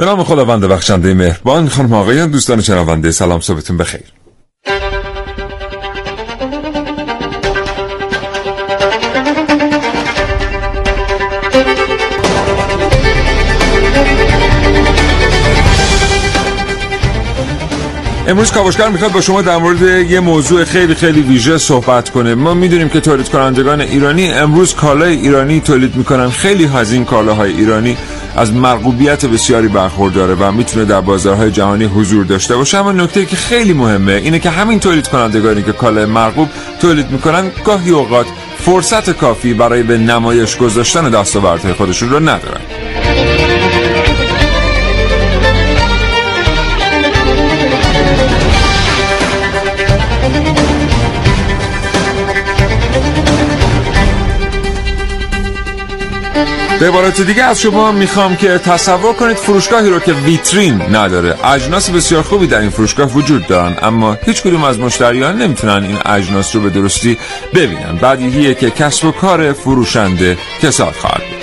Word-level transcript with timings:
به 0.00 0.06
نام 0.06 0.24
خداوند 0.24 0.64
بخشنده 0.64 1.14
مهربان 1.14 1.68
خانم 1.68 1.92
آقایان 1.92 2.30
دوستان 2.30 2.60
شنونده 2.60 3.10
سلام 3.10 3.40
صبحتون 3.40 3.76
بخیر. 3.76 4.00
امروز 18.28 18.52
کاوشگر 18.52 18.88
می‌خواد 18.88 19.12
با 19.12 19.20
شما 19.20 19.42
در 19.42 19.56
مورد 19.56 19.82
یه 19.82 20.20
موضوع 20.20 20.64
خیلی 20.64 20.94
خیلی 20.94 21.22
ویژه 21.22 21.58
صحبت 21.58 22.10
کنه. 22.10 22.34
ما 22.34 22.54
می‌دونیم 22.54 22.88
که 22.88 23.00
تولید 23.00 23.28
کنندگان 23.28 23.80
ایرانی 23.80 24.30
امروز 24.30 24.74
کالای 24.74 25.16
ایرانی 25.16 25.60
تولید 25.60 25.96
می‌کنن. 25.96 26.30
خیلی 26.30 26.70
از 26.76 26.92
این 26.92 27.04
کالاهای 27.04 27.52
ایرانی. 27.52 27.96
از 28.36 28.52
مرغوبیت 28.52 29.26
بسیاری 29.26 29.68
برخورداره 29.68 30.34
و 30.34 30.52
می‌تونه 30.52 30.84
در 30.84 31.00
بازارهای 31.00 31.50
جهانی 31.50 31.84
حضور 31.84 32.24
داشته 32.24 32.56
باشه. 32.56 32.78
اما 32.78 32.92
نکته 32.92 33.26
که 33.26 33.36
خیلی 33.36 33.72
مهمه 33.72 34.12
اینه 34.12 34.38
که 34.38 34.50
همین 34.50 34.80
تولید 34.80 35.08
کنندگانی 35.08 35.62
که 35.62 35.72
کالای 35.72 36.04
مرغوب 36.04 36.48
تولید 36.80 37.10
می‌کنن 37.10 37.50
گاهی 37.64 37.90
اوقات 37.90 38.26
فرصت 38.58 39.10
کافی 39.10 39.54
برای 39.54 39.82
به 39.82 39.98
نمایش 39.98 40.56
گذاشتن 40.56 41.10
دستاوردهای 41.10 41.72
خودشون 41.72 42.10
رو 42.10 42.20
ندارن. 42.20 42.60
به 56.80 56.88
عبارت 56.88 57.20
دیگه 57.20 57.44
از 57.44 57.60
شما 57.60 57.92
می‌خوام 57.92 58.36
که 58.36 58.58
تصور 58.58 59.12
کنید 59.12 59.36
فروشگاهی 59.36 59.90
رو 59.90 59.98
که 59.98 60.12
ویترین 60.12 60.82
نداره. 60.96 61.46
اجناس 61.46 61.90
بسیار 61.90 62.22
خوبی 62.22 62.46
در 62.46 62.60
این 62.60 62.70
فروشگاه 62.70 63.12
وجود 63.12 63.46
دارن 63.46 63.76
اما 63.82 64.18
هیچ 64.24 64.42
کدوم 64.42 64.64
از 64.64 64.78
مشتریان 64.78 65.42
نمی‌تونن 65.42 65.84
این 65.84 65.98
اجناس 66.06 66.56
رو 66.56 66.62
به 66.62 66.70
درستی 66.70 67.18
ببینن. 67.54 67.96
بدیهیه 68.02 68.54
که 68.54 68.70
کسب 68.70 69.04
و 69.04 69.12
کار 69.12 69.52
فروشنده 69.52 70.38
کساد 70.62 70.94
خواهد 70.94 71.22
بود. 71.30 71.39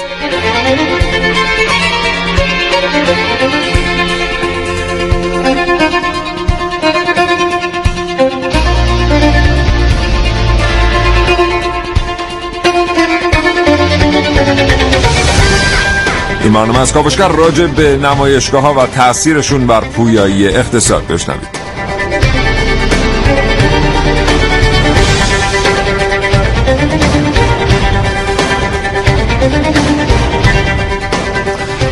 برنامه 16.58 16.80
از 16.80 16.94
کاوشگر 16.94 17.28
راجع 17.28 17.66
به 17.66 17.98
نمایشگاه 17.98 18.62
ها 18.62 18.74
و 18.74 18.88
تاثیرشون 18.88 19.68
بر 19.68 19.82
پویایی 19.82 20.48
اقتصاد 20.48 21.08
بشنوید. 21.08 21.48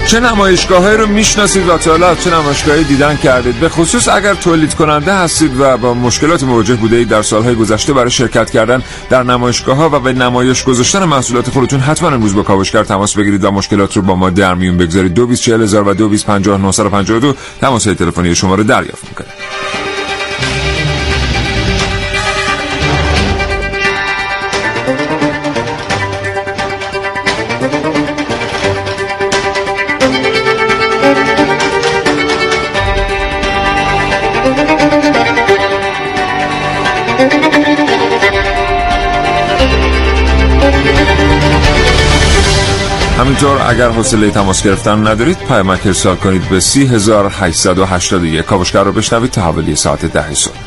چه 0.05 0.19
نمایشگاه 0.19 0.95
رو 0.95 1.07
می‌شناسید 1.07 1.69
و 1.69 1.77
تا 1.77 2.15
چه 2.15 2.29
نمایشگاهی 2.29 2.83
دیدن 2.83 3.15
کردید؟ 3.15 3.59
به 3.59 3.69
خصوص 3.69 4.07
اگر 4.07 4.33
تولید 4.33 4.73
کننده 4.73 5.13
هستید 5.13 5.59
و 5.59 5.77
با 5.77 5.93
مشکلات 5.93 6.43
مواجه 6.43 6.75
بوده 6.75 6.95
اید 6.95 7.07
در 7.07 7.21
سالهای 7.21 7.55
گذشته 7.55 7.93
برای 7.93 8.11
شرکت 8.11 8.49
کردن 8.49 8.83
در 9.09 9.23
نمایشگاه 9.23 9.77
ها 9.77 9.89
و 9.89 9.99
به 9.99 10.13
نمایش 10.13 10.63
گذاشتن 10.63 11.03
محصولات 11.03 11.49
خودتون 11.49 11.79
حتما 11.79 12.09
امروز 12.09 12.35
با 12.35 12.43
کاوشگر 12.43 12.83
تماس 12.83 13.17
بگیرید 13.17 13.43
و 13.43 13.51
مشکلات 13.51 13.95
رو 13.95 14.01
با 14.01 14.15
ما 14.15 14.29
در 14.29 14.55
میون 14.55 14.77
بگذارید. 14.77 15.13
224000 15.13 15.87
و 15.87 15.93
225952 15.93 17.35
تماس 17.61 17.83
تلفنی 17.83 18.35
شما 18.35 18.55
رو 18.55 18.63
دریافت 18.63 19.03
می‌کنه. 19.09 19.44
همینطور 43.35 43.67
اگر 43.69 43.89
حوصله 43.89 44.31
تماس 44.31 44.63
گرفتن 44.63 45.07
ندارید 45.07 45.37
پیامک 45.37 45.85
ارسال 45.85 46.15
کنید 46.15 46.49
به 46.49 46.59
3881 46.59 48.45
کاوشگر 48.45 48.83
رو 48.83 48.91
بشنوید 48.91 49.31
تا 49.31 49.41
حوالی 49.41 49.75
ساعت 49.75 50.05
ده 50.05 50.33
صبح. 50.33 50.64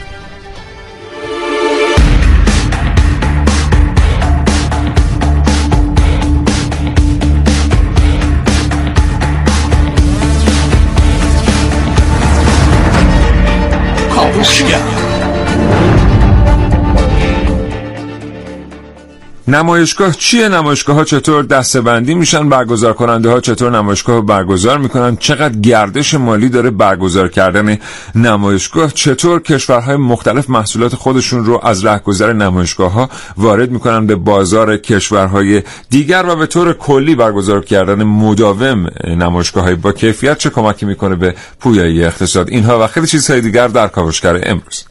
نمایشگاه 19.49 20.13
چیه؟ 20.13 20.49
نمایشگاه 20.49 20.97
ها 20.97 21.05
چطور 21.05 21.45
دستبندی 21.45 22.15
میشن؟ 22.15 22.49
برگزار 22.49 22.93
کننده 22.93 23.31
ها 23.31 23.41
چطور 23.41 23.71
نمایشگاه 23.71 24.21
برگزار 24.21 24.79
می‌کنن؟ 24.79 25.17
چقدر 25.17 25.59
گردش 25.59 26.15
مالی 26.15 26.49
داره 26.49 26.71
برگزار 26.71 27.29
کردن 27.29 27.79
نمایشگاه؟ 28.15 28.93
چطور 28.93 29.43
کشورهای 29.43 29.97
مختلف 29.97 30.51
محصولات 30.51 30.95
خودشون 30.95 31.45
رو 31.45 31.61
از 31.63 31.85
رهگذر 31.85 32.33
نمایشگاه 32.33 32.93
ها 32.93 33.11
وارد 33.37 33.71
می‌کنن 33.71 34.07
به 34.07 34.17
بازار 34.17 34.77
کشورهای 34.77 35.63
دیگر 35.91 36.25
و 36.29 36.37
به 36.37 36.47
طور 36.47 36.73
کلی 36.73 37.15
برگزار 37.15 37.65
کردن 37.65 38.03
مداوم 38.03 38.87
نمایشگاه 39.07 39.65
های 39.65 39.75
با 39.75 39.93
کیفیت 39.93 40.39
چه 40.39 40.51
کمکی 40.51 40.87
می‌کنه 40.87 41.15
به 41.15 41.35
پویایی 41.61 42.05
اقتصاد؟ 42.05 42.49
اینها 42.49 42.85
و 42.85 42.87
خیلی 42.87 43.07
چیزهای 43.07 43.41
دیگر 43.41 43.69
در 43.69 43.89
کاوشگر 43.89 44.41
امروز. 44.43 44.85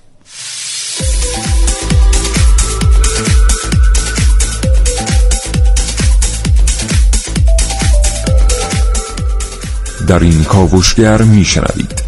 در 10.07 10.19
این 10.19 10.43
کاوشگر 10.43 11.21
میشنوید. 11.21 12.01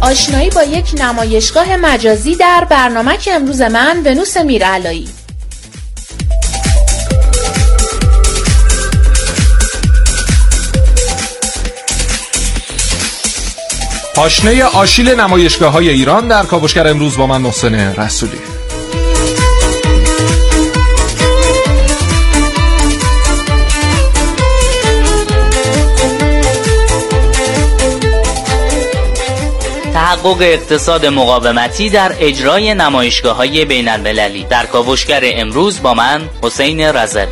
آشنایی 0.00 0.50
با 0.50 0.62
یک 0.62 0.94
نمایشگاه 1.00 1.76
مجازی 1.76 2.34
در 2.34 2.66
برنامه 2.70 3.16
که 3.16 3.32
امروز 3.32 3.60
من 3.60 4.02
ونوس 4.04 4.36
میرعلایی. 4.36 5.08
پاشنه 14.14 14.64
آشیل 14.64 15.20
نمایشگاه 15.20 15.72
های 15.72 15.88
ایران 15.88 16.28
در 16.28 16.42
کاوشگر 16.42 16.88
امروز 16.88 17.16
با 17.16 17.26
من 17.26 17.40
محسن 17.40 17.74
رسولی. 17.74 18.55
تحقق 30.16 30.40
اقتصاد 30.40 31.06
مقاومتی 31.06 31.90
در 31.90 32.12
اجرای 32.20 32.74
نمایشگاه 32.74 33.36
های 33.36 33.64
بین 33.64 33.88
المللی 33.88 34.44
در 34.44 34.66
کاوشگر 34.66 35.20
امروز 35.24 35.82
با 35.82 35.94
من 35.94 36.28
حسین 36.42 36.80
رضوی. 36.80 37.26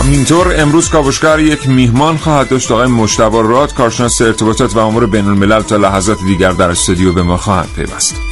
همینطور 0.00 0.60
امروز 0.60 0.88
کاوشگر 0.88 1.40
یک 1.40 1.68
میهمان 1.68 2.16
خواهد 2.16 2.48
داشت. 2.48 2.70
آقای 2.70 2.86
مجتبی 2.86 3.36
راد 3.42 3.74
کارشناس 3.74 4.22
ارتباطات 4.22 4.76
و 4.76 4.78
امور 4.78 5.06
بین 5.06 5.26
الملل 5.26 5.62
تا 5.62 5.76
لحظات 5.76 6.18
دیگر 6.26 6.52
در 6.52 6.70
استودیو 6.70 7.12
به 7.12 7.22
ما 7.22 7.36
خواهند 7.36 7.68
پیوست. 7.76 8.29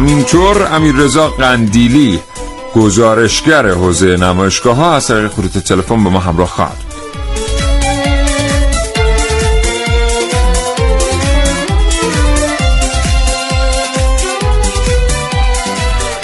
همینطور 0.00 0.68
امیر 0.72 0.94
رضا 0.94 1.28
قندیلی 1.28 2.20
گزارشگر 2.74 3.68
حوزه 3.68 4.16
نمایشگاه 4.16 4.76
ها 4.76 4.94
از 4.94 5.06
طریق 5.06 5.30
خطوط 5.30 5.58
تلفن 5.58 6.04
به 6.04 6.10
ما 6.10 6.18
همراه 6.18 6.48
خواهد 6.48 6.89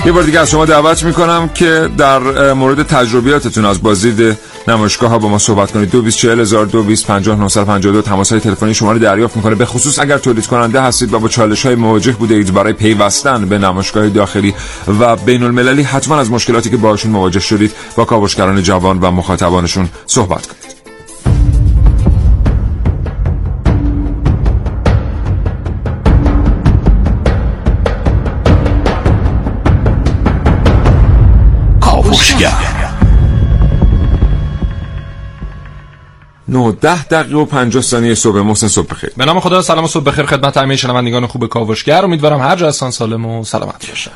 یه 0.06 0.12
بار 0.12 0.23
دیگه 0.23 0.41
از 0.41 0.50
شما 0.50 0.64
دعوت 0.64 1.03
می‌کنم 1.03 1.49
که 1.49 1.88
در 1.99 2.53
مورد 2.53 2.82
تجربیاتتون 2.82 3.64
از 3.64 3.82
بازدید 3.82 4.38
نمایشگاه 4.69 5.11
ها 5.11 5.19
با 5.19 5.29
ما 5.29 5.38
صحبت 5.38 5.73
کنید. 5.73 5.91
224000 5.91 6.67
2250 6.67 8.03
تماس 8.03 8.31
های 8.31 8.41
تلفنی 8.41 8.75
شما 8.75 8.93
رو 8.93 8.99
دریافت 8.99 9.37
می‌کنه. 9.37 9.55
به 9.55 9.67
خصوص 9.67 9.99
اگر 9.99 10.19
تولید 10.19 10.47
کننده 10.47 10.81
هستید 10.81 11.14
و 11.14 11.19
با 11.19 11.29
چالش 11.29 11.67
های 11.67 11.75
مواجه 11.75 12.12
بوده 12.12 12.35
اید 12.35 12.55
برای 12.55 12.73
پیوستن 12.73 13.47
به 13.47 13.58
نمایشگاه 13.58 14.08
داخلی 14.08 14.55
و 15.00 15.17
بین 15.17 15.43
المللی 15.43 15.82
حتما 15.82 16.19
از 16.19 16.31
مشکلاتی 16.31 16.70
که 16.70 16.76
باشون 16.76 17.11
مواجه 17.12 17.41
شدید 17.41 17.73
با 17.97 18.05
کاوشگران 18.05 18.62
جوان 18.62 18.99
و 18.99 19.11
مخاطبانشون 19.11 19.88
صحبت 20.06 20.47
کنید. 20.47 20.65
ده 36.81 37.04
دقیقه 37.04 37.37
و 37.37 37.44
50 37.44 37.82
ثانیه 37.82 38.14
صبح. 38.14 38.40
محسن 38.40 38.69
صبح 38.69 38.87
بخیر. 38.87 39.10
به 39.16 39.25
نام 39.25 39.40
خدا 39.40 39.62
سلام 39.62 39.84
و 39.84 39.88
صبح 39.88 40.04
بخیر 40.04 40.26
خدمت 40.26 40.56
همه 40.56 40.76
شنوندگان 40.76 41.26
خوب 41.26 41.46
کاوشگر. 41.46 42.04
امیدوارم 42.04 42.40
هر 42.40 42.56
جا 42.56 42.69
هستن 42.69 42.90
سالم 42.90 43.26
و 43.26 43.44
سلامت 43.44 43.88
باشن. 43.88 44.10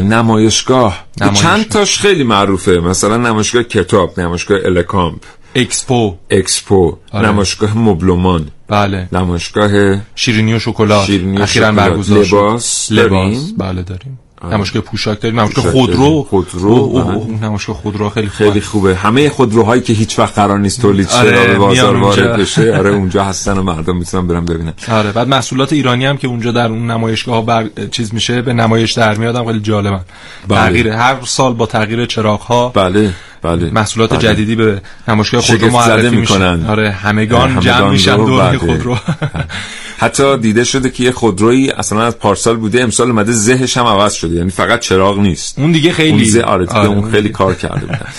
نمایشگاه. 0.00 1.04
چند 1.34 1.68
تاش 1.68 1.98
خیلی 1.98 2.24
معروفه. 2.24 2.80
مثلا 2.80 3.16
نمایشگاه 3.16 3.62
کتاب 3.62 4.20
نمایشگاه 4.20 4.58
الکامپ. 4.64 5.22
اکسپو. 5.54 6.14
اکسپو. 6.30 6.96
آره. 7.12 7.28
نمایشگاه 7.28 7.78
مبلومان 7.78 8.48
بله. 8.68 9.08
نمایشگاه 9.12 10.00
شیرینی 10.14 10.54
و 10.54 10.58
شکلات. 10.58 11.10
اخیرا 11.38 11.72
برگزار 11.72 12.24
لباس 12.24 12.92
لباس. 12.92 13.52
بله 13.58 13.82
داریم. 13.82 14.18
نمایشگاه 14.50 14.82
پوشاک 14.82 15.20
داریم 15.20 15.40
نمایشگاه 15.40 15.72
خودرو. 15.72 16.22
خودرو 16.22 17.26
نمایشگاه 17.42 17.76
خودرو 17.76 18.08
خیلی 18.08 18.28
خوبه 18.28 18.50
خیلی 18.50 18.60
خوبه. 18.60 18.94
همه 18.94 19.28
خودروهایی 19.28 19.82
که 19.82 19.92
هیچ 19.92 20.18
وقت 20.18 20.34
قرار 20.34 20.58
نیست 20.58 20.80
تولید 20.82 21.08
شه 21.08 21.16
آره 21.16 21.46
به 21.46 21.58
بازار 21.58 21.96
وارد 21.96 22.36
بشه 22.36 22.76
آره 22.76 22.90
اونجا 23.00 23.24
هستن 23.24 23.58
و 23.58 23.62
مردم 23.62 23.96
می‌تونن 23.96 24.26
برن 24.26 24.44
ببینن. 24.44 24.72
آره 24.90 25.12
بعد 25.12 25.28
محصولات 25.28 25.72
ایرانی 25.72 26.06
هم 26.06 26.16
که 26.16 26.28
اونجا 26.28 26.52
در 26.52 26.68
اون 26.68 26.90
نمایشگاه 26.90 27.46
بر... 27.46 27.68
چیز 27.90 28.14
میشه 28.14 28.42
به 28.42 28.52
نمایش 28.52 28.92
در 28.92 29.14
میادم 29.14 29.46
خیلی 29.46 29.60
جالبن. 29.60 30.00
بله. 30.48 30.60
تغییر 30.60 30.88
هر 30.88 31.16
سال 31.24 31.54
با 31.54 31.66
تغییر 31.66 32.06
چراغ 32.06 32.40
ها 32.40 32.68
بله. 32.68 33.14
بله. 33.42 33.70
محصولات 33.70 34.10
بله. 34.10 34.18
جدیدی 34.20 34.54
به 34.54 34.80
نمایشگاه 35.08 35.40
خودرو 35.40 35.70
معرفی 35.70 36.16
می‌کنن. 36.16 36.66
آره 36.66 36.90
همگان 36.90 37.60
جمع 37.60 37.90
میشن 37.90 38.16
دور 38.16 38.42
بله. 38.42 38.58
خودرو. 38.58 38.96
حتی 40.02 40.38
دیده 40.38 40.64
شده 40.64 40.90
که 40.90 41.04
یه 41.04 41.12
خودرویی 41.12 41.70
اصلا 41.70 42.02
از 42.02 42.18
پارسال 42.18 42.56
بوده 42.56 42.82
امسال 42.82 43.10
اومده 43.10 43.32
زهش 43.32 43.76
هم 43.76 43.86
عوض 43.86 44.12
شده. 44.12 44.36
یعنی 44.36 44.50
فقط 44.50 44.80
چراغ 44.80 45.18
نیست. 45.18 45.58
اون 45.58 45.72
دیگه 45.72 45.92
خیلی 45.92 46.10
اون 46.10 46.24
زه 46.24 46.42
آره, 46.42 46.66
آره. 46.66 46.88
اون 46.88 47.10
خیلی 47.10 47.28
کار 47.28 47.54
کرده 47.54 47.86
بودن. 47.86 48.06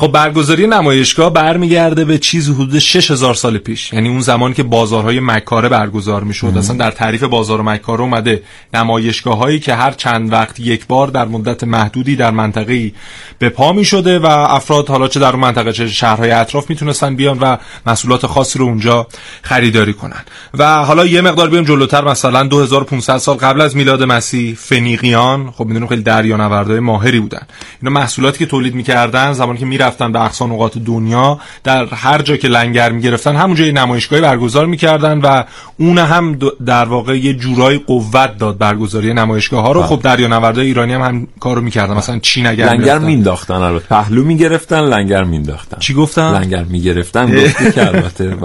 خب 0.00 0.12
برگزاری 0.12 0.66
نمایشگاه 0.66 1.32
برمیگرده 1.32 2.04
به 2.04 2.18
چیز 2.18 2.50
حدود 2.50 2.78
6000 2.78 3.34
سال 3.34 3.58
پیش. 3.58 3.92
یعنی 3.92 4.08
اون 4.08 4.20
زمان 4.20 4.54
که 4.54 4.62
بازارهای 4.62 5.20
مکاره 5.20 5.68
برگزار 5.68 6.24
می‌شد. 6.24 6.52
اصلا 6.56 6.76
در 6.76 6.90
تعریف 6.90 7.22
بازار 7.22 7.62
مکاره 7.62 8.00
اومده 8.00 8.42
نمایشگاه 8.74 9.38
هایی 9.38 9.60
که 9.60 9.74
هر 9.74 9.90
چند 9.90 10.32
وقت 10.32 10.60
یک 10.60 10.86
بار 10.86 11.08
در 11.08 11.24
مدت 11.24 11.64
محدودی 11.64 12.16
در 12.16 12.30
منطقه 12.30 12.92
به 13.38 13.48
پا 13.48 13.72
می 13.72 13.84
شده 13.84 14.18
و 14.18 14.26
افراد 14.26 14.88
حالا 14.88 15.08
چه 15.08 15.20
در 15.20 15.30
اون 15.30 15.40
منطقه 15.40 15.72
چه 15.72 15.88
شهرهای 15.88 16.30
اطراف 16.30 16.70
می‌تونستن 16.70 17.16
بیان 17.16 17.38
و 17.38 17.56
محصولات 17.86 18.26
خاصی 18.26 18.58
رو 18.58 18.64
اونجا 18.64 19.06
خریداری 19.42 19.92
کنن. 19.92 20.24
و 20.54 20.84
حالا 20.84 21.06
یه 21.06 21.20
مقدار 21.20 21.50
بیام 21.50 21.64
جلوتر 21.64 22.04
مثلا 22.04 22.44
2500 22.44 23.18
سال 23.18 23.36
قبل 23.36 23.60
از 23.60 23.76
میلاد 23.76 24.02
مسیح 24.02 24.54
فنیقیان 24.54 25.50
خب 25.50 25.64
می‌دونیم 25.64 25.88
خیلی 25.88 26.02
دریانوردای 26.02 26.80
ماهری 26.80 27.20
بودن. 27.20 27.46
اینا 27.82 28.00
محصولاتی 28.00 28.38
که 28.38 28.46
تولید 28.46 28.74
می‌کردن 28.74 29.32
زمانی 29.32 29.58
که 29.58 29.66
می‌رفتن 29.88 30.12
به 30.12 30.24
اقصا 30.24 30.46
نقاط 30.46 30.78
دنیا 30.78 31.38
در 31.64 31.86
هر 31.86 32.22
جا 32.22 32.36
که 32.36 32.48
لنگر 32.48 32.92
می‌گرفتن 32.92 33.36
همونجا 33.36 33.64
یه 33.64 33.72
نمایشگاهی 33.72 34.22
برگزار 34.22 34.66
می‌کردن 34.66 35.18
و 35.18 35.44
اون 35.78 35.98
هم 35.98 36.38
در 36.66 36.84
واقع 36.84 37.18
یه 37.18 37.34
جورای 37.34 37.78
قوت 37.78 38.38
داد 38.38 38.58
برگزاری 38.58 39.14
نمایشگاه 39.14 39.62
ها 39.62 39.72
رو. 39.72 39.80
بله. 39.80 39.88
خب 39.88 40.00
دریانوردای 40.02 40.66
ایرانی 40.66 40.92
هم 40.92 41.00
هم 41.00 41.26
کارو 41.40 41.60
می‌کردن. 41.60 41.94
مثلا 41.94 42.18
چین 42.18 42.46
اگر 42.46 42.66
لنگر 42.66 42.98
مینداختن 42.98 43.54
البته. 43.54 43.86
پهلو 43.86 44.24
می‌گرفتن 44.24 44.80
لنگر 44.80 45.24
مینداختن. 45.24 45.78
چی 45.78 45.94
گفتن؟ 45.94 46.34
لنگر 46.34 46.62
می‌گرفتن 46.62 47.34
گفتی 47.44 47.72
که 47.72 47.86
البته. 47.86 48.36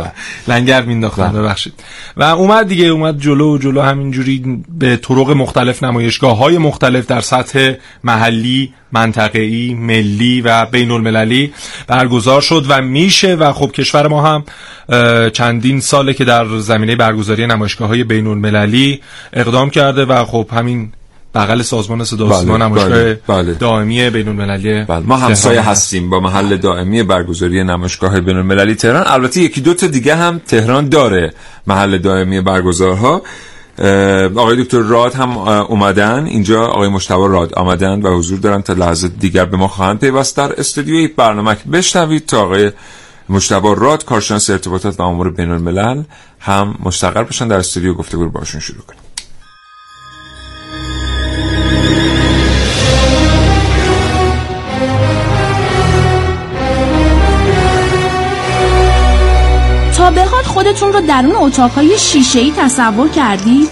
لنگر 0.47 0.81
مینداختن 0.81 1.31
بله. 1.31 1.41
ببخشید. 1.41 1.73
و 2.17 2.23
اومد 2.23 2.67
دیگه 2.67 2.85
اومد 2.85 3.19
جلو 3.19 3.55
و 3.55 3.57
جلو 3.57 3.81
همینجوری 3.81 4.63
به 4.79 4.97
طرق 4.97 5.29
مختلف 5.29 5.83
نمایشگاه 5.83 6.37
های 6.37 6.57
مختلف 6.57 7.05
در 7.05 7.21
سطح 7.21 7.73
محلی 8.03 8.73
منطقه‌ای 8.93 9.73
ملی 9.73 10.41
و 10.41 10.65
بین 10.65 10.91
المللی 10.91 11.53
برگزار 11.87 12.41
شد 12.41 12.65
و 12.67 12.81
میشه 12.81 13.35
و 13.35 13.53
خب 13.53 13.71
کشور 13.71 14.07
ما 14.07 14.21
هم 14.21 14.43
چندین 15.29 15.79
ساله 15.79 16.13
که 16.13 16.25
در 16.25 16.57
زمینه 16.57 16.95
برگزاری 16.95 17.47
نمایشگاه 17.47 17.87
های 17.87 18.03
بین 18.03 18.27
المللی 18.27 19.01
اقدام 19.33 19.69
کرده 19.69 20.05
و 20.05 20.25
خب 20.25 20.47
همین 20.51 20.91
بغل 21.35 21.61
سازمان 21.61 22.03
صدا 22.03 22.25
بله، 22.25 22.57
نمایشگاه 22.57 23.03
بله، 23.03 23.19
بله. 23.27 23.53
دائمی 23.53 24.09
بین 24.09 24.27
المللی 24.27 24.83
بله. 24.83 25.05
ما 25.05 25.17
همسایه 25.17 25.61
هستیم 25.61 26.09
با 26.09 26.19
محل 26.19 26.57
دائمی 26.57 27.03
برگزاری 27.03 27.63
نمایشگاه 27.63 28.21
بین 28.21 28.37
المللی 28.37 28.75
تهران 28.75 29.03
البته 29.07 29.41
یکی 29.41 29.61
دو 29.61 29.73
تا 29.73 29.87
دیگه 29.87 30.15
هم 30.15 30.41
تهران 30.47 30.89
داره 30.89 31.33
محل 31.67 31.97
دائمی 31.97 32.41
برگزارها 32.41 33.21
آقای 34.35 34.63
دکتر 34.63 34.79
راد 34.79 35.13
هم 35.13 35.37
اومدن. 35.37 36.25
اینجا 36.25 36.65
آقای 36.65 36.89
مشتبه 36.89 37.27
راد 37.27 37.53
آمدن 37.53 38.01
و 38.01 38.17
حضور 38.17 38.39
دارن. 38.39 38.61
تا 38.61 38.73
لحظه 38.73 39.07
دیگر 39.07 39.45
به 39.45 39.57
ما 39.57 39.67
خواهند 39.67 39.99
پیوست. 39.99 40.37
در 40.37 40.59
استودیوی 40.59 41.07
برنامه 41.07 41.57
بشنوید 41.71 42.25
تا 42.25 42.41
آقای 42.41 42.71
مشتبه 43.29 43.75
راد 43.75 44.05
کارشناس 44.05 44.49
ارتباطات 44.49 44.99
و 44.99 45.03
امور 45.03 45.29
بین 45.29 45.51
الملل 45.51 46.03
هم 46.39 46.75
مستقر 46.85 47.23
بشن 47.23 47.47
در 47.47 47.57
استودیو 47.57 47.93
گفتگو 47.93 48.29
باشون 48.29 48.61
شروع 48.61 48.81
کنیم. 48.81 48.99
خودتون 60.53 60.93
رو 60.93 61.01
درون 61.01 61.35
اتاقهای 61.35 61.97
شیشه‌ای 61.97 62.53
تصور 62.57 63.09
کردید؟ 63.09 63.69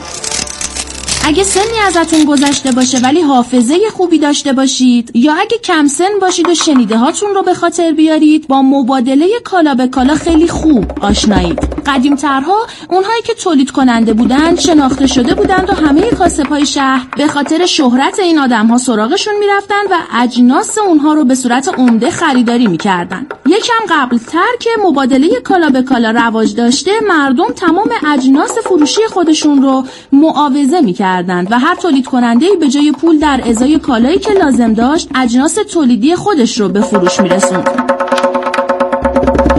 اگه 1.25 1.43
سنی 1.43 1.79
ازتون 1.87 2.23
گذشته 2.25 2.71
باشه 2.71 2.99
ولی 2.99 3.21
حافظه 3.21 3.75
خوبی 3.93 4.19
داشته 4.19 4.53
باشید 4.53 5.11
یا 5.15 5.33
اگه 5.33 5.57
کم 5.57 5.87
سن 5.87 6.19
باشید 6.21 6.49
و 6.49 6.55
شنیده 6.55 6.97
هاتون 6.97 7.35
رو 7.35 7.41
به 7.41 7.53
خاطر 7.53 7.91
بیارید 7.91 8.47
با 8.47 8.61
مبادله 8.61 9.27
کالا 9.43 9.75
به 9.75 9.87
کالا 9.87 10.15
خیلی 10.15 10.47
خوب 10.47 10.85
آشنایید. 11.01 11.59
قدیم 11.85 12.15
ترها 12.15 12.67
اونهایی 12.89 13.21
که 13.21 13.33
تولید 13.33 13.71
کننده 13.71 14.13
بودند 14.13 14.59
شناخته 14.59 15.07
شده 15.07 15.35
بودند 15.35 15.69
و 15.69 15.73
همه 15.73 16.09
کاسب 16.09 16.47
های 16.47 16.65
شهر 16.65 17.07
به 17.17 17.27
خاطر 17.27 17.65
شهرت 17.65 18.19
این 18.19 18.39
آدم 18.39 18.67
ها 18.67 18.77
سراغشون 18.77 19.33
می‌رفتند 19.39 19.87
و 19.91 19.95
اجناس 20.21 20.77
اونها 20.77 21.13
رو 21.13 21.25
به 21.25 21.35
صورت 21.35 21.67
عمده 21.77 22.09
خریداری 22.09 22.67
می‌کردن. 22.67 23.25
یکم 23.45 23.95
قبل 23.95 24.17
تر 24.17 24.57
که 24.59 24.69
مبادله 24.85 25.41
کالا 25.43 25.69
به 25.69 25.81
کالا 25.81 26.11
رواج 26.11 26.55
داشته 26.55 26.91
مردم 27.07 27.53
تمام 27.55 27.89
اجناس 28.13 28.57
فروشی 28.57 29.01
خودشون 29.09 29.61
رو 29.61 29.85
معاوضه 30.11 30.81
می‌کردن. 30.81 31.10
و 31.51 31.59
هر 31.59 31.75
تولید 31.75 32.05
کننده 32.05 32.45
به 32.59 32.69
جای 32.69 32.91
پول 32.91 33.19
در 33.19 33.41
ازای 33.45 33.79
کالایی 33.79 34.19
که 34.19 34.33
لازم 34.33 34.73
داشت 34.73 35.09
اجناس 35.15 35.57
تولیدی 35.73 36.15
خودش 36.15 36.59
رو 36.59 36.69
به 36.69 36.81
فروش 36.81 37.19
میرسوند 37.19 37.69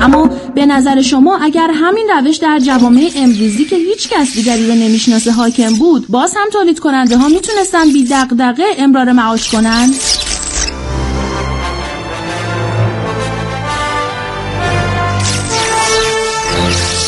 اما 0.03 0.31
به 0.55 0.67
نظر 0.67 1.03
شما 1.03 1.37
اگر 1.37 1.71
همین 1.75 2.11
روش 2.19 2.37
در 2.37 2.59
جوامع 2.59 3.11
امروزی 3.17 3.65
که 3.65 3.77
هیچ 3.77 4.09
کس 4.09 4.35
دیگری 4.35 4.67
رو 4.67 4.75
نمی‌شناسه 4.75 5.33
حاکم 5.33 5.75
بود 5.75 6.07
باز 6.09 6.35
هم 6.37 6.49
تولید 6.53 6.79
کننده 6.79 7.17
ها 7.17 7.29
می‌تونستن 7.29 7.93
بی 7.93 8.05
دقدقه 8.05 8.65
امرار 8.79 9.13
معاش 9.13 9.51
کنند؟ 9.51 9.95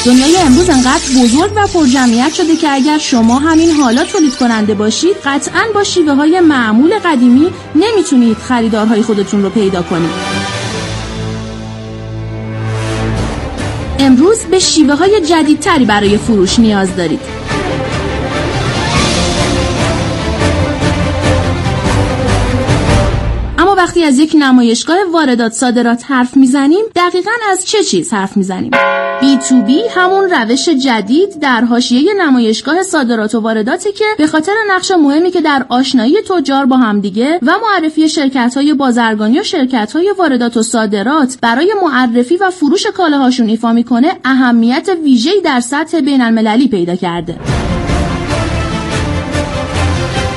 دنیای 0.04 0.36
امروز 0.36 0.70
انقدر 0.70 1.02
بزرگ 1.22 1.52
و 1.56 1.66
پرجمعیت 1.66 2.34
شده 2.34 2.56
که 2.56 2.70
اگر 2.70 2.98
شما 2.98 3.38
همین 3.38 3.70
حالا 3.70 4.04
تولید 4.04 4.34
کننده 4.36 4.74
باشید 4.74 5.16
قطعا 5.24 5.62
با 5.74 5.84
شیوه 5.84 6.12
های 6.12 6.40
معمول 6.40 6.98
قدیمی 7.04 7.50
نمی‌تونید 7.74 8.36
خریدارهای 8.36 9.02
خودتون 9.02 9.42
رو 9.42 9.50
پیدا 9.50 9.82
کنید 9.82 10.10
امروز 13.98 14.38
به 14.38 14.58
شیوه 14.58 14.94
های 14.94 15.20
جدیدتری 15.20 15.84
برای 15.84 16.18
فروش 16.18 16.58
نیاز 16.58 16.96
دارید 16.96 17.20
اما 23.58 23.74
وقتی 23.74 24.04
از 24.04 24.18
یک 24.18 24.36
نمایشگاه 24.38 24.96
واردات 25.12 25.52
صادرات 25.52 26.04
حرف 26.08 26.36
می‌زنیم 26.36 26.84
دقیقا 26.96 27.30
از 27.50 27.66
چه 27.66 27.82
چیز 27.82 28.12
حرف 28.12 28.36
می‌زنیم؟ 28.36 28.70
بی 29.20 29.36
تو 29.36 29.62
بی 29.62 29.80
همون 29.90 30.30
روش 30.30 30.68
جدید 30.68 31.40
در 31.40 31.60
حاشیه 31.60 32.14
نمایشگاه 32.14 32.82
صادرات 32.82 33.34
و 33.34 33.40
وارداتی 33.40 33.92
که 33.92 34.04
به 34.18 34.26
خاطر 34.26 34.52
نقش 34.70 34.90
مهمی 34.90 35.30
که 35.30 35.40
در 35.40 35.66
آشنایی 35.68 36.16
تجار 36.28 36.66
با 36.66 36.76
همدیگه 36.76 37.38
و 37.42 37.52
معرفی 37.62 38.08
شرکت 38.08 38.54
های 38.54 38.74
بازرگانی 38.74 39.40
و 39.40 39.42
شرکت 39.42 39.92
های 39.92 40.14
واردات 40.18 40.56
و 40.56 40.62
صادرات 40.62 41.38
برای 41.42 41.74
معرفی 41.82 42.36
و 42.36 42.50
فروش 42.50 42.86
کالاهاشون 42.86 43.48
ایفا 43.48 43.72
می‌کنه 43.72 44.12
اهمیت 44.24 44.88
ویژه‌ای 45.04 45.40
در 45.40 45.60
سطح 45.60 46.00
بین 46.00 46.20
المللی 46.20 46.68
پیدا 46.68 46.96
کرده. 46.96 47.34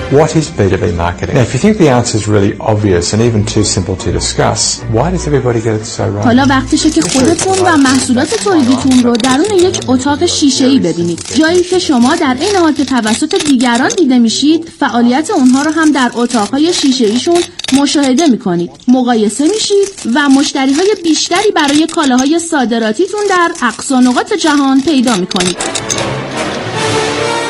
What 0.09 0.37
is 0.37 0.47
B2B 0.57 0.95
marketing? 0.95 1.35
Now, 1.35 1.41
if 1.41 1.51
you 1.53 1.59
think 1.59 1.77
the 1.77 1.89
answer 1.89 2.15
is 2.15 2.29
really 2.29 2.55
obvious 2.61 3.11
and 3.11 3.21
even 3.21 3.45
too 3.45 3.65
simple 3.65 3.97
to 3.97 4.09
discuss, 4.09 4.81
why 4.95 5.11
does 5.11 5.27
everybody 5.27 5.59
get 5.59 5.75
it 5.81 5.85
so 5.85 6.07
wrong? 6.07 6.23
حالا 6.23 6.45
وقتشه 6.49 6.89
که 6.89 7.01
خودتون 7.01 7.59
و 7.59 7.77
محصولات 7.77 8.35
تولیدیتون 8.35 9.03
رو 9.03 9.15
درون 9.15 9.59
یک 9.59 9.79
اتاق 9.87 10.25
شیشه‌ای 10.25 10.79
ببینید. 10.79 11.25
جایی 11.35 11.63
که 11.63 11.79
شما 11.79 12.15
در 12.15 12.37
این 12.39 12.55
حال 12.55 12.73
که 12.73 12.85
توسط 12.85 13.45
دیگران 13.45 13.89
دیده 13.97 14.19
میشید، 14.19 14.69
فعالیت 14.79 15.29
اونها 15.29 15.61
رو 15.61 15.71
هم 15.71 15.91
در 15.91 16.11
اتاقهای 16.15 16.73
شیشه‌ایشون 16.73 17.41
مشاهده 17.73 18.27
می‌کنید. 18.27 18.71
مقایسه 18.87 19.47
میشید 19.47 19.87
و 20.15 20.29
مشتریهای 20.29 20.95
بیشتری 21.03 21.51
برای 21.55 21.87
کالاهای 21.95 22.39
صادراتیتون 22.39 23.21
در 23.29 23.51
اقصا 23.67 23.99
نقاط 23.99 24.33
جهان 24.33 24.81
پیدا 24.81 25.15
می‌کنید. 25.15 25.57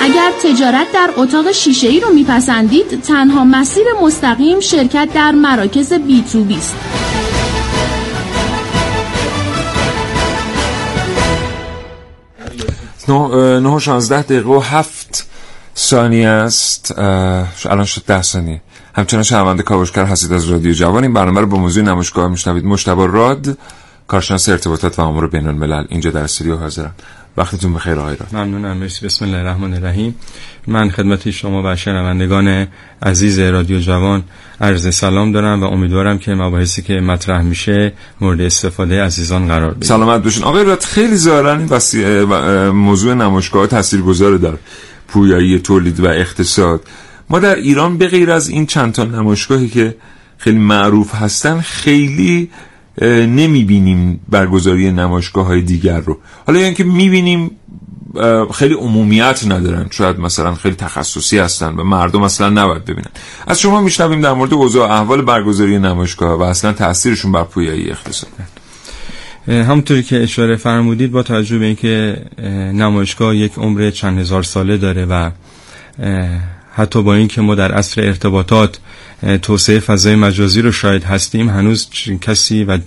اگر 0.08 0.32
تجارت 0.44 0.88
در 0.94 1.10
اتاق 1.18 1.52
شیشه 1.52 1.88
ای 1.88 2.00
رو 2.00 2.14
میپسندید 2.14 3.02
تنها 3.02 3.44
مسیر 3.44 3.86
مستقیم 4.04 4.60
شرکت 4.60 5.10
در 5.14 5.32
مراکز 5.32 5.94
بی 5.94 6.24
تو 6.32 6.44
بی 6.44 6.58
است. 6.58 6.76
نه 13.10 13.70
و 13.70 13.80
16 13.80 14.22
دقیقه 14.22 14.50
و 14.50 14.60
هفت 14.60 15.28
ثانیه 15.78 16.28
است. 16.28 17.00
الان 17.66 17.86
شد 17.86 18.04
ده 18.06 18.22
ثانیه. 18.22 18.62
همچنان 18.96 19.24
شنونده 19.24 19.64
کاوشگر 19.64 20.06
هستید 20.06 20.34
از 20.34 20.46
رادیو 20.46 20.74
جوان. 20.74 21.04
این 21.04 21.14
برنامه 21.14 21.42
رو 21.42 21.48
با 21.48 21.58
موضوع 21.58 21.84
نمایشگاه 21.84 22.28
میشنوید. 22.28 22.66
مشتبه 22.66 23.08
راد 23.08 23.58
کارشناس 24.08 24.50
ارتباطات 24.50 25.00
و 25.00 25.02
امور 25.02 25.28
بین 25.28 25.48
الملل 25.48 25.86
اینجا 25.90 26.12
در 26.12 26.24
استودیو 26.24 26.56
حاضرم 26.56 26.96
وقتتون 27.38 27.74
بخیر 27.74 27.94
آقای 27.94 28.16
ممنونم. 28.34 28.78
مرسی. 28.78 29.06
بسم 29.06 29.26
الله 29.26 29.38
الرحمن 29.38 29.74
الرحیم. 29.74 30.16
من 30.68 30.90
خدمت 30.90 31.32
شما 31.32 31.64
و 31.66 31.76
شنوندگان 31.76 32.68
عزیز 33.02 33.40
رادیو 33.40 33.80
جوان 33.80 34.24
عرض 34.62 34.96
سلام 34.96 35.32
دارم 35.32 35.64
و 35.64 35.66
امیدوارم 35.66 36.18
که 36.18 36.32
مباحثی 36.36 36.82
که 36.82 36.94
مطرح 36.94 37.42
میشه 37.42 37.94
مورد 38.22 38.42
استفاده 38.42 39.04
عزیزان 39.04 39.48
قرار 39.48 39.72
بگیره 39.72 39.88
سلامت 39.88 40.24
باشین. 40.24 40.44
آقای 40.44 40.64
رات 40.66 40.86
خیلی 40.86 41.16
ظاهرا 41.16 41.54
این 41.54 41.68
موضوع 42.70 43.14
نمایشگاه 43.14 43.68
تاثیرگذار 43.68 44.38
در 44.38 44.54
پویایی 45.08 45.60
تولید 45.60 46.00
و 46.00 46.08
اقتصاد. 46.08 46.82
ما 47.30 47.40
در 47.40 47.56
ایران 47.56 47.98
به 47.98 48.08
غیر 48.08 48.32
از 48.32 48.50
این 48.50 48.66
چند 48.66 48.94
تا 48.94 49.04
نمایشگاهی 49.04 49.68
که 49.70 49.96
خیلی 50.38 50.58
معروف 50.58 51.16
هستن 51.16 51.62
خیلی 51.62 52.50
نمی‌بینیم 53.02 54.20
برگزاری 54.30 54.92
نمایشگاه 54.92 55.46
های 55.46 55.62
دیگر 55.62 56.00
رو. 56.00 56.18
حالا 56.48 56.60
یعنی 56.60 56.76
می‌بینیم 56.84 57.52
خیلی 58.54 58.74
عمومیت 58.74 59.44
ندارن. 59.48 59.88
شاید 59.92 60.20
مثلا 60.20 60.56
خیلی 60.56 60.76
تخصصی 60.76 61.38
هستن 61.38 61.76
و 61.76 61.84
مردم 61.84 62.22
اصلا 62.22 62.50
نباید 62.50 62.86
ببینن. 62.86 63.10
از 63.48 63.60
شما 63.60 63.82
میشنویم 63.82 64.22
در 64.22 64.34
مورد 64.34 64.54
اوضاع 64.54 64.92
احوال 64.92 65.22
برگزاری 65.22 65.80
نمایشگاه 65.80 66.40
و 66.40 66.42
اصلا 66.42 66.74
تاثیرشون 66.74 67.32
بر 67.32 67.44
پویایی 67.44 67.90
اقتصاد. 67.90 68.30
همونطوری 69.48 70.04
که 70.04 70.24
اشاره 70.24 70.56
فرمودید 70.56 71.12
با 71.12 71.24
توجه 71.24 71.58
به 71.58 71.66
اینکه 71.66 72.26
نمایشگاه 72.74 73.36
یک 73.36 73.54
عمر 73.58 73.92
چند 73.92 74.20
هزار 74.20 74.44
ساله 74.44 74.78
داره 74.78 75.06
و 75.06 75.32
حتی 76.78 77.04
با 77.04 77.14
اینکه 77.14 77.42
ما 77.42 77.56
در 77.56 77.72
عصر 77.72 78.02
ارتباطات 78.02 78.80
توسعه 79.42 79.80
فضای 79.80 80.16
مجازی 80.16 80.62
رو 80.62 80.72
شاید 80.72 81.04
هستیم 81.04 81.50
هنوز 81.50 81.88
کسی 82.22 82.64
و 82.64 82.80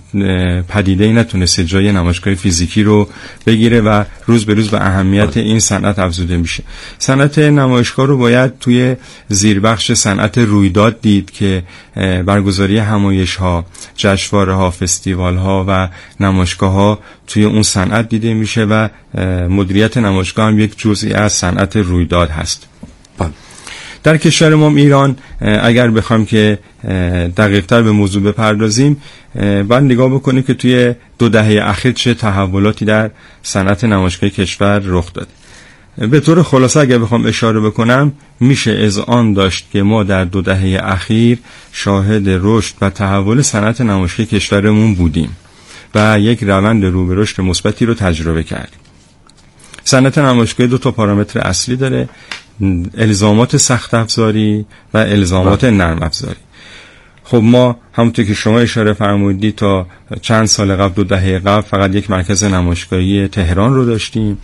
پدیده 0.69 1.03
ای 1.03 1.13
نتونسته 1.13 1.63
جای 1.65 1.91
نمایشگاه 1.91 2.33
فیزیکی 2.33 2.83
رو 2.83 3.09
بگیره 3.45 3.81
و 3.81 4.03
روز 4.25 4.45
به 4.45 4.53
روز 4.53 4.69
به 4.69 4.85
اهمیت 4.85 5.37
این 5.37 5.59
صنعت 5.59 5.99
افزوده 5.99 6.37
میشه. 6.37 6.63
صنعت 6.97 7.39
نمایشگاه 7.39 8.05
رو 8.07 8.17
باید 8.17 8.59
توی 8.59 8.95
زیربخش 9.29 9.91
صنعت 9.91 10.37
رویداد 10.37 11.01
دید 11.01 11.31
که 11.31 11.63
برگزاری 12.25 12.77
همایش 12.77 13.35
ها 13.35 13.65
جشنواره 13.95 14.53
ها 14.53 14.71
فستیوال 14.71 15.37
ها 15.37 15.65
و 15.67 15.89
نمایشگاه 16.19 16.71
ها 16.71 16.99
توی 17.27 17.43
اون 17.43 17.63
صنعت 17.63 18.09
دیده 18.09 18.33
میشه 18.33 18.63
و 18.63 18.87
مدیریت 19.49 19.97
نمایشگاه 19.97 20.47
هم 20.47 20.59
یک 20.59 20.77
جزئی 20.77 21.13
از 21.13 21.33
صنعت 21.33 21.75
رویداد 21.75 22.29
هست. 22.29 22.67
بله. 23.17 23.31
در 24.03 24.17
کشور 24.17 24.55
ما 24.55 24.69
ایران 24.69 25.15
اگر 25.41 25.91
بخوام 25.91 26.25
که 26.25 26.59
دقیقتر 27.37 27.81
به 27.81 27.91
موضوع 27.91 28.23
بپردازیم 28.23 29.01
باید 29.35 29.83
نگاه 29.83 30.09
بکنیم 30.09 30.43
که 30.43 30.53
توی 30.53 30.95
دو 31.19 31.29
دهه 31.29 31.69
اخیر 31.69 31.91
چه 31.91 32.13
تحولاتی 32.13 32.85
در 32.85 33.11
صنعت 33.43 33.83
نمایشگاه 33.83 34.29
کشور 34.29 34.81
رخ 34.85 35.13
داده 35.13 35.31
به 35.97 36.19
طور 36.19 36.43
خلاصه 36.43 36.79
اگر 36.79 36.97
بخوام 36.97 37.25
اشاره 37.25 37.59
بکنم 37.59 38.11
میشه 38.39 38.71
از 38.71 38.97
آن 38.99 39.33
داشت 39.33 39.67
که 39.71 39.83
ما 39.83 40.03
در 40.03 40.25
دو 40.25 40.41
دهه 40.41 40.79
اخیر 40.83 41.39
شاهد 41.71 42.23
رشد 42.25 42.75
و 42.81 42.89
تحول 42.89 43.41
صنعت 43.41 43.81
نمایشگاه 43.81 44.25
کشورمون 44.25 44.95
بودیم 44.95 45.37
و 45.95 46.19
یک 46.19 46.43
روند 46.43 46.85
رو 46.85 47.07
به 47.07 47.15
رشد 47.15 47.41
مثبتی 47.41 47.85
رو 47.85 47.93
تجربه 47.93 48.43
کردیم. 48.43 48.79
صنعت 49.83 50.17
نمایشگاه 50.17 50.67
دو 50.67 50.77
تا 50.77 50.91
پارامتر 50.91 51.39
اصلی 51.39 51.75
داره. 51.75 52.09
الزامات 52.97 53.57
سخت 53.57 53.93
افزاری 53.93 54.65
و 54.93 54.97
الزامات. 54.97 55.63
نرم 55.63 56.03
افزاری 56.03 56.39
خب 57.23 57.41
ما 57.43 57.75
همونطور 57.93 58.25
که 58.25 58.33
شما 58.33 58.59
اشاره 58.59 58.93
فرمودید 58.93 59.55
تا 59.55 59.87
چند 60.21 60.45
سال 60.45 60.75
قبل 60.75 60.93
دو 60.93 61.03
دهه 61.03 61.39
قبل 61.39 61.61
فقط 61.61 61.95
یک 61.95 62.11
مرکز 62.11 62.43
نمایشگاهی 62.43 63.27
تهران 63.27 63.73
رو 63.73 63.85
داشتیم 63.85 64.37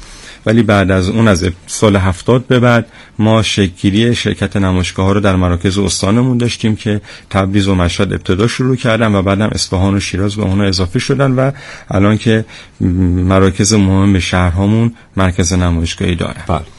ولی 0.45 0.63
بعد 0.63 0.91
از 0.91 1.09
اون 1.09 1.27
از 1.27 1.49
سال 1.67 1.95
هفتاد 1.95 2.47
به 2.47 2.59
بعد 2.59 2.85
ما 3.19 3.41
شکلگیری 3.41 4.15
شرکت 4.15 4.57
نمایشگاه 4.57 5.05
ها 5.05 5.11
رو 5.11 5.19
در 5.19 5.35
مراکز 5.35 5.77
استانمون 5.77 6.37
داشتیم 6.37 6.75
که 6.75 7.01
تبریز 7.29 7.67
و 7.67 7.75
مشهد 7.75 8.13
ابتدا 8.13 8.47
شروع 8.47 8.75
کردن 8.75 9.15
و 9.15 9.21
بعدم 9.21 9.49
اصفهان 9.51 9.95
و 9.95 9.99
شیراز 9.99 10.35
به 10.35 10.43
اونها 10.43 10.65
اضافه 10.65 10.99
شدن 10.99 11.31
و 11.31 11.51
الان 11.91 12.17
که 12.17 12.45
مراکز 12.81 13.73
مهم 13.73 14.19
شهرهامون 14.19 14.93
مرکز 15.17 15.53
نمایشگاهی 15.53 16.15
داره 16.15 16.43
بله. 16.47 16.76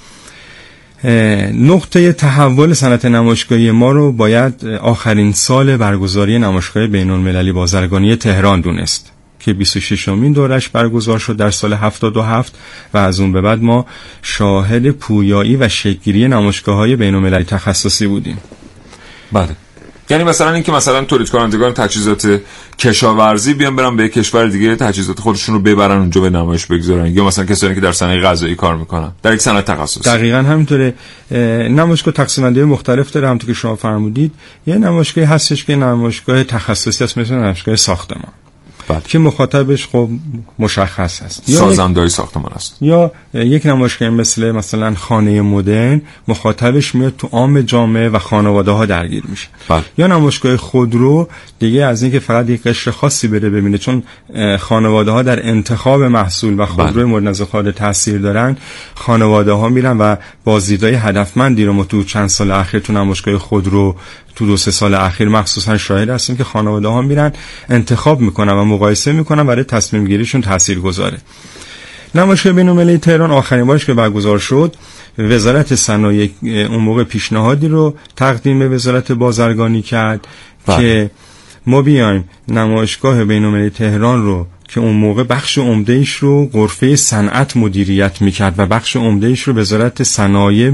نقطه 1.54 2.12
تحول 2.12 2.72
صنعت 2.74 3.04
نمایشگاهی 3.04 3.70
ما 3.70 3.90
رو 3.92 4.12
باید 4.12 4.66
آخرین 4.66 5.32
سال 5.32 5.76
برگزاری 5.76 6.38
نمایشگاه 6.38 6.86
بین 6.86 7.10
المللی 7.10 7.52
بازرگانی 7.52 8.16
تهران 8.16 8.60
دونست 8.60 9.12
که 9.40 9.52
26 9.52 10.08
امین 10.08 10.32
دورش 10.32 10.68
برگزار 10.68 11.18
شد 11.18 11.36
در 11.36 11.50
سال 11.50 11.72
77 11.72 12.58
و 12.94 12.98
از 12.98 13.20
اون 13.20 13.32
به 13.32 13.40
بعد 13.40 13.62
ما 13.62 13.86
شاهد 14.22 14.90
پویایی 14.90 15.56
و 15.56 15.68
شکلگیری 15.68 16.28
نمایشگاه 16.28 16.76
های 16.76 16.96
بین 16.96 17.14
المللی 17.14 17.44
تخصصی 17.44 18.06
بودیم. 18.06 18.38
بله. 19.32 19.56
یعنی 20.10 20.24
مثلا 20.24 20.52
اینکه 20.52 20.72
مثلا 20.72 21.04
تولید 21.04 21.30
کنندگان 21.30 21.74
تجهیزات 21.74 22.40
کشاورزی 22.78 23.54
بیان 23.54 23.76
برن 23.76 23.96
به 23.96 24.08
کشور 24.08 24.46
دیگه 24.46 24.76
تجهیزات 24.76 25.20
خودشون 25.20 25.54
رو 25.54 25.60
ببرن 25.60 25.98
اونجا 25.98 26.20
به 26.20 26.30
نمایش 26.30 26.66
بگذارن. 26.66 27.06
یا 27.06 27.24
مثلا 27.24 27.44
کسانی 27.44 27.74
که 27.74 27.80
در 27.80 27.92
صنایع 27.92 28.22
غذایی 28.22 28.54
کار 28.54 28.76
می‌کنن 28.76 29.12
در 29.22 29.34
یک 29.34 29.40
صنعت 29.40 29.64
تخصصی. 29.64 30.00
دقیقا 30.00 30.38
همینطوره. 30.38 30.94
نمایشگاه 31.70 32.14
تقسیم 32.14 32.44
بندی 32.44 32.62
مختلف 32.62 33.10
داره 33.10 33.26
همونطور 33.26 33.48
که 33.48 33.54
شما 33.54 33.76
فرمودید. 33.76 34.32
یه 34.66 34.74
نمایشگاه 34.74 35.24
هستش 35.24 35.64
که 35.64 35.76
نمایشگاه 35.76 36.44
تخصصی 36.44 37.04
است 37.04 37.18
مثل 37.18 37.34
نمایشگاه 37.34 37.76
ساختمان. 37.76 38.32
بله. 38.88 39.00
که 39.00 39.18
مخاطبش 39.18 39.86
خب 39.86 40.08
مشخص 40.58 41.22
است 41.22 41.50
سازندهای 41.50 42.08
ساختمان 42.08 42.52
است 42.52 42.76
یا 42.80 43.12
یک 43.34 43.66
نمایشگاه 43.66 44.10
مثل 44.10 44.50
مثلا 44.50 44.94
خانه 44.94 45.42
مدرن 45.42 46.02
مخاطبش 46.28 46.94
میاد 46.94 47.14
تو 47.18 47.28
عام 47.32 47.60
جامعه 47.60 48.08
و 48.08 48.18
خانواده 48.18 48.70
ها 48.70 48.86
درگیر 48.86 49.22
میشه 49.28 49.48
بله. 49.68 49.82
یا 49.98 50.06
نمایشگاه 50.06 50.56
خودرو 50.56 51.28
دیگه 51.58 51.84
از 51.84 52.02
اینکه 52.02 52.18
فقط 52.18 52.50
یک 52.50 52.62
قشر 52.62 52.90
خاصی 52.90 53.28
بره 53.28 53.50
ببینه 53.50 53.78
چون 53.78 54.02
خانواده 54.58 55.10
ها 55.10 55.22
در 55.22 55.48
انتخاب 55.48 56.02
محصول 56.02 56.60
و 56.60 56.66
خودروی 56.66 56.94
بله. 56.94 57.04
مورد 57.04 57.24
نظر 57.24 57.44
خود 57.44 57.70
تاثیر 57.70 58.18
دارن 58.18 58.56
خانواده 58.94 59.52
ها 59.52 59.68
میرن 59.68 59.98
و 59.98 60.16
بازدیدهای 60.44 60.94
هدفمندی 60.94 61.64
رو 61.64 61.72
ما 61.72 61.84
تو 61.84 62.04
چند 62.04 62.28
سال 62.28 62.50
اخیر 62.50 62.80
تو 62.80 62.92
نمایشگاه 62.92 63.38
خودرو 63.38 63.96
تو 64.38 64.46
دو 64.46 64.56
سه 64.56 64.70
سال 64.70 64.94
اخیر 64.94 65.28
مخصوصا 65.28 65.76
شاهد 65.78 66.10
هستیم 66.10 66.36
که 66.36 66.44
خانواده 66.44 66.88
ها 66.88 67.02
میرن 67.02 67.32
انتخاب 67.68 68.20
می‌کنن 68.20 68.52
و 68.52 68.64
مقایسه 68.64 69.12
می‌کنن 69.12 69.46
برای 69.46 69.64
تصمیم 69.64 70.06
گیریشون 70.06 70.40
تاثیر 70.40 70.80
گذاره 70.80 71.18
نمایشگاه 72.14 72.52
بین‌المللی 72.52 72.98
تهران 72.98 73.30
آخرین 73.30 73.64
بارش 73.64 73.86
که 73.86 73.94
برگزار 73.94 74.38
شد 74.38 74.76
وزارت 75.18 75.74
صنایع 75.74 76.30
اون 76.42 76.76
موقع 76.76 77.04
پیشنهادی 77.04 77.68
رو 77.68 77.94
تقدیم 78.16 78.58
به 78.58 78.68
وزارت 78.68 79.12
بازرگانی 79.12 79.82
کرد 79.82 80.26
بله. 80.66 80.76
که 80.76 81.10
ما 81.66 81.82
بیایم 81.82 82.28
نمایشگاه 82.48 83.24
بین‌المللی 83.24 83.70
تهران 83.70 84.22
رو 84.22 84.46
که 84.68 84.80
اون 84.80 84.94
موقع 84.94 85.22
بخش 85.22 85.58
عمدهش 85.58 86.10
رو 86.10 86.46
غرفه 86.46 86.96
صنعت 86.96 87.56
مدیریت 87.56 88.22
می‌کرد 88.22 88.54
و 88.58 88.66
بخش 88.66 88.96
عمدهش 88.96 89.42
رو 89.42 89.54
وزارت 89.54 90.02
صنایع 90.02 90.72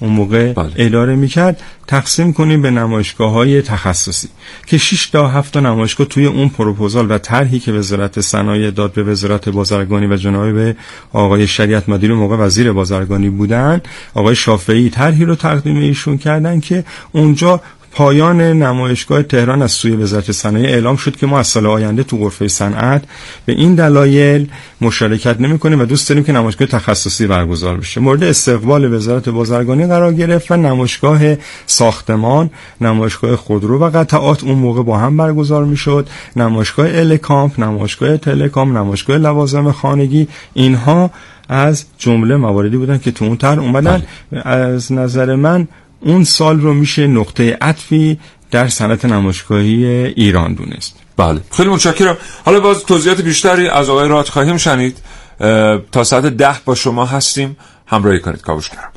اون 0.00 0.10
موقع 0.10 0.52
بله. 0.52 0.72
اداره 0.76 1.16
می‌کرد 1.16 1.62
تقسیم 1.86 2.32
کنیم 2.32 2.62
به 2.62 2.70
نمایشگاه 2.70 3.32
های 3.32 3.62
تخصصی 3.62 4.28
که 4.66 4.78
6 4.78 5.06
تا 5.06 5.28
7 5.28 5.52
تا 5.54 5.60
نمایشگاه 5.60 6.06
توی 6.06 6.26
اون 6.26 6.48
پروپوزال 6.48 7.10
و 7.10 7.18
طرحی 7.18 7.58
که 7.58 7.72
وزارت 7.72 8.20
صنایع 8.20 8.70
داد 8.70 8.92
به 8.92 9.02
وزارت 9.02 9.48
بازرگانی 9.48 10.06
و 10.06 10.16
جناب 10.16 10.74
آقای 11.12 11.46
شریعت 11.46 11.88
مدیر 11.88 12.14
موقع 12.14 12.36
وزیر 12.36 12.72
بازرگانی 12.72 13.30
بودن 13.30 13.80
آقای 14.14 14.34
شافعی 14.34 14.90
طرحی 14.90 15.24
رو 15.24 15.34
تقدیم 15.34 15.76
ایشون 15.76 16.18
کردن 16.18 16.60
که 16.60 16.84
اونجا 17.12 17.60
پایان 17.96 18.40
نمایشگاه 18.40 19.22
تهران 19.22 19.62
از 19.62 19.72
سوی 19.72 19.96
وزارت 19.96 20.32
صنایع 20.32 20.68
اعلام 20.68 20.96
شد 20.96 21.16
که 21.16 21.26
ما 21.26 21.38
از 21.38 21.46
سال 21.46 21.66
آینده 21.66 22.02
تو 22.02 22.16
غرفه 22.16 22.48
صنعت 22.48 23.02
به 23.46 23.52
این 23.52 23.74
دلایل 23.74 24.48
مشارکت 24.80 25.40
نمی 25.40 25.58
کنیم 25.58 25.80
و 25.80 25.84
دوست 25.84 26.08
داریم 26.08 26.24
که 26.24 26.32
نمایشگاه 26.32 26.68
تخصصی 26.68 27.26
برگزار 27.26 27.76
بشه. 27.76 28.00
مورد 28.00 28.22
استقبال 28.22 28.94
وزارت 28.94 29.28
بازرگانی 29.28 29.86
قرار 29.86 30.12
گرفت 30.12 30.50
و 30.50 30.56
نمایشگاه 30.56 31.20
ساختمان 31.66 32.50
نمایشگاه 32.80 33.36
خودرو 33.36 33.78
و 33.78 33.90
قطعات 33.90 34.44
اون 34.44 34.58
موقع 34.58 34.82
با 34.82 34.98
هم 34.98 35.16
برگزار 35.16 35.64
می 35.64 35.76
شد 35.76 36.08
نمایشگاه 36.36 36.86
الکامپ 36.90 37.60
نمایشگاه 37.60 38.16
تلکام 38.16 38.78
نمایشگاه 38.78 39.18
لوازم 39.18 39.72
خانگی 39.72 40.28
اینها 40.54 41.10
از 41.48 41.84
جمله 41.98 42.36
مواردی 42.36 42.76
بودن 42.76 42.98
که 42.98 43.10
تو 43.10 43.24
اون 43.24 43.36
تر 43.36 43.60
اومدن. 43.60 44.02
از 44.44 44.92
نظر 44.92 45.34
من 45.34 45.68
اون 46.06 46.24
سال 46.24 46.60
رو 46.60 46.74
میشه 46.74 47.06
نقطه 47.06 47.58
عطفی 47.60 48.18
در 48.50 48.68
صنعت 48.68 49.04
نمایشگاهی 49.04 49.86
ایران 50.16 50.54
دونست. 50.54 50.96
بله. 51.16 51.40
خیلی 51.50 51.68
متشکرم. 51.68 52.16
حالا 52.44 52.60
باز 52.60 52.84
توضیحات 52.84 53.20
بیشتری 53.20 53.68
از 53.68 53.88
آقای 53.88 54.08
رات 54.08 54.28
خواهیم 54.28 54.56
شنید. 54.56 54.98
تا 55.92 56.04
ساعت 56.04 56.24
ده 56.24 56.56
با 56.64 56.74
شما 56.74 57.06
هستیم. 57.06 57.56
همراهی 57.86 58.20
کنید. 58.20 58.42
کاوشگرم 58.42 58.92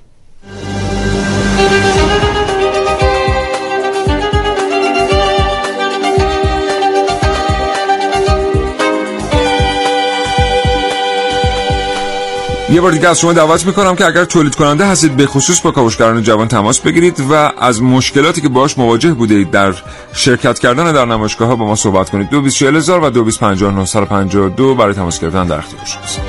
یه 12.71 12.81
بار 12.81 12.91
دیگه 12.91 13.09
از 13.09 13.19
شما 13.19 13.33
دعوت 13.33 13.65
می‌کنم 13.65 13.95
که 13.95 14.05
اگر 14.05 14.25
تولید 14.25 14.55
کننده 14.55 14.85
هستید 14.85 15.15
به 15.15 15.25
خصوص 15.25 15.61
با 15.61 15.71
کاوشگران 15.71 16.23
جوان 16.23 16.47
تماس 16.47 16.79
بگیرید 16.79 17.19
و 17.29 17.33
از 17.33 17.81
مشکلاتی 17.81 18.41
که 18.41 18.49
باش 18.49 18.77
مواجه 18.77 19.13
بوده 19.13 19.35
اید 19.35 19.51
در 19.51 19.73
شرکت 20.13 20.59
کردن 20.59 20.91
در 20.91 21.05
نمایشگاه 21.05 21.47
ها 21.47 21.55
با 21.55 21.65
ما 21.65 21.75
صحبت 21.75 22.09
کنید. 22.09 22.29
224000 22.29 23.03
و 23.03 23.09
225952 23.09 24.75
برای 24.75 24.93
تماس 24.93 25.19
گرفتن 25.19 25.47
در 25.47 25.57
اختیار 25.57 25.85
شماست 25.85 26.19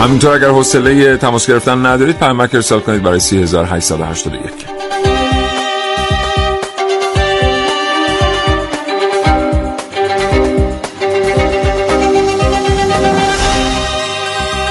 همینطور 0.00 0.34
اگر 0.34 0.48
حوصله 0.48 1.16
تماس 1.16 1.46
گرفتن 1.46 1.86
ندارید 1.86 2.18
پیامک 2.18 2.54
ارسال 2.54 2.80
کنید 2.80 3.02
برای 3.02 3.20
3881 3.20 4.77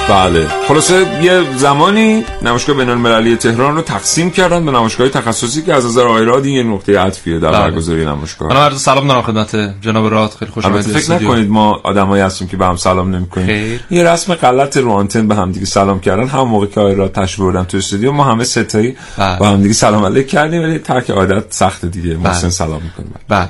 بله. 0.09 0.47
خلاصه 0.67 1.23
یه 1.23 1.43
زمانی 1.55 2.23
نمایشگاه 2.41 2.77
بین 2.77 2.89
المللی 2.89 3.35
تهران 3.35 3.75
رو 3.75 3.81
تقسیم 3.81 4.31
کردن 4.31 4.65
به 4.65 4.71
نمایشگاه 4.71 5.09
تخصصی 5.09 5.61
که 5.61 5.73
از 5.73 5.85
نظر 5.85 6.07
آیراد 6.07 6.45
این 6.45 6.53
یه 6.53 6.63
نقطه 6.63 6.99
عطفیه 6.99 7.39
در 7.39 7.51
بله. 7.51 7.59
برگزاری 7.59 8.05
نمایشگاه. 8.05 8.49
من 8.49 8.55
عرض 8.55 8.81
سلام 8.81 9.07
دارم 9.07 9.21
خدمت 9.21 9.81
جناب 9.81 10.05
رات 10.05 10.35
خیلی 10.35 10.51
خوش 10.51 10.65
البته 10.65 10.89
آمدید 10.89 10.97
فکر. 10.97 11.13
نکنید 11.13 11.49
ما 11.49 11.81
آدمایی 11.83 12.23
هستیم 12.23 12.47
که 12.47 12.57
به 12.57 12.65
هم 12.65 12.75
سلام 12.75 13.15
نمی‌کنیم. 13.15 13.79
یه 13.89 14.03
رسم 14.03 14.35
غلط 14.35 14.77
رو 14.77 14.91
آنتن 14.91 15.27
به 15.27 15.35
هم 15.35 15.51
دیگه 15.51 15.65
سلام 15.65 15.99
کردن. 15.99 16.27
هم 16.27 16.41
موقع 16.41 16.65
که 16.65 16.79
آیراد 16.79 17.11
تشریف 17.11 17.39
بردم 17.39 17.63
تو 17.63 17.77
استودیو 17.77 18.11
ما 18.11 18.23
همه 18.23 18.43
ستایی 18.43 18.95
بله. 19.17 19.39
با 19.39 19.47
هم 19.47 19.61
دیگه 19.61 19.73
سلام 19.73 20.05
علیک 20.05 20.27
کردیم. 20.27 20.61
ولی 20.63 20.79
ترک 20.79 21.09
عادت 21.09 21.43
سخت 21.49 21.85
دیگه. 21.85 22.17
محسن 22.17 22.49
سلام 22.49 22.81
می‌کنیم 22.83 23.13
بله. 23.29 23.49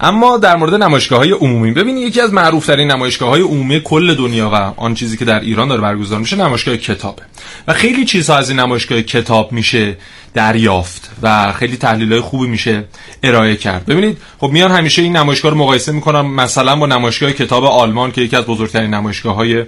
اما 0.00 0.38
در 0.38 0.56
مورد 0.56 0.74
نمایشگاه 0.74 1.18
های 1.18 1.30
عمومی 1.30 1.72
ببینید 1.72 2.08
یکی 2.08 2.20
از 2.20 2.32
معروف 2.32 2.66
ترین 2.66 2.90
نمایشگاه 2.90 3.28
های 3.28 3.40
عمومی 3.40 3.80
کل 3.80 4.14
دنیا 4.14 4.50
و 4.50 4.54
آن 4.76 4.94
چیزی 4.94 5.16
که 5.16 5.24
در 5.24 5.40
ایران 5.40 5.68
داره 5.68 5.80
برگزار 5.80 6.18
میشه 6.18 6.36
نمایشگاه 6.36 6.76
کتابه. 6.76 7.22
و 7.68 7.72
خیلی 7.72 8.04
چیزها 8.04 8.36
از 8.36 8.50
این 8.50 8.60
نمایشگاه 8.60 9.02
کتاب 9.02 9.52
میشه 9.52 9.96
دریافت 10.34 11.10
و 11.22 11.52
خیلی 11.52 11.76
تحلیل 11.76 12.12
های 12.12 12.20
خوبی 12.20 12.46
میشه 12.46 12.84
ارائه 13.22 13.56
کرد. 13.56 13.86
ببینید 13.86 14.18
خب 14.40 14.48
میان 14.48 14.70
همیشه 14.70 15.02
این 15.02 15.16
نمایشگاه 15.16 15.50
رو 15.50 15.58
مقایسه 15.58 15.92
می‌کنم 15.92 16.34
مثلا 16.34 16.76
با 16.76 16.86
نمایشگاه 16.86 17.32
کتاب 17.32 17.64
آلمان 17.64 18.12
که 18.12 18.20
یکی 18.20 18.36
از 18.36 18.44
بزرگترین 18.44 18.94
نمایشگاه 18.94 19.34
های 19.34 19.64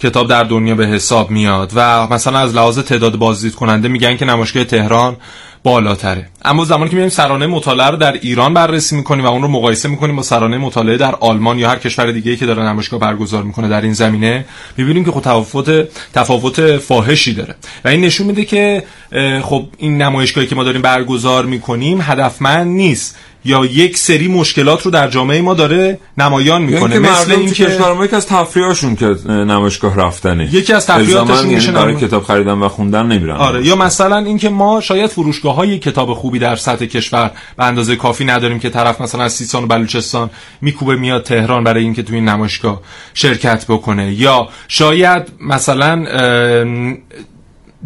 کتاب 0.00 0.28
در 0.28 0.44
دنیا 0.44 0.74
به 0.74 0.86
حساب 0.86 1.30
میاد 1.30 1.72
و 1.74 2.06
مثلا 2.06 2.38
از 2.38 2.54
لحاظ 2.54 2.78
تعداد 2.78 3.16
بازدید 3.16 3.54
کننده 3.54 3.88
میگن 3.88 4.16
که 4.16 4.24
نمایشگاه 4.24 4.64
تهران 4.64 5.16
بالاتره. 5.62 6.28
اما 6.44 6.64
زمانی 6.64 6.90
که 6.90 6.96
میایم 6.96 7.10
سرانه 7.10 7.46
مطالعه 7.46 7.86
رو 7.86 7.96
در 7.96 8.12
ایران 8.12 8.54
بررسی 8.54 8.96
می‌کنیم 8.96 9.24
و 9.24 9.28
اون 9.28 9.42
رو 9.42 9.48
مقایسه 9.48 9.88
می‌کنیم 9.88 10.16
با 10.16 10.22
سرانه 10.22 10.58
مطالعه 10.58 10.96
در 10.96 11.14
آلمان 11.14 11.58
یا 11.58 11.70
هر 11.70 11.76
کشور 11.76 12.12
دیگه 12.12 12.36
که 12.36 12.46
داره 12.46 12.62
نمایشگاه 12.62 13.00
برگزار 13.00 13.42
می‌کنه 13.42 13.68
در 13.68 13.80
این 13.80 13.92
زمینه 13.92 14.44
می‌بینیم 14.76 15.04
که 15.04 15.10
خب 15.10 15.20
تفاوت 15.20 15.88
تفاوت 16.14 16.76
فاحشی 16.76 17.34
داره. 17.34 17.54
و 17.84 17.88
این 17.88 18.00
نشون 18.00 18.26
میده 18.26 18.44
که 18.44 18.82
خب 19.42 19.64
این 19.78 20.02
نمایشگاهی 20.02 20.46
که 20.46 20.54
ما 20.54 20.64
داریم 20.64 20.82
برگزار 20.82 21.46
می‌کنیم 21.46 22.00
هدفمند 22.00 22.66
نیست. 22.66 23.16
یا 23.44 23.64
یک 23.64 23.98
سری 23.98 24.28
مشکلات 24.28 24.82
رو 24.82 24.90
در 24.90 25.08
جامعه 25.08 25.42
ما 25.42 25.54
داره 25.54 25.98
نمایان 26.18 26.62
یعنی 26.62 26.74
می‌کنه 26.74 26.94
که 26.94 27.00
مثل 27.00 27.34
تو 27.34 27.40
اینکه 27.40 27.66
کشور 27.66 27.92
ما 27.92 28.04
یکی 28.04 28.16
از 28.16 28.26
تفریحاشون 28.26 28.96
که 28.96 29.06
نمایشگاه 29.28 29.96
رفتنه. 29.96 30.54
یکی 30.54 30.72
از 30.72 30.86
تفریحاتشون 30.86 31.30
الزاماً 31.30 31.54
میشه 31.54 31.66
یعنی 31.66 31.78
برای 31.78 31.96
کتاب 31.96 32.22
خریدن 32.22 32.52
و 32.52 32.68
خوندن 32.68 33.06
نمیرن. 33.06 33.36
آره 33.36 33.66
یا 33.66 33.76
مثلا 33.76 34.18
اینکه 34.18 34.48
ما 34.48 34.80
شاید 34.80 35.10
فروشگاه 35.10 35.54
های 35.54 35.78
کتاب 35.78 36.14
خوبی 36.14 36.38
در 36.38 36.56
سطح 36.56 36.86
کشور 36.86 37.30
به 37.56 37.64
اندازه 37.64 37.96
کافی 37.96 38.24
نداریم 38.24 38.58
که 38.58 38.70
طرف 38.70 39.00
مثلا 39.00 39.24
از 39.24 39.32
سیستان 39.32 39.64
و 39.64 39.66
بلوچستان 39.66 40.30
میکوبه 40.60 40.96
میاد 40.96 41.22
تهران 41.22 41.64
برای 41.64 41.82
اینکه 41.82 42.02
توی 42.02 42.16
این 42.16 42.28
نمایشگاه 42.28 42.80
شرکت 43.14 43.64
بکنه. 43.68 44.12
یا 44.12 44.48
شاید 44.68 45.22
مثلا 45.40 46.04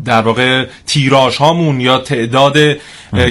در 0.05 0.23
واقع 0.23 0.67
تیراژ 0.87 1.37
هامون 1.37 1.81
یا 1.81 1.99
تعداد 1.99 2.59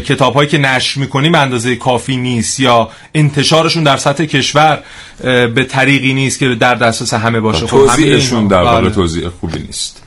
کتاب 0.06 0.34
هایی 0.34 0.50
که 0.50 0.58
نشر 0.58 1.00
می‌کنیم 1.00 1.32
به 1.32 1.38
اندازه 1.38 1.76
کافی 1.76 2.18
نیست 2.18 2.60
یا 2.60 2.90
انتشارشون 3.16 3.84
در 3.84 3.98
سطح 3.98 4.26
کشور 4.26 4.80
به 5.24 5.66
طریقی 5.70 6.14
نیست 6.14 6.40
که 6.40 6.56
در 6.56 6.76
دسترس 6.76 7.14
همه 7.14 7.40
باشه. 7.40 7.68
خب 7.68 7.68
توضیحشون 7.68 8.48
در 8.48 8.64
واقع 8.64 8.82
بله. 8.82 8.90
توضیح 8.90 9.30
خوبی 9.30 9.60
نیست. 9.60 10.04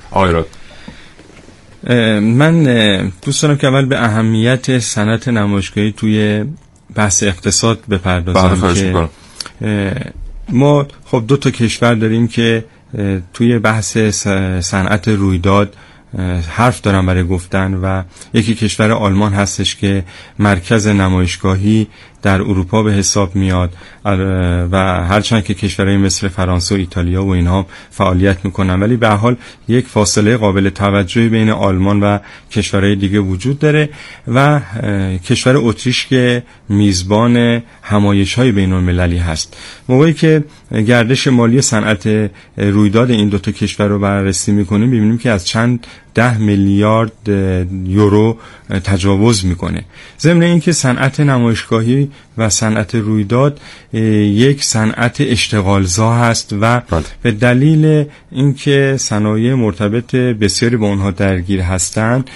اه، 1.86 2.20
من 2.20 2.64
دوست 3.22 3.42
دارم 3.42 3.56
که 3.56 3.66
اول 3.66 3.84
به 3.86 4.04
اهمیت 4.04 4.78
صنعت 4.78 5.28
نمایشگاهی 5.28 5.92
توی 5.92 6.44
بحث 6.94 7.22
اقتصاد 7.22 7.78
بله 7.88 7.98
بپردازم 7.98 8.54
خواهش 8.54 8.78
که 8.78 9.08
ما 10.48 10.86
خب 11.04 11.24
دو 11.28 11.36
تا 11.36 11.50
کشور 11.50 11.94
داریم 11.94 12.28
که 12.28 12.64
توی 13.34 13.58
بحث 13.58 13.98
صنعت 14.60 15.08
رویداد 15.08 15.76
حرف 16.48 16.80
دارم 16.80 17.06
برای 17.06 17.24
گفتن 17.24 17.74
و 17.74 18.02
یکی 18.34 18.54
کشور 18.54 18.92
آلمان 18.92 19.32
هستش 19.32 19.76
که 19.76 20.04
مرکز 20.38 20.86
نمایشگاهی 20.86 21.86
در 22.22 22.40
اروپا 22.40 22.82
به 22.82 22.92
حساب 22.92 23.36
میاد 23.36 23.72
و 24.72 25.04
هرچند 25.08 25.44
که 25.44 25.54
کشورهای 25.54 25.96
مثل 25.96 26.28
فرانسه 26.28 26.74
و 26.74 26.78
ایتالیا 26.78 27.24
و 27.24 27.28
اینها 27.30 27.66
فعالیت 27.90 28.44
می‌کنن. 28.44 28.80
ولی 28.80 28.96
به 28.96 29.08
حال 29.08 29.36
یک 29.68 29.86
فاصله 29.86 30.36
قابل 30.36 30.68
توجهی 30.68 31.28
بین 31.28 31.50
آلمان 31.50 32.00
و 32.00 32.18
کشورهای 32.50 32.96
دیگه 32.96 33.18
وجود 33.18 33.58
داره 33.58 33.88
و 34.28 34.60
کشور 35.24 35.56
اتریش 35.56 36.06
که 36.06 36.42
میزبان 36.68 37.62
همایش 37.82 38.34
های 38.34 38.52
بین 38.52 38.72
المللی 38.72 39.18
هست. 39.18 39.56
موقعی 39.88 40.12
که 40.12 40.44
گردش 40.86 41.28
مالی 41.28 41.60
صنعت 41.60 42.30
رویداد 42.56 43.10
این 43.10 43.28
دوتا 43.28 43.52
کشور 43.52 43.86
رو 43.86 43.98
بررسی 43.98 44.52
می‌کنیم 44.52 44.88
ببینیم 44.90 45.18
که 45.18 45.30
از 45.30 45.46
چند 45.46 45.86
ده 46.14 46.38
میلیارد 46.38 47.28
یورو 47.86 48.36
تجاوز 48.84 49.44
می‌کنه. 49.44 49.84
ضمن 50.20 50.42
اینکه 50.42 50.72
صنعت 50.72 51.20
نمایشگاهی 51.20 52.10
و 52.38 52.48
صنعت 52.48 52.94
رویداد 52.94 53.60
یک 53.92 54.64
صنعت 54.64 55.20
اشتغالزا 55.20 56.12
هست 56.12 56.52
و 56.60 56.80
بله. 56.80 57.02
به 57.22 57.32
دلیل 57.32 58.04
اینکه 58.32 58.96
صنایع 58.98 59.54
مرتبط 59.54 60.14
بسیاری 60.14 60.76
با 60.76 60.86
اونها 60.86 61.10
درگیر 61.10 61.60
هستند 61.60 62.30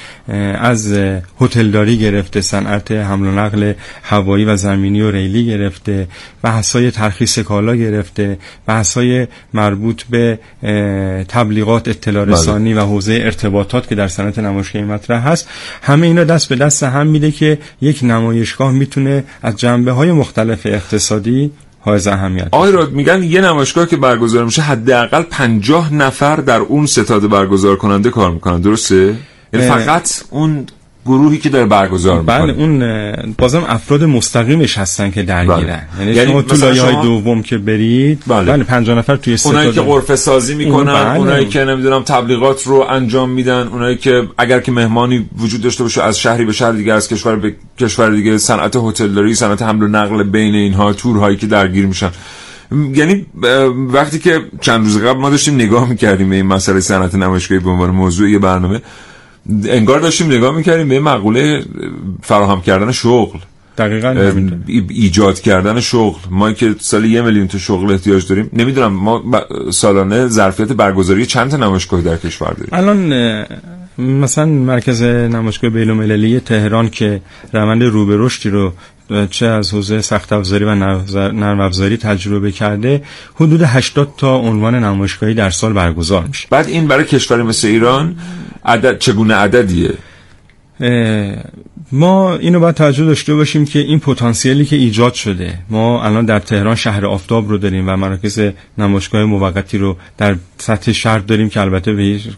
از 0.58 0.92
هتلداری 1.40 1.98
گرفته 1.98 2.40
صنعت 2.40 2.90
حمل 2.90 3.26
و 3.26 3.30
نقل 3.30 3.72
هوایی 4.02 4.44
و 4.44 4.56
زمینی 4.56 5.00
و 5.00 5.10
ریلی 5.10 5.46
گرفته 5.46 6.08
بحث‌های 6.42 6.90
ترخیص 6.90 7.38
کالا 7.38 7.76
گرفته 7.76 8.38
بحث‌های 8.66 9.26
مربوط 9.54 10.02
به 10.02 10.38
تبلیغات 11.28 11.88
اطلاع 11.88 12.24
بله. 12.24 12.34
رسانی 12.34 12.74
و 12.74 12.80
حوزه 12.80 13.12
ارتباطات 13.12 13.88
که 13.88 13.94
در 13.94 14.08
صنعت 14.08 14.38
نمایشگاهی 14.38 14.84
مطرح 14.84 15.28
هست 15.28 15.48
همه 15.82 16.06
اینا 16.06 16.24
دست 16.24 16.48
به 16.48 16.56
دست 16.56 16.82
هم 16.82 17.06
میده 17.06 17.30
که 17.30 17.58
یک 17.80 18.00
نمایشگاه 18.02 18.72
می‌تونه 18.72 19.24
از 19.42 19.56
جنبه 19.56 19.87
های 19.90 20.12
مختلف 20.12 20.60
اقتصادی 20.64 21.50
های 21.84 22.08
اهمیت 22.08 22.48
آقای 22.52 22.72
راد 22.72 22.92
میگن 22.92 23.22
یه 23.22 23.40
نمایشگاه 23.40 23.86
که 23.86 23.96
برگزار 23.96 24.44
میشه 24.44 24.62
حداقل 24.62 25.22
50 25.22 25.94
نفر 25.94 26.36
در 26.36 26.60
اون 26.60 26.86
ستاد 26.86 27.28
برگزار 27.28 27.76
کننده 27.76 28.10
کار 28.10 28.30
می‌کنن 28.30 28.60
درسته؟ 28.60 29.16
یعنی. 29.52 29.68
فقط 29.68 30.10
اون 30.30 30.66
گروهی 31.08 31.38
که 31.38 31.48
داره 31.48 31.66
برگزار 31.66 32.20
می‌کنه 32.20 32.38
بله 32.38 32.52
اون 32.52 33.34
بازم 33.38 33.64
افراد 33.68 34.04
مستقیمش 34.04 34.78
هستن 34.78 35.10
که 35.10 35.22
درگیرن 35.22 35.58
بله. 35.58 35.80
یعنی, 35.98 36.12
یعنی 36.12 36.30
شما 36.30 36.42
تو 36.42 36.56
لایه 36.56 36.82
های 36.82 37.02
دوم 37.02 37.42
که 37.42 37.58
برید 37.58 38.22
بله. 38.26 38.52
بله 38.52 38.64
50 38.64 38.98
نفر 38.98 39.16
توی 39.16 39.36
اونایی 39.44 39.68
که 39.68 39.72
ستاد 39.72 39.86
غرفه 39.86 40.16
سازی 40.16 40.54
می‌کنن 40.54 40.88
اون 40.88 41.04
بله. 41.04 41.16
اونایی 41.16 41.46
که 41.46 41.64
نمی‌دونم 41.64 42.02
تبلیغات 42.02 42.66
رو 42.66 42.86
انجام 42.90 43.30
میدن 43.30 43.66
اونایی 43.66 43.96
که 43.96 44.22
اگر 44.38 44.60
که 44.60 44.72
مهمانی 44.72 45.28
وجود 45.38 45.60
داشته 45.60 45.82
باشه 45.82 46.02
از 46.02 46.18
شهری 46.18 46.44
به 46.44 46.52
شهر 46.52 46.72
دیگه 46.72 46.92
از 46.92 47.08
کشور 47.08 47.36
به 47.36 47.54
کشور 47.78 48.10
دیگه 48.10 48.38
صنعت 48.38 48.76
هتلداری 48.76 49.34
صنعت 49.34 49.62
حمل 49.62 49.82
و 49.82 49.88
نقل 49.88 50.22
بین 50.22 50.54
اینها 50.54 50.92
تورهایی 50.92 51.36
که 51.36 51.46
درگیر 51.46 51.86
میشن 51.86 52.10
یعنی 52.94 53.26
وقتی 53.92 54.18
که 54.18 54.40
چند 54.60 54.84
روز 54.84 54.98
قبل 54.98 55.20
ما 55.20 55.30
داشتیم 55.30 55.54
نگاه 55.54 55.88
می‌کردیم 55.88 56.30
به 56.30 56.36
این 56.36 56.46
مسئله 56.46 56.80
صنعت 56.80 57.14
نمایشگاهی 57.14 57.60
به 57.60 57.70
عنوان 57.70 57.90
موضوع 57.90 58.30
یه 58.30 58.38
برنامه 58.38 58.80
انگار 59.68 60.00
داشتیم 60.00 60.26
نگاه 60.26 60.56
می‌کردیم 60.56 60.88
به 60.88 61.00
مقوله 61.00 61.40
اه، 61.40 61.84
فراهم 62.22 62.60
کردن 62.60 62.92
شغل. 62.92 63.38
دقیقا 63.78 64.32
ایجاد 64.88 65.40
کردن 65.40 65.80
شغل. 65.80 66.18
ما 66.30 66.52
که 66.52 66.74
سالی 66.78 67.08
یه 67.08 67.22
میلیون 67.22 67.48
تا 67.48 67.58
شغل 67.58 67.92
احتیاج 67.92 68.28
داریم 68.28 68.50
نمی‌دونم 68.52 68.92
ما 68.92 69.22
سالانه 69.70 70.28
ظرفیت 70.28 70.68
برگزاری 70.68 71.26
چند 71.26 71.50
تا 71.50 71.56
نمایشگاه 71.56 72.00
در 72.00 72.16
کشور 72.16 72.48
داریم؟ 72.48 72.68
الان 72.72 73.44
مثلا 73.98 74.44
مرکز 74.44 75.02
نمایشگاه 75.02 75.70
بین 75.70 75.90
المللی 75.90 76.40
تهران 76.40 76.90
که 76.90 77.20
روند 77.52 77.82
رو 77.82 78.06
به 78.06 78.16
رشدی 78.18 78.50
رو 78.50 78.72
چه 79.30 79.46
از 79.46 79.74
حوزه 79.74 80.00
سخت 80.00 80.32
افزاری 80.32 80.64
و 80.64 80.74
نرم 80.74 81.60
افزاری 81.60 81.96
تجربه 81.96 82.52
کرده 82.52 83.02
حدود 83.34 83.62
80 83.62 84.08
تا 84.16 84.36
عنوان 84.36 84.74
نمایشگاهی 84.74 85.34
در 85.34 85.50
سال 85.50 85.72
برگزار 85.72 86.24
میشه. 86.24 86.48
بعد 86.50 86.68
این 86.68 86.88
برای 86.88 87.04
کشوری 87.04 87.42
مثل 87.42 87.68
ایران 87.68 88.16
عدد 88.64 88.98
چگونه 88.98 89.34
عددیه؟ 89.34 89.94
ما 91.92 92.36
اینو 92.36 92.60
باید 92.60 92.74
توجه 92.74 93.04
داشته 93.04 93.34
باشیم 93.34 93.64
که 93.64 93.78
این 93.78 94.00
پتانسیلی 94.00 94.64
که 94.64 94.76
ایجاد 94.76 95.14
شده 95.14 95.58
ما 95.70 96.04
الان 96.04 96.24
در 96.24 96.38
تهران 96.38 96.74
شهر 96.74 97.06
آفتاب 97.06 97.48
رو 97.48 97.58
داریم 97.58 97.88
و 97.88 97.96
مراکز 97.96 98.40
نمایشگاه 98.78 99.24
موقتی 99.24 99.78
رو 99.78 99.96
در 100.18 100.36
سطح 100.58 100.92
شهر 100.92 101.18
داریم 101.18 101.48
که 101.48 101.60
البته 101.60 101.92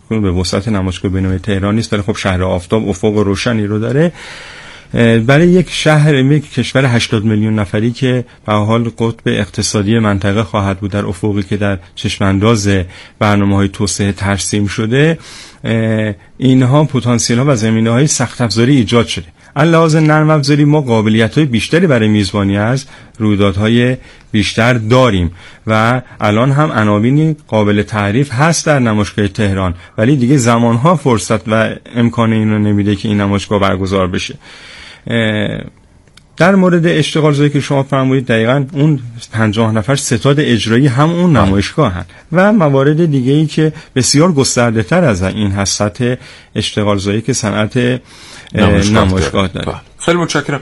به 0.09 0.31
وسعت 0.31 0.69
نمایشگاه 0.69 1.11
بین‌المللی 1.11 1.39
تهران 1.39 1.75
نیست 1.75 1.93
ولی 1.93 2.03
خب 2.03 2.17
شهر 2.17 2.43
آفتاب 2.43 2.89
افق 2.89 3.17
روشنی 3.17 3.67
رو 3.67 3.79
داره. 3.79 4.13
برای 5.27 5.49
یک 5.49 5.71
شهر 5.71 6.15
یک 6.15 6.55
کشور 6.55 6.87
80 6.87 7.25
میلیون 7.25 7.59
نفری 7.59 7.91
که 7.91 8.25
به 8.47 8.53
حال 8.53 8.91
قطب 8.99 9.23
اقتصادی 9.27 9.99
منطقه 9.99 10.43
خواهد 10.43 10.81
بود 10.81 10.91
در 10.91 11.07
افقی 11.07 11.43
که 11.43 11.57
در 11.57 11.79
چشمانداز 11.95 12.69
برنامه 13.19 13.57
های 13.57 13.69
توسعه 13.69 14.13
ترسیم 14.13 14.67
شده 14.67 15.19
اینها 16.39 16.85
پتانسیل 16.85 17.39
ها 17.39 17.45
و 17.49 17.57
زمینه 17.57 17.91
های 17.91 18.07
سخت 18.07 18.41
افزاری 18.41 18.77
ایجاد 18.77 19.07
شده. 19.07 19.27
لحاظ 19.57 19.97
نرم 19.97 20.31
افزاری 20.31 20.65
ما 20.65 20.81
قابلیت 20.81 21.35
های 21.35 21.47
بیشتری 21.47 21.87
برای 21.87 22.09
میزبانی 22.09 22.57
از 22.57 22.85
رویدادهای 23.19 23.97
بیشتر 24.33 24.73
داریم 24.73 25.33
و 25.67 26.03
الان 26.21 26.53
هم 26.53 26.73
عناوینی 26.73 27.37
قابل 27.49 27.83
تعریف 27.83 28.33
هست 28.33 28.67
در 28.67 28.79
نمایشگاه 28.79 29.29
تهران 29.29 29.75
ولی 29.99 30.17
دیگه 30.17 30.37
زمانها 30.37 30.97
فرصت 30.97 31.49
و 31.49 31.75
امکان 31.97 32.33
این 32.33 32.51
رو 32.51 32.59
نمیده 32.59 32.97
که 32.97 33.09
این 33.09 33.21
نمایشگاه 33.21 33.61
برگزار 33.61 34.07
بشه. 34.07 34.35
در 36.37 36.55
مورد 36.55 36.87
اشتغال 36.87 37.33
زایی 37.33 37.51
که 37.51 37.61
شما 37.61 37.83
فرمودید 37.83 38.27
دقیقا 38.27 38.65
اون 38.73 39.01
پنجاه 39.33 39.73
نفر 39.73 39.97
ستاد 39.97 40.41
اجرایی 40.41 40.87
هم 40.87 41.11
اون 41.11 41.37
نمایشگاه 41.37 41.93
هن 41.93 42.05
و 42.33 42.53
موارد 42.53 43.11
دیگه 43.11 43.33
ای 43.33 43.47
که 43.47 43.73
بسیار 43.97 44.33
گسترده 44.33 44.83
تر 44.83 45.05
از 45.05 45.23
این 45.23 45.51
هست 45.51 45.79
سطح 45.79 46.15
اشتغال 46.55 46.99
زایی 46.99 47.21
که 47.21 47.33
صنعت 47.33 47.77
اه، 47.77 48.01
نمایشگاه 48.91 49.49
داره. 49.49 49.67
بله. 49.67 49.77
خیلی 49.99 50.19
متشکرم. 50.19 50.61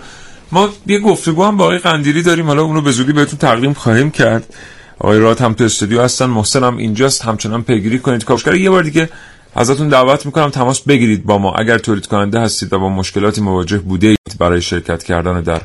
ما 0.52 0.68
یه 0.86 0.98
گفتگو 0.98 1.44
هم 1.44 1.56
با 1.56 1.64
آقای 1.64 1.78
قندیلی 1.78 2.22
داریم. 2.22 2.46
حالا 2.46 2.62
اونو 2.62 2.80
به 2.80 2.90
زودی 2.90 3.12
بهتون 3.12 3.38
تقدیم 3.38 3.72
خواهیم 3.72 4.10
کرد. 4.10 4.54
آقای 4.98 5.18
رات 5.18 5.42
هم 5.42 5.52
تو 5.52 5.64
استودیو 5.64 6.02
هستن. 6.02 6.26
محسن 6.26 6.64
هم 6.64 6.76
اینجاست. 6.76 7.24
همچنان 7.24 7.62
پیگیری 7.62 7.98
کنید. 7.98 8.24
کاوشگر 8.24 8.54
یه 8.54 8.70
بار 8.70 8.82
دیگه 8.82 9.08
ازتون 9.58 9.88
دعوت 9.88 10.26
می‌کنم 10.26 10.50
تماس 10.50 10.80
بگیرید 10.80 11.24
با 11.24 11.38
ما. 11.38 11.52
اگر 11.52 11.78
تولید 11.78 12.06
کننده 12.06 12.40
هستید 12.40 12.72
و 12.72 12.78
با 12.78 12.88
مشکلاتی 12.88 13.40
مواجه 13.40 13.78
بوده 13.78 14.06
اید 14.06 14.38
برای 14.38 14.62
شرکت 14.62 15.02
کردن 15.02 15.40
در 15.40 15.60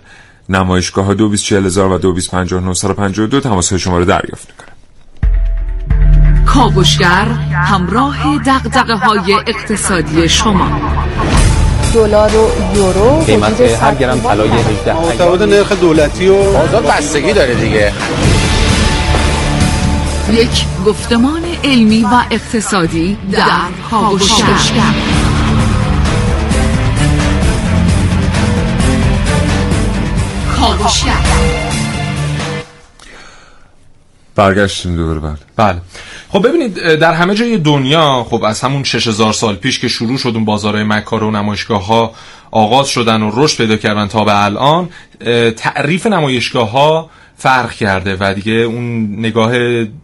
نمایشگاه 0.50 1.06
ها 1.06 1.14
224000 1.14 1.92
و 1.92 1.98
225952 1.98 3.40
تماس 3.40 3.70
های 3.70 3.80
شما 3.80 3.98
رو 3.98 4.06
دریافت 4.06 4.48
می‌کنم. 4.50 4.74
کاوشگر 6.46 7.26
همراه 7.54 8.38
دقدقه 8.46 8.96
های 8.96 9.34
اقتصادی 9.48 10.30
شما. 10.30 10.82
دلار 11.94 12.32
و 12.36 12.76
یورو 12.76 13.20
قیمت 13.20 13.62
هر 13.62 13.96
گرم 13.96 14.20
طلای 14.20 14.50
18 14.50 15.00
متفاوت 15.00 15.42
نرخ 15.42 15.72
دولتی 15.72 16.28
و 16.28 16.44
بازار 16.44 16.82
بستگی 16.82 17.34
داره 17.34 17.56
دیگه. 17.56 17.94
یک 20.34 20.66
گفتمان 20.86 21.42
علمی 21.64 22.04
و 22.04 22.24
اقتصادی 22.32 23.18
در 23.32 23.68
کاوشگر 23.90 24.94
برگشتیم 34.36 34.96
دوباره 34.96 35.20
بعد 35.20 35.40
بله. 35.56 35.82
خب 36.30 36.48
ببینید 36.48 36.96
در 36.96 37.14
همه 37.14 37.36
جای 37.36 37.58
دنیا 37.58 38.26
خب 38.30 38.44
از 38.44 38.62
همون 38.62 38.84
6000 38.84 39.34
سال 39.34 39.56
پیش 39.56 39.80
که 39.80 39.88
شروع 39.88 40.18
شد 40.18 40.32
اون 40.36 40.46
بازارهای 40.46 40.84
مکاره 40.84 41.28
و 41.28 41.32
نمایشگاه 41.32 41.86
ها 41.86 42.12
آغاز 42.52 42.88
شدن 42.88 43.22
و 43.22 43.32
رشد 43.34 43.58
پیدا 43.58 43.78
کردن 43.78 44.08
تا 44.08 44.24
به 44.24 44.44
الان 44.44 44.90
تعریف 45.56 46.08
نمایشگاه 46.08 46.72
ها 46.72 47.10
فرق 47.44 47.72
کرده 47.72 48.18
و 48.20 48.34
دیگه 48.34 48.52
اون 48.52 49.16
نگاه 49.20 49.54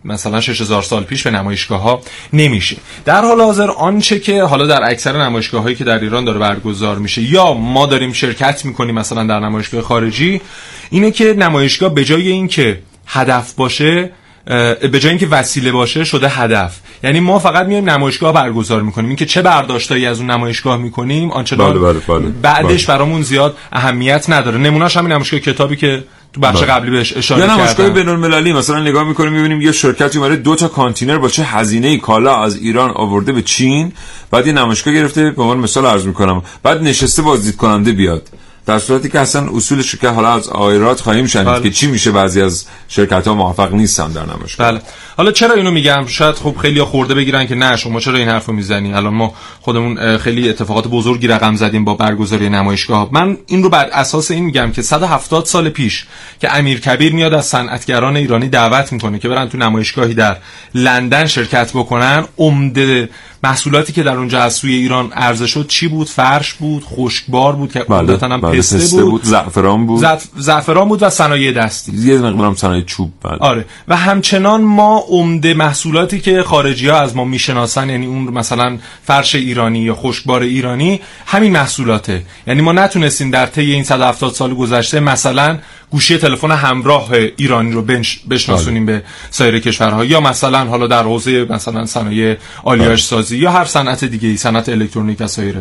مثلا 0.05 0.41
6000 0.41 0.83
سال 0.83 1.03
پیش 1.03 1.23
به 1.23 1.31
نمایشگاه 1.31 1.81
ها 1.81 2.01
نمیشه 2.33 2.77
در 3.05 3.21
حال 3.21 3.41
حاضر 3.41 3.69
آنچه 3.71 4.19
که 4.19 4.43
حالا 4.43 4.67
در 4.67 4.91
اکثر 4.91 5.23
نمایشگاه 5.23 5.63
هایی 5.63 5.75
که 5.75 5.83
در 5.83 5.99
ایران 5.99 6.25
داره 6.25 6.39
برگزار 6.39 6.97
میشه 6.97 7.21
یا 7.21 7.53
ما 7.53 7.85
داریم 7.85 8.13
شرکت 8.13 8.65
می‌کنیم 8.65 8.95
مثلا 8.95 9.23
در 9.23 9.39
نمایشگاه 9.39 9.81
خارجی 9.81 10.41
اینه 10.89 11.11
که 11.11 11.33
نمایشگاه 11.33 11.93
به 11.93 12.05
جای 12.05 12.27
اینکه 12.27 12.79
هدف 13.07 13.53
باشه 13.53 14.09
به 14.45 14.99
جای 14.99 15.09
اینکه 15.09 15.27
وسیله 15.27 15.71
باشه 15.71 16.03
شده 16.03 16.29
هدف 16.29 16.79
یعنی 17.03 17.19
ما 17.19 17.39
فقط 17.39 17.67
میایم 17.67 17.89
نمایشگاه 17.89 18.33
برگزار 18.33 18.81
می‌کنیم 18.81 19.07
اینکه 19.07 19.25
چه 19.25 19.41
برداشتایی 19.41 20.05
از 20.05 20.19
اون 20.19 20.31
نمایشگاه 20.31 20.77
می‌کنیم 20.77 21.31
آنچنان 21.31 21.73
بله، 21.73 21.79
بله، 21.79 21.99
بله. 21.99 22.29
بعدش 22.41 22.85
بله. 22.85 22.97
برامون 22.97 23.21
زیاد 23.21 23.57
اهمیت 23.71 24.29
نداره 24.29 24.57
نمونهش 24.57 24.97
همین 24.97 25.11
نمایشگاه 25.11 25.39
کتابی 25.39 25.75
که 25.75 26.03
تو 26.33 26.41
بخش 26.41 26.57
بله. 26.57 26.67
قبلی 26.67 26.91
بهش 26.91 27.17
اشاره 27.17 27.41
یا 27.41 27.53
نمایشگاه 27.53 27.75
کردم 27.75 27.93
بین 27.93 28.09
المللی 28.09 28.53
مثلا 28.53 28.79
نگاه 28.79 29.03
می‌کنیم 29.03 29.33
می‌بینیم 29.33 29.61
یه 29.61 29.71
شرکتی 29.71 30.17
اومده 30.17 30.35
دو 30.35 30.55
تا 30.55 30.67
کانتینر 30.67 31.17
با 31.17 31.27
چه 31.27 31.43
هزینه 31.43 31.97
کالا 31.97 32.43
از 32.43 32.55
ایران 32.55 32.91
آورده 32.91 33.31
به 33.31 33.41
چین 33.41 33.91
بعد 34.31 34.47
یه 34.47 34.53
نمایشگاه 34.53 34.93
گرفته 34.93 35.31
به 35.31 35.41
عنوان 35.41 35.57
مثال 35.57 35.85
عرض 35.85 36.05
می‌کنم 36.05 36.41
بعد 36.63 36.83
نشسته 36.83 37.21
بازدید 37.21 37.55
کننده 37.55 37.91
بیاد 37.91 38.29
در 38.69 38.79
صورتی 38.79 39.09
که 39.09 39.19
اصلا 39.19 39.49
اصولش 39.55 39.95
که 39.95 40.09
حالا 40.09 40.33
از 40.33 40.49
آیرات 40.49 41.01
خواهیم 41.01 41.27
شنید 41.27 41.47
بله. 41.47 41.63
که 41.63 41.69
چی 41.69 41.87
میشه 41.87 42.11
بعضی 42.11 42.41
از 42.41 42.65
شرکت 42.87 43.27
ها 43.27 43.33
موفق 43.33 43.73
نیستن 43.73 44.11
در 44.11 44.25
نمایشگاه 44.25 44.71
بله. 44.71 44.81
حالا 45.17 45.31
چرا 45.31 45.53
اینو 45.53 45.71
میگم؟ 45.71 46.05
شاید 46.07 46.35
خب 46.35 46.55
خیلی 46.61 46.83
خورده 46.83 47.13
بگیرن 47.13 47.47
که 47.47 47.55
نه 47.55 47.75
شما 47.75 47.99
چرا 47.99 48.17
این 48.17 48.29
حرفو 48.29 48.51
می‌زنی؟ 48.51 48.93
الان 48.93 49.13
ما 49.13 49.33
خودمون 49.61 50.17
خیلی 50.17 50.49
اتفاقات 50.49 50.87
بزرگی 50.87 51.27
رقم 51.27 51.55
زدیم 51.55 51.85
با 51.85 51.93
برگزاری 51.93 52.49
نمایشگاه 52.49 53.09
من 53.11 53.37
این 53.47 53.63
رو 53.63 53.69
بر 53.69 53.85
اساس 53.85 54.31
این 54.31 54.45
میگم 54.45 54.71
که 54.71 54.81
170 54.81 55.45
سال 55.45 55.69
پیش 55.69 56.05
که 56.41 56.57
امیر 56.57 56.79
کبیر 56.79 57.13
میاد 57.13 57.33
از 57.33 57.45
صنعتگران 57.45 58.17
ایرانی 58.17 58.49
دعوت 58.49 58.93
می‌کنه 58.93 59.19
که 59.19 59.29
برن 59.29 59.49
تو 59.49 59.57
نمایشگاهی 59.57 60.13
در 60.13 60.37
لندن 60.75 61.25
شرکت 61.25 61.71
بکنن 61.71 62.25
عمده 62.37 63.09
محصولاتی 63.43 63.93
که 63.93 64.03
در 64.03 64.15
اونجا 64.17 64.41
از 64.41 64.53
سوی 64.53 64.73
ایران 64.73 65.11
عرضه 65.11 65.47
شد 65.47 65.67
چی 65.67 65.87
بود؟ 65.87 66.07
فرش 66.09 66.53
بود 66.53 66.83
خشکبار 66.83 67.55
بود 67.55 67.71
که 67.71 67.79
بله، 67.79 68.17
هم 68.21 68.41
بله، 68.41 68.57
پسته 68.57 68.77
پسته 68.77 69.03
بود. 69.03 69.23
زعفران 69.23 69.85
بود. 69.85 69.99
زعف- 70.01 70.27
زعفران 70.37 70.87
بود 70.89 71.03
و 71.03 71.09
صنایع 71.09 71.51
دستی. 71.51 71.91
یه 71.97 72.17
مقدارم 72.17 72.55
صنایع 72.55 72.83
چوب 72.83 73.11
بله. 73.23 73.37
آره. 73.37 73.65
و 73.87 73.95
همچنان 73.95 74.61
ما 74.61 75.03
عمده 75.07 75.53
محصولاتی 75.53 76.19
که 76.19 76.43
خارجی 76.43 76.87
ها 76.87 76.99
از 76.99 77.15
ما 77.15 77.25
می‌شناسن 77.25 77.89
یعنی 77.89 78.05
اون 78.05 78.23
مثلا 78.23 78.77
فرش 79.03 79.35
ایرانی 79.35 79.79
یا 79.79 79.95
خشکبار 79.95 80.41
ایرانی 80.41 81.01
همین 81.25 81.51
محصولاته. 81.51 82.23
یعنی 82.47 82.61
ما 82.61 82.71
نتونستیم 82.71 83.31
در 83.31 83.45
طی 83.45 83.71
این 83.71 83.83
170 83.83 84.33
سال 84.33 84.53
گذشته 84.53 84.99
مثلا 84.99 85.57
گوشی 85.91 86.17
تلفن 86.17 86.51
همراه 86.51 87.09
ایرانی 87.37 87.71
رو 87.71 87.81
بشناسونیم 88.29 88.85
به 88.85 89.03
سایر 89.29 89.59
کشورها. 89.59 90.05
یا 90.05 90.19
مثلا 90.19 90.65
حالا 90.65 90.87
در 90.87 91.03
حوزه 91.03 91.45
مثلا 91.49 91.85
صنایع 91.85 92.37
آلیاژ 92.63 93.03
سازی 93.03 93.37
یا 93.37 93.51
هر 93.51 93.65
صنعت 93.65 94.05
دیگه 94.05 94.29
ای 94.29 94.37
صنعت 94.37 94.69
الکترونیک 94.69 95.17
و 95.19 95.27
سایر 95.27 95.55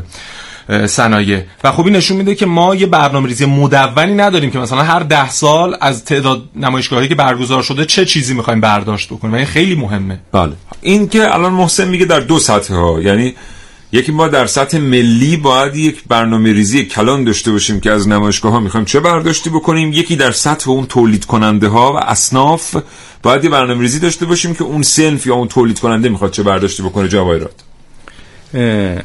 صنایع. 0.87 1.43
و 1.65 1.73
خب 1.73 1.85
این 1.85 1.97
نشون 1.97 2.17
میده 2.17 2.35
که 2.35 2.47
ما 2.47 2.75
یه 2.75 2.87
برنامه 2.87 3.29
ریزی 3.29 3.47
مدونی 3.47 4.15
نداریم 4.15 4.51
که 4.51 4.59
مثلا 4.59 4.83
هر 4.83 5.01
ده 5.01 5.31
سال 5.31 5.77
از 5.81 6.05
تعداد 6.05 6.43
نمایشگاهی 6.57 7.09
که 7.09 7.15
برگزار 7.15 7.63
شده 7.63 7.85
چه 7.85 8.05
چیزی 8.05 8.35
می‌خوایم 8.35 8.61
برداشت 8.61 9.09
بکنیم 9.09 9.35
و 9.35 9.37
این 9.37 9.47
خیلی 9.47 9.75
مهمه. 9.75 10.21
بله. 10.33 10.53
این 10.81 11.09
که 11.09 11.35
الان 11.35 11.53
محسن 11.53 11.89
میگه 11.89 12.05
در 12.05 12.21
دو 12.21 12.39
سطح 12.39 12.75
ها 12.75 13.01
یعنی 13.01 13.35
یکی 13.93 14.13
ما 14.13 14.29
در 14.29 14.47
سطح 14.47 14.79
ملی 14.79 15.37
باید 15.37 15.77
یک 15.77 16.05
برنامه 16.09 16.53
ریزی 16.53 16.85
کلان 16.85 17.25
داشته 17.25 17.53
باشیم 17.53 17.81
که 17.81 17.91
از 17.91 18.09
نمایشگاه 18.09 18.53
ها 18.53 18.61
می‌خوایم 18.61 18.87
چه 18.87 19.01
برداشتی 19.01 19.51
بکنیم. 19.51 19.93
یکی 19.93 20.17
در 20.17 20.31
سطح 20.31 20.71
اون 20.71 20.87
تولید 20.87 21.25
کننده 21.25 21.69
ها 21.69 21.93
و 21.93 21.97
اصناف 21.97 22.77
باید 23.23 23.45
یه 23.45 23.51
برنامه 23.51 23.81
ریزی 23.81 23.99
داشته 23.99 24.27
باشیم 24.27 24.55
که 24.55 24.65
اون 24.65 24.83
سنف 24.83 25.27
یا 25.27 25.35
اون 25.35 25.49
تولید 25.49 25.79
کننده 25.79 26.09
می‌خواد 26.09 26.31
چه 26.31 26.43
برداشتی 26.43 26.83
بکنه. 26.83 27.09
جوایرات 27.09 27.55
اه، 28.55 29.03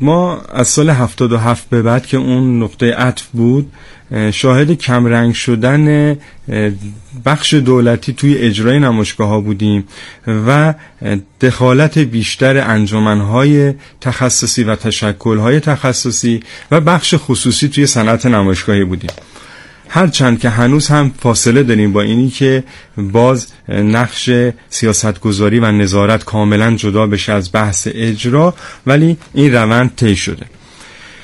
ما 0.00 0.40
از 0.52 0.68
سال 0.68 0.90
77 0.90 1.68
به 1.70 1.82
بعد 1.82 2.06
که 2.06 2.16
اون 2.16 2.62
نقطه 2.62 2.94
عطف 2.94 3.26
بود 3.32 3.72
شاهد 4.32 4.72
کمرنگ 4.72 5.34
شدن 5.34 6.16
بخش 7.24 7.54
دولتی 7.54 8.12
توی 8.12 8.38
اجرای 8.38 8.78
نمایشگاه 8.78 9.28
ها 9.28 9.40
بودیم 9.40 9.84
و 10.26 10.74
دخالت 11.40 11.98
بیشتر 11.98 12.70
انجمنهای 12.70 13.74
تخصصی 14.00 14.64
و 14.64 14.76
تشکلهای 14.76 15.60
تخصصی 15.60 16.40
و 16.70 16.80
بخش 16.80 17.14
خصوصی 17.18 17.68
توی 17.68 17.86
صنعت 17.86 18.26
نمایشگاهی 18.26 18.84
بودیم. 18.84 19.10
هرچند 19.88 20.40
که 20.40 20.48
هنوز 20.48 20.88
هم 20.88 21.12
فاصله 21.18 21.62
داریم 21.62 21.92
با 21.92 22.02
اینی 22.02 22.30
که 22.30 22.64
باز 22.96 23.46
نقش 23.68 24.30
سیاستگذاری 24.70 25.58
و 25.58 25.72
نظارت 25.72 26.24
کاملا 26.24 26.76
جدا 26.76 27.06
بشه 27.06 27.32
از 27.32 27.50
بحث 27.52 27.88
اجرا 27.90 28.54
ولی 28.86 29.16
این 29.34 29.54
روند 29.54 29.92
طی 29.96 30.16
شده. 30.16 30.46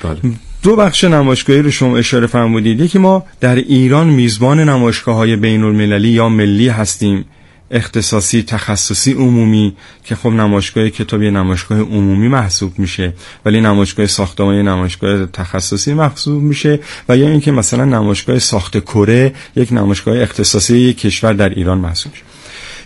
بله. 0.03 0.19
دو 0.63 0.75
بخش 0.75 1.03
نمایشگاهی 1.03 1.61
رو 1.61 1.71
شما 1.71 1.97
اشاره 1.97 2.27
فرمودید. 2.27 2.79
یکی 2.79 2.99
ما 2.99 3.25
در 3.39 3.55
ایران 3.55 4.07
میزبان 4.07 4.59
نمایشگاه 4.59 5.15
های 5.15 5.35
بین 5.35 5.63
المللی 5.63 6.09
یا 6.09 6.29
ملی 6.29 6.67
هستیم. 6.69 7.25
اختصاصی 7.71 8.43
تخصصی 8.43 9.13
عمومی 9.13 9.75
که 10.03 10.15
خب 10.15 10.29
نمایشگاه 10.29 10.89
کتاب 10.89 11.21
یه 11.21 11.31
نمایشگاه 11.31 11.79
عمومی 11.79 12.27
محسوب 12.27 12.79
میشه. 12.79 13.13
ولی 13.45 13.61
نمایشگاه 13.61 14.05
ساختمان 14.05 14.55
یه 14.55 14.61
نمایشگاه 14.61 15.25
تخصصی 15.25 15.93
محسوب 15.93 16.43
میشه. 16.43 16.79
و 17.09 17.17
یا 17.17 17.27
اینکه 17.27 17.51
مثلا 17.51 17.85
نمایشگاه 17.85 18.39
ساخت 18.39 18.79
کره 18.79 19.33
یک 19.55 19.73
نمایشگاه 19.73 20.21
اختصاصی 20.21 20.77
یک 20.77 20.97
کشور 20.97 21.33
در 21.33 21.49
ایران 21.49 21.77
محسوب 21.77 22.11
میشه. 22.11 22.23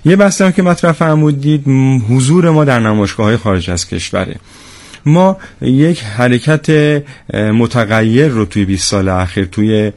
یه 0.05 0.15
بحثی 0.15 0.51
که 0.51 0.63
مطرح 0.63 0.91
فرمودید 0.91 1.67
حضور 2.09 2.49
ما 2.49 2.65
در 2.65 2.79
نمایشگاه 2.79 3.25
های 3.25 3.38
خارج 3.38 3.69
از 3.69 3.88
کشوره. 3.88 4.35
ما 5.06 5.38
یک 5.62 6.04
حرکت 6.04 6.70
متغیر 7.34 8.28
رو 8.28 8.46
توی 8.46 8.65
20 8.65 8.88
سال 8.91 9.10
اخیر 9.10 9.46
توی 9.46 9.91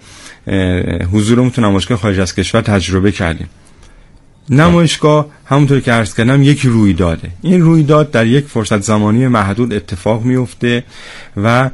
حضورمون 1.13 1.51
تو 1.51 1.61
نمایشگاه 1.63 1.99
خارج 1.99 2.21
از 2.21 2.35
کشور 2.35 2.61
تجربه 2.61 3.13
کردیم. 3.13 3.49
نمایشگاه 4.51 5.27
همونطور 5.47 5.81
که 5.81 5.93
عرض 5.93 6.15
کردم 6.15 6.43
یک 6.43 6.61
رویداده 6.61 7.31
این 7.43 7.61
رویداد 7.61 8.11
در 8.11 8.27
یک 8.27 8.47
فرصت 8.47 8.83
زمانی 8.83 9.29
محدود 9.29 9.73
اتفاق 9.73 10.23
میفته 10.23 10.85
و 11.37 11.71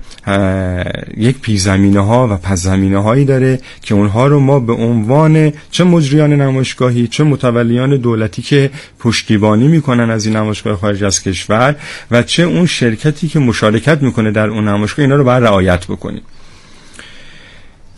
یک 1.16 1.38
پیزمینه 1.38 2.00
ها 2.00 2.28
و 2.30 2.36
پس 2.36 2.62
زمینه 2.62 2.98
هایی 2.98 3.24
داره 3.24 3.60
که 3.82 3.94
اونها 3.94 4.26
رو 4.26 4.40
ما 4.40 4.60
به 4.60 4.72
عنوان 4.72 5.52
چه 5.70 5.84
مجریان 5.84 6.32
نمایشگاهی 6.32 7.08
چه 7.08 7.24
متولیان 7.24 7.96
دولتی 7.96 8.42
که 8.42 8.70
پشتیبانی 8.98 9.68
می‌کنن 9.68 10.10
از 10.10 10.26
این 10.26 10.36
نمایشگاه 10.36 10.76
خارج 10.76 11.04
از 11.04 11.22
کشور 11.22 11.76
و 12.10 12.22
چه 12.22 12.42
اون 12.42 12.66
شرکتی 12.66 13.28
که 13.28 13.38
مشارکت 13.38 14.02
می‌کنه 14.02 14.30
در 14.30 14.48
اون 14.48 14.68
نمایشگاه 14.68 15.04
اینا 15.04 15.16
رو 15.16 15.24
باید 15.24 15.44
رعایت 15.44 15.86
بکنیم. 15.86 16.22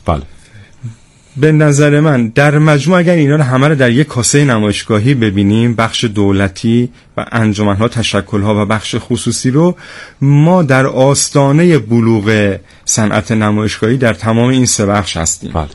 بله. 0.06 0.22
به 1.36 1.52
نظر 1.52 2.00
من 2.00 2.28
در 2.28 2.58
مجموع 2.58 2.98
اگر 2.98 3.12
اینا 3.12 3.36
رو 3.36 3.42
همه 3.42 3.68
رو 3.68 3.74
در 3.74 3.90
یک 3.90 4.06
کاسه 4.06 4.44
نمایشگاهی 4.44 5.14
ببینیم 5.14 5.74
بخش 5.74 6.04
دولتی 6.04 6.88
و 7.16 7.26
انجمنها 7.32 7.88
تشکلها 7.88 8.62
و 8.62 8.66
بخش 8.66 8.96
خصوصی 8.98 9.50
رو 9.50 9.76
ما 10.20 10.62
در 10.62 10.86
آستانه 10.86 11.78
بلوغ 11.78 12.56
صنعت 12.84 13.32
نمایشگاهی 13.32 13.96
در 13.96 14.14
تمام 14.14 14.48
این 14.48 14.66
سه 14.66 14.86
بخش 14.86 15.16
هستیم. 15.16 15.52
بله. 15.52 15.68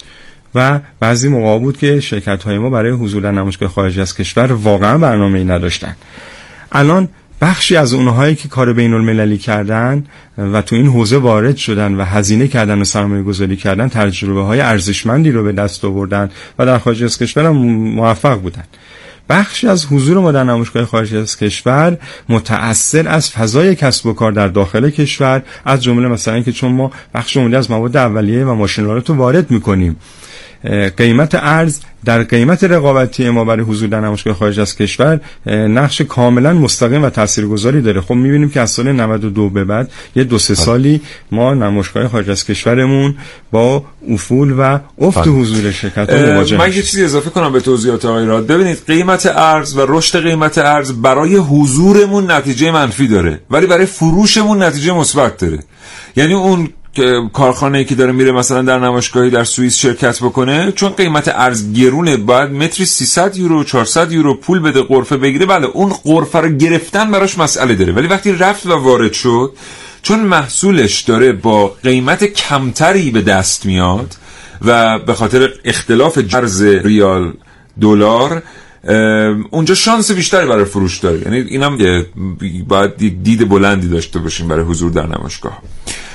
و 0.55 0.79
بعضی 0.99 1.27
موقع 1.27 1.59
بود 1.59 1.77
که 1.77 1.99
شرکت 1.99 2.43
های 2.43 2.57
ما 2.57 2.69
برای 2.69 2.91
حضور 2.91 3.21
در 3.21 3.31
نمایشگاه 3.31 3.69
خارج 3.69 3.99
از 3.99 4.15
کشور 4.15 4.51
واقعا 4.51 4.97
برنامه 4.97 5.39
ای 5.39 5.45
نداشتن. 5.45 5.95
الان 6.71 7.09
بخشی 7.41 7.75
از 7.75 7.93
اونهایی 7.93 8.35
که 8.35 8.47
کار 8.47 8.73
بین 8.73 8.93
المللی 8.93 9.37
کردن 9.37 10.05
و 10.37 10.61
تو 10.61 10.75
این 10.75 10.87
حوزه 10.87 11.17
وارد 11.17 11.57
شدن 11.57 11.95
و 11.95 12.03
هزینه 12.03 12.47
کردن 12.47 12.81
و 12.81 12.83
سرمایه 12.83 13.23
گذاری 13.23 13.55
کردن 13.55 13.87
تجربه 13.87 14.43
های 14.43 14.59
ارزشمندی 14.59 15.31
رو 15.31 15.43
به 15.43 15.51
دست 15.51 15.85
آوردن 15.85 16.29
و 16.59 16.65
در 16.65 16.77
خارج 16.77 17.03
از 17.03 17.17
کشور 17.17 17.49
موفق 17.49 18.39
بودن. 18.39 18.63
بخشی 19.29 19.67
از 19.67 19.85
حضور 19.85 20.19
ما 20.19 20.31
در 20.31 20.43
نمایشگاه 20.43 20.85
خارج 20.85 21.15
از 21.15 21.37
کشور 21.37 21.97
متأثر 22.29 23.07
از 23.07 23.31
فضای 23.31 23.75
کسب 23.75 24.05
و 24.05 24.13
کار 24.13 24.31
در 24.31 24.47
داخل 24.47 24.89
کشور 24.89 25.43
از 25.65 25.83
جمله 25.83 26.07
مثلا 26.07 26.33
اینکه 26.33 26.51
چون 26.51 26.71
ما 26.71 26.91
بخش 27.13 27.37
عمده 27.37 27.57
از 27.57 27.71
مواد 27.71 27.97
اولیه 27.97 28.45
و 28.45 28.53
ماشینالات 28.53 29.09
رو 29.09 29.15
وارد 29.15 29.51
می‌کنیم. 29.51 29.95
قیمت 30.97 31.35
ارز 31.35 31.79
در 32.05 32.23
قیمت 32.23 32.63
رقابتی 32.63 33.29
ما 33.29 33.45
برای 33.45 33.65
حضور 33.65 33.89
در 33.89 33.99
نمایشگاه 33.99 34.33
خارج 34.33 34.59
از 34.59 34.75
کشور 34.75 35.19
نقش 35.45 36.01
کاملا 36.01 36.53
مستقیم 36.53 37.03
و 37.03 37.09
تاثیرگذاری 37.09 37.81
داره 37.81 38.01
خب 38.01 38.13
می‌بینیم 38.13 38.49
که 38.49 38.61
از 38.61 38.71
سال 38.71 38.91
92 38.91 39.49
به 39.49 39.63
بعد 39.63 39.91
یه 40.15 40.23
دو 40.23 40.39
سه 40.39 40.55
سالی 40.55 41.01
ما 41.31 41.53
نمایشگاه 41.53 42.07
خارج 42.07 42.29
از 42.29 42.45
کشورمون 42.45 43.15
با 43.51 43.83
افول 44.09 44.51
و 44.51 44.79
افت 45.01 45.17
بله. 45.17 45.31
حضور 45.31 45.71
شرکت 45.71 46.09
مواجه 46.09 46.57
من. 46.57 46.67
یه 46.67 46.81
چیزی 46.81 47.03
اضافه 47.03 47.29
کنم 47.29 47.53
به 47.53 47.59
توضیحات 47.59 48.05
آقای 48.05 48.25
راد 48.25 48.47
ببینید 48.47 48.77
قیمت 48.87 49.25
ارز 49.35 49.77
و 49.77 49.85
رشد 49.87 50.23
قیمت 50.23 50.57
ارز 50.57 50.91
برای 50.91 51.35
حضورمون 51.35 52.31
نتیجه 52.31 52.71
منفی 52.71 53.07
داره 53.07 53.41
ولی 53.49 53.67
برای 53.67 53.85
فروشمون 53.85 54.63
نتیجه 54.63 54.93
مثبت 54.93 55.37
داره 55.37 55.59
یعنی 56.15 56.33
اون 56.33 56.69
کارخانه 57.33 57.83
که 57.83 57.95
داره 57.95 58.11
میره 58.11 58.31
مثلا 58.31 58.61
در 58.61 58.79
نمایشگاهی 58.79 59.29
در 59.29 59.43
سوئیس 59.43 59.77
شرکت 59.77 60.19
بکنه 60.23 60.71
چون 60.71 60.89
قیمت 60.89 61.27
ارز 61.27 61.73
گرونه 61.73 62.17
باید 62.17 62.51
متری 62.51 62.85
300 62.85 63.37
یورو 63.37 63.63
400 63.63 64.11
یورو 64.11 64.35
پول 64.35 64.59
بده 64.59 64.81
قرفه 64.81 65.17
بگیره. 65.17 65.45
بله 65.45 65.67
اون 65.67 65.89
قرفه 66.03 66.39
رو 66.39 66.49
گرفتن 66.49 67.11
براش 67.11 67.37
مسئله 67.37 67.75
داره. 67.75 67.93
ولی 67.93 68.07
وقتی 68.07 68.31
رفت 68.31 68.65
و 68.65 68.71
وارد 68.71 69.13
شد 69.13 69.53
چون 70.01 70.19
محصولش 70.19 71.01
داره 71.01 71.31
با 71.31 71.67
قیمت 71.67 72.23
کمتری 72.23 73.11
به 73.11 73.21
دست 73.21 73.65
میاد 73.65 74.15
و 74.61 74.99
به 74.99 75.13
خاطر 75.13 75.49
اختلاف 75.65 76.19
ارز 76.33 76.61
ریال 76.61 77.33
دلار 77.81 78.43
اونجا 79.51 79.75
شانس 79.75 80.11
بیشتری 80.11 80.47
برای 80.47 80.65
فروش 80.65 80.97
داره. 80.97 81.19
یعنی 81.21 81.37
اینم 81.37 81.77
باید 82.67 83.23
دید 83.23 83.49
بلندی 83.49 83.87
داشته 83.87 84.19
باشیم 84.19 84.47
برای 84.47 84.65
حضور 84.65 84.91
در 84.91 85.05
نمایشگاه. 85.05 85.53
اه، 85.53 86.10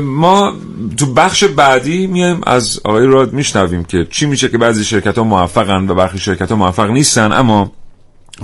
ما 0.00 0.52
تو 0.96 1.06
بخش 1.14 1.44
بعدی 1.44 2.06
میایم 2.06 2.40
از 2.46 2.80
آقای 2.84 3.06
راد 3.06 3.32
میشنویم 3.32 3.84
که 3.84 4.06
چی 4.10 4.26
میشه 4.26 4.48
که 4.48 4.58
بعضی 4.58 4.84
شرکت 4.84 5.18
ها 5.18 5.24
موفقن 5.24 5.88
و 5.88 5.94
برخی 5.94 6.18
شرکت 6.18 6.50
ها 6.50 6.56
موفق 6.56 6.90
نیستن. 6.90 7.32
اما 7.32 7.72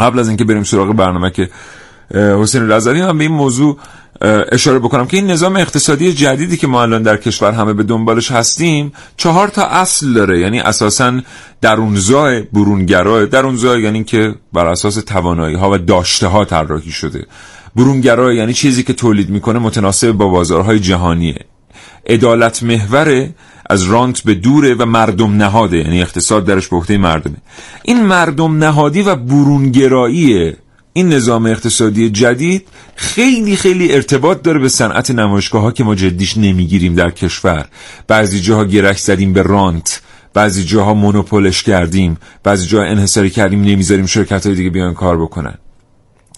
قبل 0.00 0.18
از 0.18 0.28
اینکه 0.28 0.44
بریم 0.44 0.64
سراغ 0.64 0.92
برنامه 0.92 1.30
که 1.30 1.50
حسین 2.14 2.70
رضوی 2.70 3.02
من 3.02 3.18
به 3.18 3.24
این 3.24 3.32
موضوع 3.32 3.78
اشاره 4.52 4.78
بکنم 4.78 5.06
که 5.06 5.16
این 5.16 5.30
نظام 5.30 5.56
اقتصادی 5.56 6.12
جدیدی 6.12 6.56
که 6.56 6.66
ما 6.66 6.82
الان 6.82 7.02
در 7.02 7.16
کشور 7.16 7.52
همه 7.52 7.72
به 7.72 7.82
دنبالش 7.82 8.30
هستیم 8.30 8.92
چهار 9.16 9.48
تا 9.48 9.62
اصل 9.62 10.12
داره. 10.12 10.40
یعنی 10.40 10.60
اساسا 10.60 11.20
درونزای 11.60 12.42
برونگرای 12.42 13.26
درونزای 13.26 13.82
یعنی 13.82 14.04
که 14.04 14.34
بر 14.52 14.66
اساس 14.66 14.94
توانایی 14.94 15.56
ها 15.56 15.70
و 15.70 15.78
داشته 15.78 16.26
ها 16.26 16.44
طراحی 16.44 16.90
شده. 16.90 17.26
برونگرای 17.76 18.36
یعنی 18.36 18.52
چیزی 18.52 18.82
که 18.82 18.92
تولید 18.92 19.30
می‌کنه 19.30 19.58
متناسب 19.58 20.12
با 20.12 20.28
بازارهای 20.28 20.78
جهانیه. 20.80 21.38
عدالت 22.06 22.62
محوره 22.62 23.34
از 23.70 23.82
رانت 23.82 24.20
به 24.20 24.34
دوره 24.34 24.74
و 24.74 24.84
مردم 24.84 25.36
نهاده 25.36 25.76
یعنی 25.76 26.02
اقتصاد 26.02 26.44
درش 26.44 26.68
به 26.68 26.98
مردمه. 26.98 27.36
این 27.82 28.02
مردم 28.02 28.64
نهادی 28.64 29.02
و 29.02 29.16
برونگرایی 29.16 30.52
این 30.92 31.08
نظام 31.08 31.46
اقتصادی 31.46 32.10
جدید 32.10 32.68
خیلی 32.96 33.56
خیلی 33.56 33.92
ارتباط 33.92 34.42
داره 34.42 34.58
به 34.58 34.68
صنعت 34.68 35.10
نمایشگاه 35.10 35.62
ها 35.62 35.70
که 35.70 35.84
ما 35.84 35.94
جدیش 35.94 36.36
نمی‌گیریم 36.36 36.94
در 36.94 37.10
کشور. 37.10 37.68
بعضی 38.08 38.40
جاها 38.40 38.64
گرک 38.64 38.98
زدیم 38.98 39.32
به 39.32 39.42
رانت 39.42 40.00
بعضی 40.34 40.64
جاها 40.64 40.94
مونوپولش 40.94 41.62
کردیم 41.62 42.16
بعضی 42.42 42.66
جاها 42.66 42.84
انحصاری 42.84 43.30
کردیم 43.30 43.62
نمی‌ذاریم 43.62 44.06
شرکت 44.06 44.46
های 44.46 44.54
دیگه 44.54 44.70
بیان 44.70 44.94
کار 44.94 45.22
بکنن. 45.22 45.58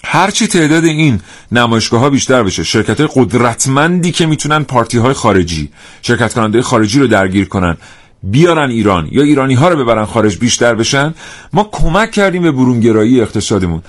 هرچی 0.04 0.46
تعداد 0.46 0.84
این 0.84 1.20
نمایشگاه 1.52 2.00
ها 2.00 2.10
بیشتر 2.10 2.42
بشه 2.42 2.64
شرکت 2.64 3.00
های 3.00 3.08
قدرتمندی 3.14 4.12
که 4.12 4.26
می‌تونن 4.26 4.64
پارتی 4.64 4.98
های 4.98 5.12
خارجی 5.12 5.70
شرکت 6.02 6.34
کننده 6.34 6.62
خارجی 6.62 7.00
رو 7.00 7.06
درگیر 7.06 7.48
کنن 7.48 7.76
بیارن 8.22 8.70
ایران 8.70 9.08
یا 9.10 9.22
ایرانی 9.22 9.54
ها 9.54 9.68
رو 9.68 9.84
ببرن 9.84 10.04
خارج 10.04 10.38
بیشتر 10.38 10.74
بشن 10.74 11.14
ما 11.52 11.68
کمک 11.72 12.10
کردیم 12.10 12.42
به 12.42 12.52
برونگرایی 12.52 13.20
اقتصادمون. 13.20 13.82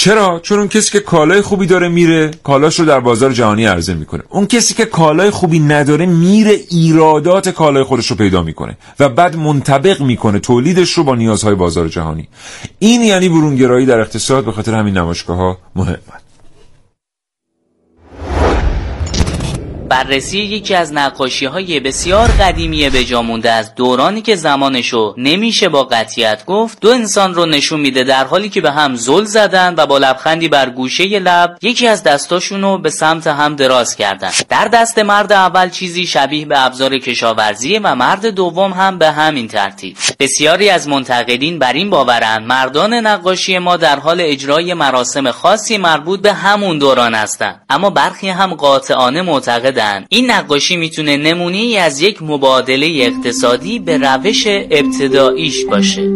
چرا؟ 0.00 0.40
چون 0.42 0.58
اون 0.58 0.68
کسی 0.68 0.92
که 0.92 1.00
کالای 1.00 1.40
خوبی 1.40 1.66
داره 1.66 1.88
میره 1.88 2.30
کالاش 2.42 2.80
رو 2.80 2.86
در 2.86 3.00
بازار 3.00 3.32
جهانی 3.32 3.64
عرضه 3.64 3.94
می‌کنه. 3.94 4.22
اون 4.28 4.46
کسی 4.46 4.74
که 4.74 4.84
کالای 4.84 5.30
خوبی 5.30 5.58
نداره 5.58 6.06
میره 6.06 6.58
ایرادات 6.70 7.48
کالای 7.48 7.82
خودش 7.82 8.06
رو 8.06 8.16
پیدا 8.16 8.42
می‌کنه 8.42 8.76
و 9.00 9.08
بعد 9.08 9.36
منطبق 9.36 10.00
می‌کنه 10.00 10.38
تولیدش 10.38 10.92
رو 10.92 11.04
با 11.04 11.14
نیازهای 11.14 11.54
بازار 11.54 11.88
جهانی. 11.88 12.28
این 12.78 13.02
یعنی 13.02 13.28
برونگرایی 13.28 13.86
در 13.86 14.00
اقتصاد 14.00 14.44
به 14.44 14.52
خاطر 14.52 14.74
همین 14.74 14.98
نمایشگاه 14.98 15.36
ها 15.36 15.58
مهمه 15.76 15.98
بررسی 19.88 20.38
یکی 20.38 20.74
از 20.74 20.92
نقاشی 20.92 21.46
های 21.46 21.80
بسیار 21.80 22.28
قدیمی 22.28 22.90
به 22.90 23.20
مونده 23.20 23.50
از 23.50 23.74
دورانی 23.74 24.22
که 24.22 24.36
زمانشو 24.36 25.14
نمیشه 25.16 25.68
با 25.68 25.84
قطیت 25.84 26.44
گفت 26.46 26.80
دو 26.80 26.90
انسان 26.90 27.34
رو 27.34 27.46
نشون 27.46 27.80
میده 27.80 28.04
در 28.04 28.24
حالی 28.24 28.48
که 28.48 28.60
به 28.60 28.70
هم 28.70 28.94
زل 28.94 29.24
زدن 29.24 29.74
و 29.76 29.86
با 29.86 29.98
لبخندی 29.98 30.48
بر 30.48 30.70
گوشه 30.70 31.04
لب 31.18 31.58
یکی 31.62 31.86
از 31.86 32.02
دستاشونو 32.02 32.78
به 32.78 32.90
سمت 32.90 33.26
هم 33.26 33.56
دراز 33.56 33.96
کردن. 33.96 34.30
در 34.48 34.68
دست 34.68 34.98
مرد 34.98 35.32
اول 35.32 35.70
چیزی 35.70 36.06
شبیه 36.06 36.46
به 36.46 36.64
ابزار 36.64 36.98
کشاورزی 36.98 37.78
و 37.78 37.94
مرد 37.94 38.26
دوم 38.26 38.72
هم 38.72 38.98
به 38.98 39.10
همین 39.10 39.48
ترتیب. 39.48 39.96
بسیاری 40.18 40.70
از 40.70 40.88
منتقدین 40.88 41.58
بر 41.58 41.72
این 41.72 41.90
باورند 41.90 42.46
مردان 42.46 42.94
نقاشی 42.94 43.58
ما 43.58 43.76
در 43.76 43.98
حال 43.98 44.20
اجرای 44.20 44.74
مراسم 44.74 45.30
خاصی 45.30 45.78
مربوط 45.78 46.20
به 46.20 46.32
همون 46.32 46.78
دوران 46.78 47.14
هستند. 47.14 47.62
اما 47.70 47.90
برخی 47.90 48.28
هم 48.28 48.54
قاطعانه 48.54 49.22
معتقد 49.22 49.77
این 50.08 50.30
نقاشی 50.30 50.76
می‌تونه 50.76 51.16
نمونی 51.16 51.76
از 51.76 52.00
یک 52.00 52.22
مبادله 52.22 52.86
اقتصادی 52.86 53.78
به 53.78 53.98
روش 53.98 54.46
ابتداییش 54.46 55.64
باشه. 55.64 56.10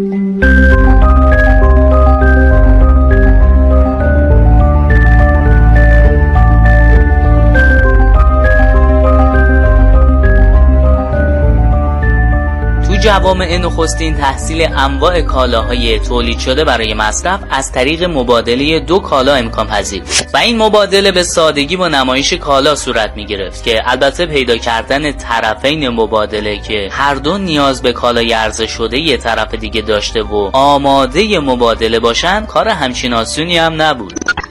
جوامع 13.02 13.56
نخستین 13.56 14.14
تحصیل 14.14 14.68
انواع 14.76 15.20
کالاهای 15.20 15.98
تولید 15.98 16.38
شده 16.38 16.64
برای 16.64 16.94
مصرف 16.94 17.40
از 17.50 17.72
طریق 17.72 18.04
مبادله 18.04 18.80
دو 18.80 18.98
کالا 18.98 19.34
امکان 19.34 19.66
پذیر. 19.66 20.02
و 20.34 20.36
این 20.36 20.58
مبادله 20.58 21.12
به 21.12 21.22
سادگی 21.22 21.76
با 21.76 21.88
نمایش 21.88 22.32
کالا 22.32 22.74
صورت 22.74 23.12
می 23.16 23.26
گرفت 23.26 23.64
که 23.64 23.82
البته 23.84 24.26
پیدا 24.26 24.56
کردن 24.56 25.12
طرفین 25.12 25.88
مبادله 25.88 26.58
که 26.58 26.88
هر 26.92 27.14
دو 27.14 27.38
نیاز 27.38 27.82
به 27.82 27.92
کالای 27.92 28.32
عرضه 28.32 28.66
شده 28.66 28.98
یه 28.98 29.16
طرف 29.16 29.54
دیگه 29.54 29.80
داشته 29.80 30.22
و 30.22 30.50
آماده 30.52 31.40
مبادله 31.40 32.00
باشن 32.00 32.46
کار 32.46 32.68
همچین 32.68 33.12
آسونی 33.12 33.58
هم 33.58 33.82
نبود. 33.82 34.41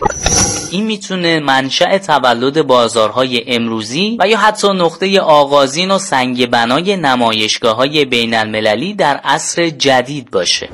این 0.71 0.85
می‌تونه 0.85 1.39
منشأ 1.39 1.97
تولد 1.97 2.67
بازارهای 2.67 3.43
امروزی 3.47 4.17
و 4.19 4.27
یا 4.27 4.37
حتی 4.37 4.67
نقطه 4.67 5.19
آغازین 5.19 5.91
و 5.91 5.97
سنگ 5.97 6.49
بنای 6.49 6.97
نمایشگاه 6.97 7.75
های 7.75 8.05
بین 8.05 8.33
المللی 8.33 8.93
در 8.93 9.17
عصر 9.17 9.69
جدید 9.69 10.31
باشه. 10.31 10.69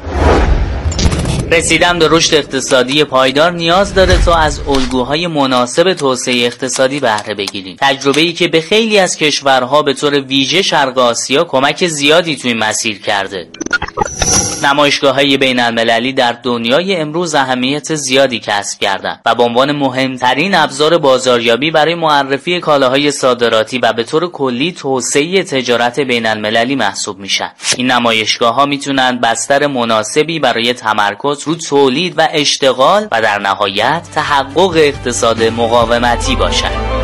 رسیدن 1.51 1.99
به 1.99 2.07
رشد 2.11 2.35
اقتصادی 2.35 3.03
پایدار 3.03 3.51
نیاز 3.51 3.93
داره 3.93 4.25
تا 4.25 4.35
از 4.35 4.61
الگوهای 4.67 5.27
مناسب 5.27 5.93
توسعه 5.93 6.45
اقتصادی 6.45 6.99
بهره 6.99 7.33
بگیریم. 7.33 7.77
تجربه 7.79 8.21
ای 8.21 8.33
که 8.33 8.47
به 8.47 8.61
خیلی 8.61 8.99
از 8.99 9.17
کشورها 9.17 9.81
به 9.81 9.93
طور 9.93 10.19
ویژه 10.19 10.61
شرق 10.61 10.97
آسیا 10.97 11.43
کمک 11.43 11.87
زیادی 11.87 12.35
توی 12.35 12.53
مسیر 12.53 13.01
کرده. 13.01 13.47
نمایشگاه 14.63 15.15
های 15.15 15.37
بین 15.37 15.59
المللی 15.59 16.13
در 16.13 16.31
دنیای 16.31 16.95
امروز 16.95 17.35
اهمیت 17.35 17.95
زیادی 17.95 18.39
کسب 18.39 18.79
کردند 18.79 19.21
و 19.25 19.35
به 19.35 19.43
عنوان 19.43 19.71
مهمترین 19.71 20.55
ابزار 20.55 20.97
بازاریابی 20.97 21.71
برای 21.71 21.95
معرفی 21.95 22.59
کالاهای 22.59 23.11
صادراتی 23.11 23.77
و 23.79 23.93
به 23.93 24.03
طور 24.03 24.31
کلی 24.31 24.71
توسعه 24.71 25.43
تجارت 25.43 25.99
بین 25.99 26.25
المللی 26.25 26.75
محسوب 26.75 27.19
میشن. 27.19 27.51
این 27.77 27.91
نمایشگاه 27.91 28.55
ها 28.55 28.65
می‌تونن 28.65 29.19
بستر 29.23 29.67
مناسبی 29.67 30.39
برای 30.39 30.73
تمرکز 30.73 31.36
رو 31.43 31.55
تولید 31.55 32.13
و 32.17 32.27
اشتغال 32.31 33.07
و 33.11 33.21
در 33.21 33.39
نهایت 33.39 34.07
تحقق 34.15 34.73
اقتصاد 34.75 35.43
مقاومتی 35.43 36.35
باشند 36.35 36.97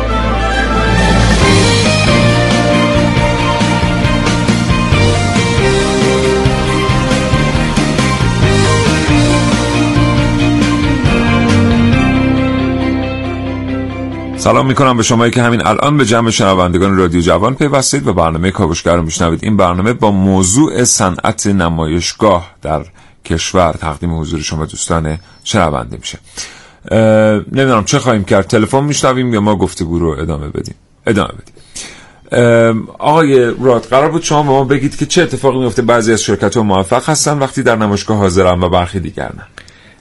سلام 14.44 14.66
می‌کنم 14.66 14.96
به 14.96 15.02
شمایی 15.02 15.32
که 15.32 15.42
همین 15.42 15.66
الان 15.66 15.96
به 15.96 16.04
جمع 16.04 16.30
شنوندگان 16.30 16.96
رادیو 16.96 17.20
جوان 17.20 17.54
پیوستید 17.54 18.06
و 18.06 18.12
برنامه 18.12 18.50
کاوشگر 18.50 18.96
رو 18.96 19.02
میشنوید. 19.02 19.44
این 19.44 19.56
برنامه 19.56 19.92
با 19.92 20.10
موضوع 20.10 20.84
صنعت 20.84 21.46
نمایشگاه 21.46 22.50
در 22.62 22.84
کشور 23.24 23.72
تقدیم 23.72 24.20
حضور 24.20 24.40
شما 24.40 24.66
دوستان 24.66 25.18
شنونده 25.44 25.96
میشه. 25.96 26.18
نمی‌دونم 27.52 27.84
چه 27.84 27.98
خواهیم 27.98 28.24
کرد. 28.24 28.46
تلفن 28.46 28.84
میشنویم 28.84 29.34
یا 29.34 29.40
ما 29.40 29.56
گفتگو 29.56 29.98
رو 29.98 30.08
ادامه 30.08 30.48
بدیم؟ 30.48 30.74
ادامه 31.06 31.28
بدیم. 31.28 31.54
آقای 32.98 33.44
راد 33.60 33.82
قرار 33.82 34.10
بود 34.10 34.22
شما 34.22 34.42
به 34.42 34.48
ما 34.48 34.64
بگید 34.64 34.96
که 34.96 35.06
چه 35.06 35.22
اتفاقی 35.22 35.58
میفته 35.58 35.82
بعضی 35.82 36.12
از 36.12 36.22
شرکت 36.22 36.56
ها 36.56 36.62
موفق 36.62 37.08
هستن 37.08 37.38
وقتی 37.38 37.62
در 37.62 37.76
نمایشگاه 37.76 38.16
حاضرن 38.18 38.62
و 38.62 38.68
برخی 38.68 39.00
دیگر 39.00 39.30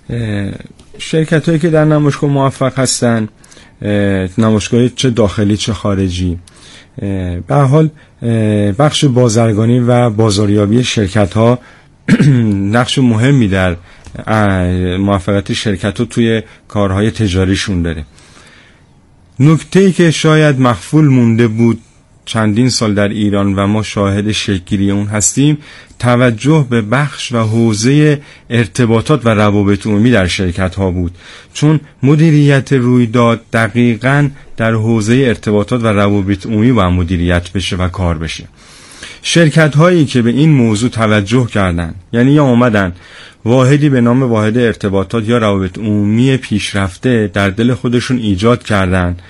نه. 0.10 0.54
شرکت 0.98 1.46
هایی 1.50 1.60
که 1.60 1.70
در 1.70 1.86
نمایشگاه 1.86 2.30
موفق 2.30 2.80
هستن 2.80 3.30
نمایشگاه 4.38 4.90
چه 4.90 5.10
داخلی 5.10 5.58
چه 5.58 5.74
خارجی. 5.74 6.40
به 7.48 7.56
حال 7.56 7.90
بخش 8.80 9.06
بازرگانی 9.06 9.80
و 9.80 10.10
بازاریابی 10.10 10.84
شرکت 10.84 11.34
ها 11.34 11.60
نقش 12.78 13.00
مهمی 13.00 13.48
در 13.48 13.76
موفقیت 14.98 15.54
شرکت 15.54 16.00
ها 16.00 16.06
توی 16.06 16.42
کارهای 16.68 17.12
تجاریشون 17.12 17.82
داره. 17.82 18.06
نکته 19.40 19.80
ای 19.80 19.92
که 19.92 20.12
شاید 20.12 20.60
مخفول 20.60 21.06
مونده 21.06 21.48
بود 21.48 21.80
چندین 22.26 22.70
سال 22.70 22.94
در 22.94 23.08
ایران 23.08 23.56
و 23.56 23.68
ما 23.68 23.84
شاهد 23.84 24.32
شکلی 24.32 24.92
اون 24.92 25.08
هستیم 25.08 25.58
توجه 26.00 26.68
به 26.70 26.82
بخش 26.82 27.32
و 27.32 27.38
حوزه 27.38 28.22
ارتباطات 28.50 29.26
و 29.26 29.30
روابط 29.30 29.88
عمومی 29.88 30.12
در 30.12 30.28
شرکت 30.28 30.76
ها 30.76 30.92
بود. 30.92 31.18
چون 31.54 31.80
مدیریت 32.04 32.74
رویداد 32.74 33.42
دقیقا 33.54 34.30
در 34.58 34.74
حوزه 34.74 35.14
ارتباطات 35.14 35.84
و 35.84 35.88
روابط 35.88 36.46
عمومی 36.46 36.72
و 36.72 36.90
مدیریت 36.90 37.52
بشه 37.52 37.76
و 37.76 37.88
کار 37.88 38.18
بشه. 38.18 38.44
شرکت 39.26 39.76
هایی 39.76 40.06
که 40.06 40.22
به 40.22 40.30
این 40.30 40.50
موضوع 40.50 40.90
توجه 40.90 41.46
کردند 41.46 41.96
یعنی 42.14 42.32
یا 42.32 42.44
آمدن 42.44 42.94
واحدی 43.46 43.90
به 43.90 44.02
نام 44.02 44.24
واحد 44.24 44.58
ارتباطات 44.58 45.30
یا 45.30 45.38
روابط 45.38 45.78
عمومی 45.78 46.38
پیشرفته 46.38 47.32
در 47.34 47.50
دل 47.50 47.74
خودشون 47.74 48.18
ایجاد 48.18 48.64
کردند 48.64 49.22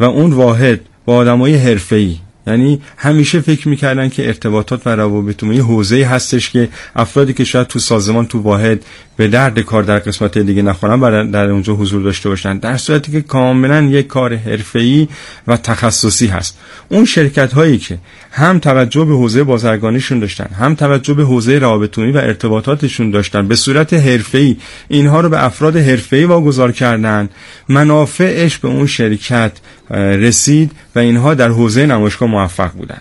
و 0.00 0.04
اون 0.04 0.32
واحد 0.32 0.80
با 1.04 1.16
آدمای 1.16 1.54
حرفه‌ای 1.54 2.16
یعنی 2.46 2.80
همیشه 2.96 3.40
فکر 3.40 3.68
می‌کردن 3.68 4.08
که 4.08 4.26
ارتباطات 4.26 4.86
و 4.86 4.90
روابط 4.90 5.42
عمومی 5.42 5.58
حوزه 5.58 6.04
هستش 6.04 6.50
که 6.50 6.68
افرادی 6.96 7.32
که 7.32 7.44
شاید 7.44 7.66
تو 7.66 7.78
سازمان 7.78 8.26
تو 8.26 8.38
واحد 8.38 8.84
به 9.20 9.28
درد 9.28 9.58
کار 9.58 9.82
در 9.82 9.98
قسمت 9.98 10.38
دیگه 10.38 10.62
نخورن 10.62 11.30
در 11.30 11.50
اونجا 11.50 11.74
حضور 11.74 12.02
داشته 12.02 12.28
باشن 12.28 12.58
در 12.58 12.76
صورتی 12.76 13.12
که 13.12 13.20
کاملا 13.20 13.82
یک 13.82 14.06
کار 14.06 14.36
حرفه‌ای 14.36 15.08
و 15.46 15.56
تخصصی 15.56 16.26
هست 16.26 16.58
اون 16.88 17.04
شرکت 17.04 17.52
هایی 17.52 17.78
که 17.78 17.98
هم 18.30 18.58
توجه 18.58 19.04
به 19.04 19.14
حوزه 19.14 19.44
بازرگانیشون 19.44 20.18
داشتن 20.18 20.54
هم 20.54 20.74
توجه 20.74 21.14
به 21.14 21.24
حوزه 21.24 21.58
روابط 21.58 21.98
و 21.98 22.02
ارتباطاتشون 22.02 23.10
داشتن 23.10 23.48
به 23.48 23.56
صورت 23.56 23.92
حرفه‌ای 23.94 24.56
اینها 24.88 25.20
رو 25.20 25.28
به 25.28 25.44
افراد 25.44 25.76
حرفه‌ای 25.76 26.24
واگذار 26.24 26.72
کردن 26.72 27.28
منافعش 27.68 28.58
به 28.58 28.68
اون 28.68 28.86
شرکت 28.86 29.52
رسید 29.90 30.72
و 30.94 30.98
اینها 30.98 31.34
در 31.34 31.48
حوزه 31.48 31.86
نمایشگاه 31.86 32.28
موفق 32.28 32.72
بودن. 32.72 33.00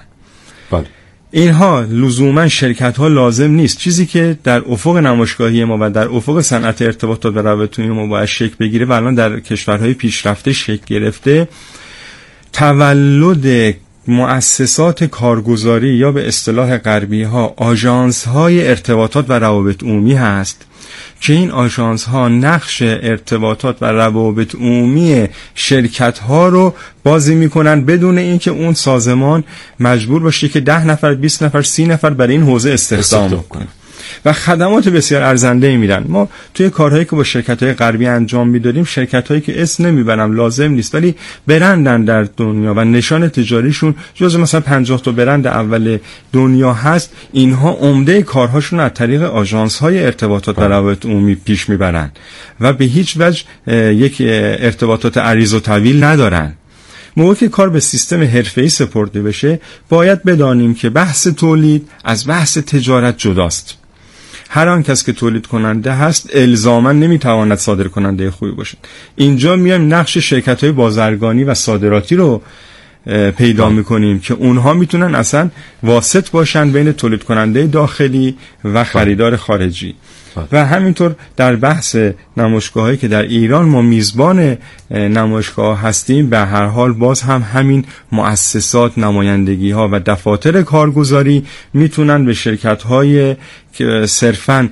اینها 1.32 1.82
لزوما 1.82 2.48
شرکت 2.48 2.98
ها 2.98 3.08
لازم 3.08 3.52
نیست. 3.52 3.78
چیزی 3.78 4.06
که 4.06 4.38
در 4.44 4.62
افق 4.68 4.98
نمایشگاهی 4.98 5.64
ما 5.64 5.78
و 5.82 5.90
در 5.90 6.08
افق 6.08 6.42
صنعت 6.42 6.82
ارتباطات 6.82 7.36
و 7.36 7.40
روابط 7.40 7.80
ما 7.80 8.08
باید 8.08 8.26
شکل 8.26 8.56
بگیره 8.60 8.86
و 8.86 8.92
الان 8.92 9.16
در 9.16 9.40
کشورهای 9.40 9.94
پیشرفته 9.94 10.54
شکل 10.54 10.84
گرفته 10.86 11.48
تولد 12.54 13.76
مؤسسات 14.10 15.04
کارگزاری 15.04 15.90
یا 15.90 16.12
به 16.12 16.28
اصطلاح 16.28 16.78
غربی 16.78 17.24
ها 17.24 17.54
آژانس 17.58 18.28
های 18.28 18.68
ارتباطات 18.68 19.30
و 19.30 19.34
روابط 19.34 19.84
عمومی 19.84 20.14
هست 20.14 20.66
که 21.22 21.34
این 21.34 21.52
آژانس 21.52 22.04
ها 22.04 22.28
نقش 22.28 22.82
ارتباطات 22.82 23.78
و 23.82 23.86
روابط 23.86 24.56
عمومی 24.56 25.28
شرکت 25.56 26.20
ها 26.20 26.48
رو 26.48 26.74
بازی 27.04 27.36
می‌کنن 27.36 27.86
بدون 27.86 28.18
اینکه 28.18 28.52
اون 28.52 28.74
سازمان 28.74 29.44
مجبور 29.80 30.22
باشه 30.22 30.50
که 30.50 30.60
ده 30.60 30.86
نفر 30.86 31.14
20 31.14 31.44
نفر 31.44 31.62
سی 31.62 31.86
نفر 31.86 32.10
برای 32.10 32.34
این 32.34 32.44
حوزه 32.44 32.72
استخدام 32.72 33.44
کنه. 33.50 33.68
و 34.26 34.34
خدمات 34.34 34.90
بسیار 34.90 35.24
ارزنده 35.24 35.78
میدن 35.78 36.06
ما 36.08 36.30
توی 36.54 36.70
کارهایی 36.70 37.06
که 37.06 37.16
با 37.16 37.24
شرکت 37.24 37.64
های 37.64 37.74
غربی 37.74 38.06
انجام 38.06 38.48
می‌دادیم 38.48 38.84
شرکت 38.84 39.28
هایی 39.28 39.42
که 39.42 39.62
اسم 39.62 39.86
نمی‌برم 39.86 40.36
لازم 40.36 40.72
نیست 40.72 40.96
ولی 40.96 41.16
برندن 41.48 42.04
در 42.06 42.24
دنیا 42.38 42.74
و 42.74 42.80
نشان 42.80 43.30
تجاریشون 43.30 43.96
جز 44.16 44.36
مثلا 44.36 44.62
50 44.62 45.02
تا 45.02 45.12
برند 45.12 45.48
اول 45.48 45.98
دنیا 46.34 46.74
هست. 46.74 47.14
اینها 47.34 47.72
عمده 47.72 48.22
کارهاشون 48.22 48.80
از 48.80 48.92
طریق 48.94 49.24
آژانس 49.24 49.78
های 49.80 50.06
ارتباطات 50.06 50.60
و 50.60 50.62
روابط 50.62 51.06
عمومی 51.06 51.36
پیش 51.36 51.70
می‌برن 51.70 52.12
و 52.60 52.74
به 52.74 52.86
هیچ 52.86 53.16
وجه 53.20 53.44
یک 53.94 54.18
ارتباطات 54.60 55.18
عریض 55.18 55.54
و 55.54 55.60
طویل 55.60 56.04
ندارن. 56.04 56.54
موقع 57.18 57.34
که 57.34 57.50
کار 57.50 57.70
به 57.70 57.80
سیستم 57.80 58.24
حرفه‌ای 58.24 58.70
سپرده 58.70 59.22
بشه 59.22 59.60
باید 59.90 60.24
بدانیم 60.24 60.74
که 60.74 60.90
بحث 60.90 61.28
تولید 61.28 61.90
از 62.04 62.28
بحث 62.28 62.58
تجارت 62.58 63.18
جداست. 63.18 63.79
هر 64.52 64.70
آن 64.70 64.84
کس 64.84 65.04
که 65.04 65.14
تولید 65.14 65.48
کننده 65.48 65.94
هست 65.94 66.30
الزاما 66.34 66.92
نمی‌تواند 66.92 67.58
صادر 67.58 67.88
کننده 67.88 68.32
خوبی 68.32 68.52
باشد. 68.52 68.78
اینجا 69.16 69.56
میایم 69.56 69.94
نقش 69.94 70.18
شرکت 70.18 70.64
های 70.64 70.74
بازرگانی 70.74 71.44
و 71.44 71.54
صادراتی 71.54 72.16
رو 72.16 72.42
پیدا 73.38 73.70
می‌کنیم 73.70 74.20
که 74.20 74.34
اونها 74.34 74.74
می‌تونن 74.74 75.16
اصلا 75.16 75.50
واسط 75.84 76.30
باشن 76.30 76.72
بین 76.72 76.92
تولید 76.92 77.24
کننده 77.24 77.68
داخلی 77.68 78.36
و 78.64 78.84
خریدار 78.84 79.36
خارجی. 79.36 79.96
و 80.52 80.66
همینطور 80.66 81.16
در 81.38 81.56
بحث 81.56 81.96
نمایشگاه 82.38 82.84
هایی 82.84 82.98
که 82.98 83.08
در 83.08 83.22
ایران 83.22 83.66
ما 83.66 83.82
میزبان 83.82 84.58
نمایشگاه 84.92 85.82
هستیم 85.82 86.30
به 86.30 86.38
هر 86.38 86.66
حال 86.66 86.94
باز 86.94 87.22
هم 87.22 87.42
همین 87.54 87.86
مؤسسات 88.12 88.98
نمایندگی 88.98 89.72
ها 89.72 89.90
و 89.92 90.00
دفاتر 90.00 90.62
کارگزاری 90.62 91.46
می‌تونن 91.74 92.26
به 92.26 92.34
شرکت 92.34 92.84
های 92.84 93.36
که 93.74 94.06
صرفا 94.06 94.70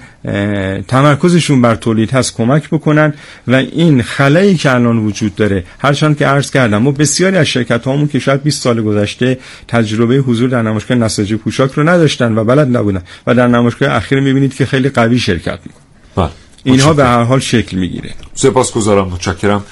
تمرکزشون 0.87 1.61
بر 1.61 1.75
تولید 1.75 2.11
هست 2.11 2.35
کمک 2.35 2.69
بکنن 2.69 3.13
و 3.47 3.55
این 3.55 4.01
خلایی 4.01 4.55
که 4.55 4.73
الان 4.75 4.97
وجود 4.97 5.35
داره 5.35 5.63
هرچند 5.79 6.17
که 6.17 6.25
عرض 6.25 6.51
کردم 6.51 6.87
و 6.87 6.91
بسیاری 6.91 7.37
از 7.37 7.45
شرکت 7.45 7.85
هامون 7.85 8.07
که 8.07 8.19
شاید 8.19 8.43
20 8.43 8.63
سال 8.63 8.81
گذشته 8.81 9.37
تجربه 9.67 10.15
حضور 10.15 10.49
در 10.49 10.61
نمایشگاه 10.61 10.97
نساجی 10.97 11.35
پوشاک 11.35 11.71
رو 11.71 11.89
نداشتن 11.89 12.37
و 12.37 12.43
بلد 12.43 12.77
نبودن 12.77 13.03
و 13.27 13.35
در 13.35 13.47
نمایشگاه 13.47 13.91
اخیر 13.91 14.19
می‌بینید 14.19 14.55
که 14.55 14.65
خیلی 14.65 14.89
قوی 14.89 15.19
شرکت 15.19 15.59
می‌کنن 15.65 15.83
بله. 16.15 16.29
اینها 16.63 16.93
به 16.93 17.03
هر 17.03 17.23
حال 17.23 17.39
شکل 17.39 17.77
می‌گیره. 17.77 18.09
سپاسگزارم 18.33 19.07
متشکرم. 19.07 19.63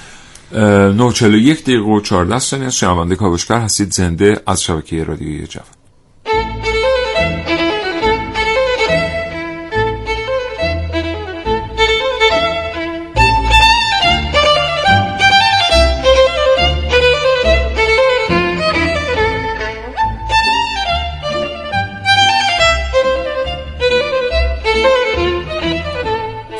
941 0.52 1.62
دقیقه 1.62 1.82
و 1.82 2.00
14 2.00 2.38
ثانیه 2.38 2.66
از 2.66 2.76
شنونده 2.76 3.16
کاوشگر 3.16 3.60
هستید. 3.60 3.92
زنده 3.92 4.40
از 4.46 4.62
شبکه 4.62 5.04
رادیوی 5.04 5.46
جوان. 5.46 5.75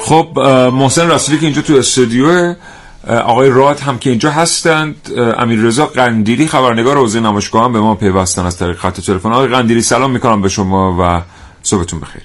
خب 0.07 0.39
محسن 0.73 1.11
رسولی 1.11 1.39
که 1.39 1.47
اینجا 1.47 1.63
تو 1.63 1.73
استودیو 1.75 2.55
آقای 3.07 3.51
راد 3.51 3.81
هم 3.81 3.99
که 3.99 4.11
اینجا 4.11 4.31
هستند. 4.31 5.11
امیر 5.39 5.61
رضا 5.61 5.87
قندیری 5.87 6.47
خبرنگار 6.47 6.97
حوزه 6.97 7.21
نمایشگاه 7.21 7.65
هم 7.65 7.73
به 7.73 7.81
ما 7.81 7.95
پیوستن 7.95 8.47
از 8.47 8.59
طریق 8.59 8.77
خط 8.77 9.01
تلفن. 9.01 9.33
آقای 9.33 9.49
قندیری 9.49 9.83
سلام 9.83 10.11
می‌کنم 10.11 10.43
به 10.43 10.49
شما 10.49 10.97
و 11.01 11.23
صبحتون 11.63 12.01
بخیر. 12.01 12.23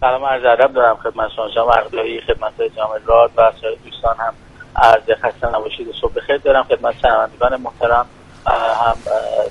سلام 0.00 0.24
عرض 0.24 0.42
ادب 0.44 0.74
دارم 0.74 0.96
خدمت 0.96 1.30
شما. 1.36 1.44
شما 1.54 1.66
مقداری 1.66 2.20
خدمت 2.26 2.52
جامع 2.76 2.98
راد 3.06 3.30
و 3.36 3.52
دوستان 3.84 4.16
هم 4.18 4.32
عرض 4.76 5.02
خسته 5.22 5.46
نباشید 5.46 5.86
صبح 6.00 6.12
بخیر 6.14 6.36
دارم. 6.36 6.64
خدمت 6.64 6.94
شنوندگان 7.02 7.62
محترم 7.62 8.06
هم 8.46 8.96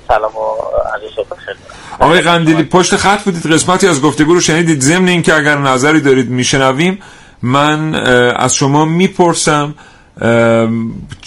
سلام 0.08 0.36
و 0.36 0.46
عرض 0.94 1.02
صبح 1.16 1.28
بخیر 1.28 1.56
آقای 2.00 2.20
قندیلی 2.20 2.62
پشت 2.62 2.96
خط 2.96 3.24
بودید. 3.24 3.52
قسمتی 3.52 3.88
از 3.88 4.02
گفتگو 4.02 4.34
رو 4.34 4.40
شنیدید. 4.40 4.80
ضمن 4.80 5.08
اینکه 5.08 5.34
اگر 5.34 5.58
نظری 5.58 6.00
دارید 6.00 6.30
میشنویم 6.30 7.02
من 7.44 7.94
از 8.36 8.54
شما 8.54 8.84
می‌پرسم 8.84 9.74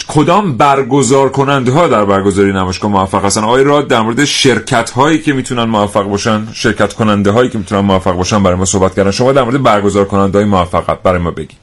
کدام 0.08 0.56
برگزار 0.56 1.28
کننده 1.28 1.72
ها 1.72 1.88
در 1.88 2.04
برگزاری 2.04 2.52
نمایشگاه 2.52 2.90
موفق 2.90 3.24
هستن؟ 3.24 3.44
آقای 3.44 3.64
راد 3.64 3.88
در 3.88 4.00
مورد 4.00 4.24
شرکت 4.24 4.90
هایی 4.90 5.18
که 5.18 5.32
می‌تونن 5.32 5.64
موفق 5.64 6.02
باشن 6.02 6.46
شرکت 6.52 6.92
کننده 6.92 7.30
هایی 7.30 7.50
که 7.50 7.58
می‌تونن 7.58 7.80
موفق 7.80 8.12
باشن 8.12 8.42
برای 8.42 8.56
ما 8.56 8.64
صحبت 8.64 8.94
کردن. 8.94 9.10
شما 9.10 9.32
در 9.32 9.42
مورد 9.42 9.62
برگزار 9.62 10.04
کننده 10.04 10.38
های 10.38 10.46
موفقت 10.46 11.02
برای 11.02 11.18
ما 11.18 11.30
بگید. 11.30 11.58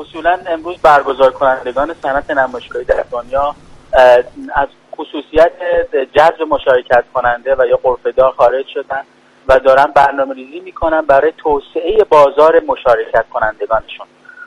اصولا 0.00 0.38
امروز 0.46 0.76
برگزار 0.82 1.30
کنندگان 1.30 1.94
صنعت 2.02 2.30
نمایشگاهی 2.30 2.84
در 2.84 3.04
دنیا 3.12 3.54
از 4.54 4.68
خصوصیت 4.96 5.52
جذب 6.16 6.42
مشارکت 6.50 7.04
کننده 7.14 7.56
و 7.58 7.66
یا 7.66 7.78
قرفدار 7.82 8.32
خارج 8.36 8.64
شدن. 8.74 9.02
و 9.48 9.58
دارن 9.58 9.86
برنامه 9.94 10.34
ریزی 10.34 10.60
می‌کنن 10.60 11.00
برای 11.00 11.32
توسعه 11.38 12.04
بازار 12.04 12.62
مشارکت 12.66 13.24
کنندگانشون. 13.32 14.06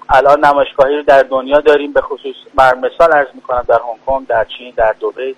الان 0.10 0.46
نمایشگاهی 0.46 0.96
رو 0.96 1.04
در 1.04 1.24
دنیا 1.24 1.60
داریم 1.60 1.94
به 1.94 2.02
خصوص 2.02 2.36
بر 2.56 2.76
مثال 2.76 3.14
ارز 3.14 3.28
می‌کنم 3.34 3.66
در 3.68 3.80
هنگ 3.88 4.06
کنگ 4.06 4.28
در 4.28 4.46
چین 4.46 4.74
در 4.76 4.96
دبی 5.02 5.36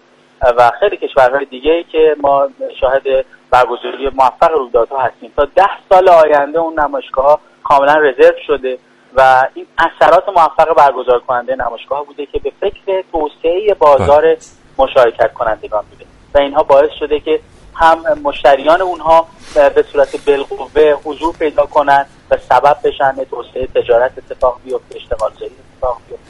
و 0.57 0.72
خیلی 0.80 0.97
کشورهای 0.97 1.45
دیگه 1.45 1.72
ای 1.72 1.84
که 1.84 2.16
ما 2.22 2.47
شاهد 2.82 3.03
برگزاری 3.51 4.09
موفق 4.16 4.51
رویدادها 4.51 4.99
هستیم. 4.99 5.32
تا 5.36 5.45
ده 5.45 5.70
سال 5.89 6.09
آینده 6.09 6.59
اون 6.59 6.80
نمایشگاه 6.80 7.26
ها 7.26 7.39
کاملا 7.64 7.95
رزرو 7.95 8.34
شده 8.47 8.78
و 9.16 9.47
این 9.53 9.66
اثرات 9.78 10.30
موفق 10.30 10.74
برگزار 10.78 11.20
کننده 11.20 11.55
نمایشگاه 11.55 12.05
بوده 12.05 12.26
که 12.26 12.39
به 12.39 12.51
فکر 12.61 13.03
توسعه 13.11 13.74
بازار 13.80 14.38
مشارکت 14.78 15.34
کنندگان 15.34 15.84
بوده. 15.89 16.05
و 16.34 16.38
اینها 16.38 16.64
باعث 16.64 16.91
شده 16.99 17.20
که 17.20 17.39
هم 17.76 17.97
مشتریان 18.24 18.82
اونها 18.82 19.28
به 19.55 19.86
صورت 19.91 20.26
بالقوه 20.26 20.93
حضور 21.03 21.36
پیدا 21.39 21.65
کنند 21.65 22.05
و 22.32 22.38
سبب 22.49 22.78
بشن 22.84 23.15
توسعه 23.32 23.67
تجارت 23.76 24.11
اتفاق 24.17 24.59
بیفته 24.65 24.95
اشتغال 24.95 25.32
زایی 25.39 25.51
اتفاق 25.74 25.97
بیفته 26.09 26.24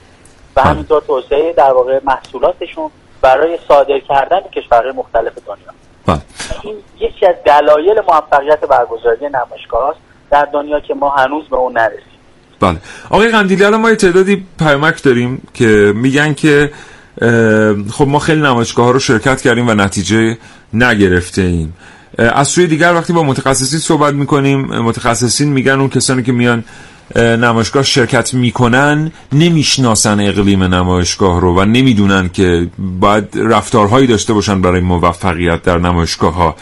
و. 0.56 0.62
همینطور 0.62 1.02
توسعه 1.02 1.54
در 1.54 1.72
واقع 1.72 2.00
محصولاتشون 2.06 2.90
برای 3.22 3.58
صادر 3.68 4.00
کردن 4.00 4.40
کشورهای 4.56 4.92
مختلف 4.92 5.34
دنیا 5.48 5.74
بله. 6.06 6.22
این 6.64 6.76
یکی 7.00 7.26
از 7.26 7.36
دلایل 7.46 8.02
موفقیت 8.08 8.60
برگزاری 8.60 9.26
نمایشگاه 9.26 9.90
است 9.90 10.00
در 10.32 10.46
دنیا 10.46 10.80
که 10.80 10.94
ما 10.94 11.10
هنوز 11.10 11.50
به 11.50 11.56
اون 11.56 11.74
نرسیم 11.78 12.14
بله 12.60 12.78
آقای 13.10 13.32
قندیلی 13.32 13.64
الان 13.66 13.82
ما 13.82 13.90
یه 13.90 13.96
تعدادی 13.96 14.46
پیامک 14.60 15.04
داریم 15.04 15.48
که 15.54 15.94
میگن 15.96 16.34
که 16.34 16.72
خب 17.92 18.08
ما 18.08 18.20
خیلی 18.20 18.42
نمایشگاه 18.42 18.94
رو 18.94 19.00
شرکت 19.00 19.42
کردیم 19.42 19.68
و 19.68 19.74
نتیجه 19.74 20.38
نگرفته 20.74 21.42
ایم 21.42 21.74
از 22.18 22.48
سوی 22.48 22.68
دیگر 22.68 22.94
وقتی 22.94 23.14
با 23.14 23.24
متخصصین 23.24 23.80
صحبت 23.80 24.14
می‌کنیم 24.14 24.62
متخصصین 24.62 25.50
میگن 25.50 25.72
اون 25.72 25.90
کسانی 25.90 26.24
که 26.24 26.32
میان 26.32 26.64
نمایشگاه 27.16 27.84
شرکت 27.84 28.34
می‌کنن 28.34 29.12
نمی‌شناسن 29.32 30.20
اقلیم 30.20 30.64
نمایشگاه 30.64 31.42
رو 31.42 31.56
و 31.56 31.66
نمی‌دونن 31.66 32.30
که 32.30 32.68
باید 33.00 33.28
رفتارهایی 33.36 34.08
داشته 34.08 34.34
باشن 34.34 34.62
برای 34.62 34.82
موفقیت 34.82 35.64
در 35.64 35.78
نمایشگاه 35.78 36.34
ها 36.34 36.56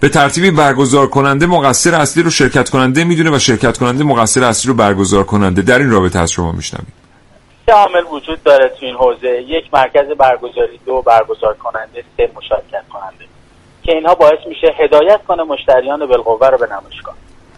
به 0.00 0.08
ترتیبی 0.08 0.50
برگزار 0.50 1.06
کننده 1.06 1.46
مقصر 1.46 1.94
اصلی 1.94 2.22
رو 2.22 2.30
شرکت 2.30 2.70
کننده 2.70 3.04
می‌دونه 3.04 3.36
و 3.36 3.38
شرکت 3.38 3.78
کننده 3.78 4.04
مقصر 4.04 4.44
اصلی 4.44 4.68
رو 4.68 4.74
برگزار 4.74 5.24
کننده. 5.24 5.62
در 5.62 5.78
این 5.78 5.90
رابطه 5.90 6.18
از 6.18 6.30
شما 6.30 6.52
میشنویم. 6.52 6.92
سه 6.92 7.07
عامل 7.72 8.04
وجود 8.10 8.42
داره 8.42 8.68
تو 8.68 8.86
این 8.86 8.94
حوزه. 8.94 9.42
یک 9.42 9.74
مرکز 9.74 10.06
برگزاری 10.06 10.80
دو 10.86 11.02
برگزار 11.02 11.54
کننده 11.54 12.04
سه 12.16 12.30
مشارکت 12.34 12.88
کننده. 12.92 13.24
که 13.82 13.92
اینها 13.92 14.14
باعث 14.14 14.46
میشه 14.46 14.74
هدایت 14.78 15.24
کنه 15.28 15.42
مشتریان 15.42 16.06
بالقوه 16.06 16.48
رو 16.48 16.58
به 16.58 16.66
نمایشگاه. 16.66 17.14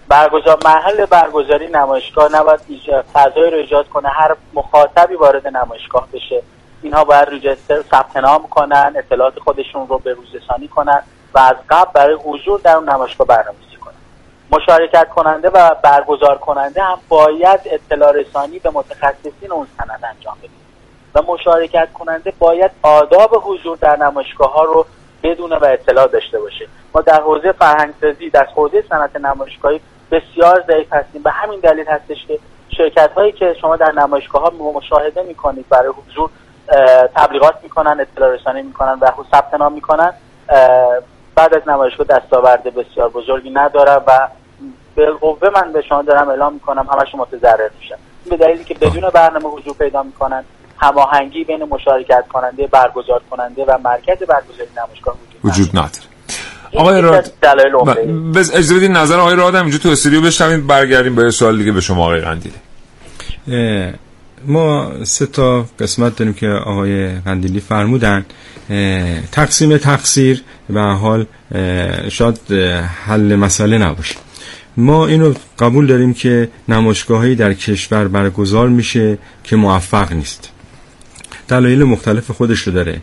برگزار 0.08 0.58
محل 0.64 1.06
برگزاری 1.06 1.66
نمایشگاه 1.66 2.32
نباید 2.36 2.61
فضایی 3.12 3.50
رو 3.50 3.56
ایجاد 3.56 3.88
کنه. 3.88 4.08
هر 4.08 4.36
مخاطبی 4.54 5.14
وارد 5.14 5.46
نمایشگاه 5.46 6.08
بشه. 6.12 6.42
اینها 6.82 7.04
باید 7.04 7.28
رجستر 7.28 7.82
ثبت 7.82 8.16
نام 8.16 8.48
کنن 8.48 8.94
اطلاعات 8.96 9.38
خودشون 9.38 9.88
رو 9.88 9.98
به 9.98 10.12
روزرسانی 10.12 10.68
کنن 10.68 11.02
و 11.34 11.38
از 11.38 11.56
قبل 11.68 11.90
برای 11.92 12.14
حضور 12.14 12.61
در 12.61 12.76
اون 12.76 12.88
نمایشگاه 12.88 13.26
برنامه‌ریزی 13.26 13.70
مشارکت 14.53 15.09
کننده 15.09 15.51
و 15.51 15.74
برگزار 15.82 16.38
کننده 16.38 16.82
هم 16.82 16.98
باید 17.09 17.61
اطلاع 17.66 18.12
رسانی 18.12 18.59
به 18.59 18.70
متخصصین 18.70 19.53
اون 19.53 19.66
سند 19.78 20.01
انجام 20.16 20.36
بده. 20.42 20.51
و 21.14 21.32
مشارکت 21.32 21.88
کننده 21.92 22.32
باید 22.38 22.70
آداب 22.82 23.42
حضور 23.44 23.76
در 23.76 23.96
نمایشگاه 23.96 24.53
ها 24.53 24.64
رو 24.64 24.86
بدونه 25.22 25.57
و 25.57 25.64
اطلاع 25.64 26.07
داشته 26.07 26.40
باشه. 26.40 26.68
ما 26.94 27.01
در 27.01 27.20
حوزه 27.20 27.53
فرهنگسازی 27.53 28.30
در 28.30 28.44
حوزه 28.55 28.84
صنعت 28.88 29.16
نمایشگاهی 29.16 29.80
بسیار 30.11 30.64
ضعیف 30.66 30.92
هستیم 30.92 31.22
به 31.22 31.30
همین 31.30 31.61
دلیل 31.61 31.86
هستش 31.86 32.26
که 32.28 32.38
شرکت 32.76 33.12
هایی 33.12 33.32
که 33.32 33.57
شما 33.61 33.76
در 33.76 33.92
نمایشگاه 33.92 34.42
ها 34.42 34.51
مشاهده 34.51 35.22
می‌کنید 35.22 35.68
برای 35.68 35.92
حضور 35.92 36.30
تبلیغات 37.16 37.55
می‌کنن 37.62 38.01
اطلاع 38.01 38.34
رسانی 38.34 38.62
می‌کنن 38.62 38.98
و 39.01 39.11
ثبت 39.30 39.55
نام 39.55 39.72
می‌کنن 39.72 40.14
بعد 41.34 41.55
از 41.55 41.68
نمایشگاه 41.68 42.07
دستاورد 42.07 42.62
بسیار 42.62 43.09
بزرگی 43.09 43.51
ندارم 43.51 44.05
و 44.07 44.28
بالقوه 44.97 45.49
من 45.55 45.72
به 45.72 45.82
شما 45.88 46.03
دارم 46.03 46.28
اعلام 46.28 46.55
می‌کنم 46.55 46.86
همش 46.93 47.14
متضرر 47.14 47.70
میشن. 47.80 47.95
به 48.30 48.36
دلیلی 48.36 48.64
که 48.64 48.74
بدون 48.74 49.11
برنامه 49.14 49.49
حضور 49.49 49.74
پیدا 49.74 50.03
می‌کنن 50.03 50.45
هماهنگی 50.78 51.45
بین 51.45 51.64
مشارکت 51.64 52.24
کننده 52.32 52.66
برگزار 52.66 53.20
کننده 53.30 53.64
و 53.64 53.78
مرکز 53.84 54.18
برگزاری 54.18 54.68
نمایشگاه 54.76 55.16
وجود 55.45 55.68
نداره. 55.68 56.11
آقای 56.76 57.01
راد 57.01 57.32
بز 58.34 58.51
اجازه 58.51 58.74
بدین 58.74 58.93
نظر 58.93 59.18
آقای 59.18 59.36
راد 59.36 59.55
هم 59.55 59.62
اینجا 59.62 59.78
تو 59.78 59.88
استودیو 59.88 60.22
بشنویم 60.22 60.66
برگردیم 60.66 61.14
به 61.14 61.30
سوال 61.30 61.59
دیگه 61.59 61.72
به 61.72 61.80
شما 61.80 62.05
آقای 62.05 62.20
قندیلی 62.20 62.55
ما 64.47 64.93
سه 65.05 65.26
تا 65.26 65.64
قسمت 65.80 66.16
داریم 66.16 66.34
که 66.34 66.49
آقای 66.49 67.20
قندیلی 67.20 67.61
فرمودن. 67.61 68.26
تقسیم 69.32 69.78
تقصیر 69.78 70.43
به 70.68 70.80
حال 70.80 71.26
شاید 72.09 72.53
حل 73.07 73.36
مسئله 73.36 73.78
نباشه. 73.78 74.16
ما 74.77 75.07
اینو 75.07 75.35
قبول 75.59 75.87
داریم 75.87 76.14
که 76.14 76.49
نمایشگاهی 76.68 77.35
در 77.35 77.55
کشور 77.55 78.09
برگزار 78.09 78.68
میشه 78.68 79.18
که 79.45 79.57
موفق 79.57 80.12
نیست. 80.12 80.51
دلایل 81.49 81.85
مختلف 81.85 82.31
خودش 82.31 82.61
رو 82.61 82.73
داره. 82.73 83.01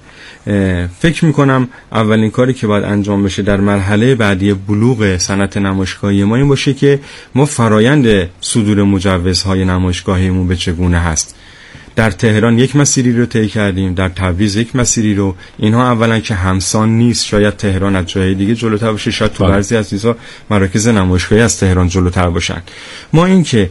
فکر 0.99 1.25
می‌کنم 1.25 1.67
اولین 1.91 2.31
کاری 2.31 2.53
که 2.53 2.67
باید 2.67 2.83
انجام 2.83 3.23
بشه 3.23 3.41
در 3.41 3.59
مرحله 3.59 4.15
بعدی 4.15 4.53
بلوغ 4.53 5.17
صنعت 5.17 5.57
نمایشگاهی 5.57 6.23
ما 6.23 6.35
این 6.35 6.47
باشه 6.47 6.73
که 6.73 6.99
ما 7.35 7.45
فرایند 7.45 8.29
صدور 8.41 8.83
مجوزهای 8.83 9.65
نمایشگاهیمون 9.65 10.47
به 10.47 10.55
چگونه 10.55 10.99
هست. 10.99 11.35
در 11.97 12.11
تهران 12.11 12.59
یک 12.59 12.75
مسیری 12.75 13.13
رو 13.13 13.25
طی 13.25 13.47
کردیم 13.47 13.93
در 13.93 14.09
تبریز 14.09 14.55
یک 14.55 14.75
مسیری 14.75 15.15
رو. 15.15 15.35
اینها 15.57 15.91
اولا 15.91 16.19
که 16.19 16.35
همسان 16.35 16.89
نیست 16.89 17.25
شاید 17.25 17.55
تهران 17.55 17.95
از 17.95 18.05
جای 18.05 18.33
دیگه 18.33 18.55
جلوتر 18.55 18.91
باشه. 18.91 19.11
شاید 19.11 19.31
تو 19.31 19.43
بعضی 19.43 19.75
از 19.75 19.89
چیزا 19.89 20.15
مراکز 20.49 20.87
نمایشگاهی 20.87 21.41
از 21.41 21.59
تهران 21.59 21.87
جلوتر 21.87 22.29
باشن. 22.29 22.61
ما 23.13 23.25
این 23.25 23.43
که 23.43 23.69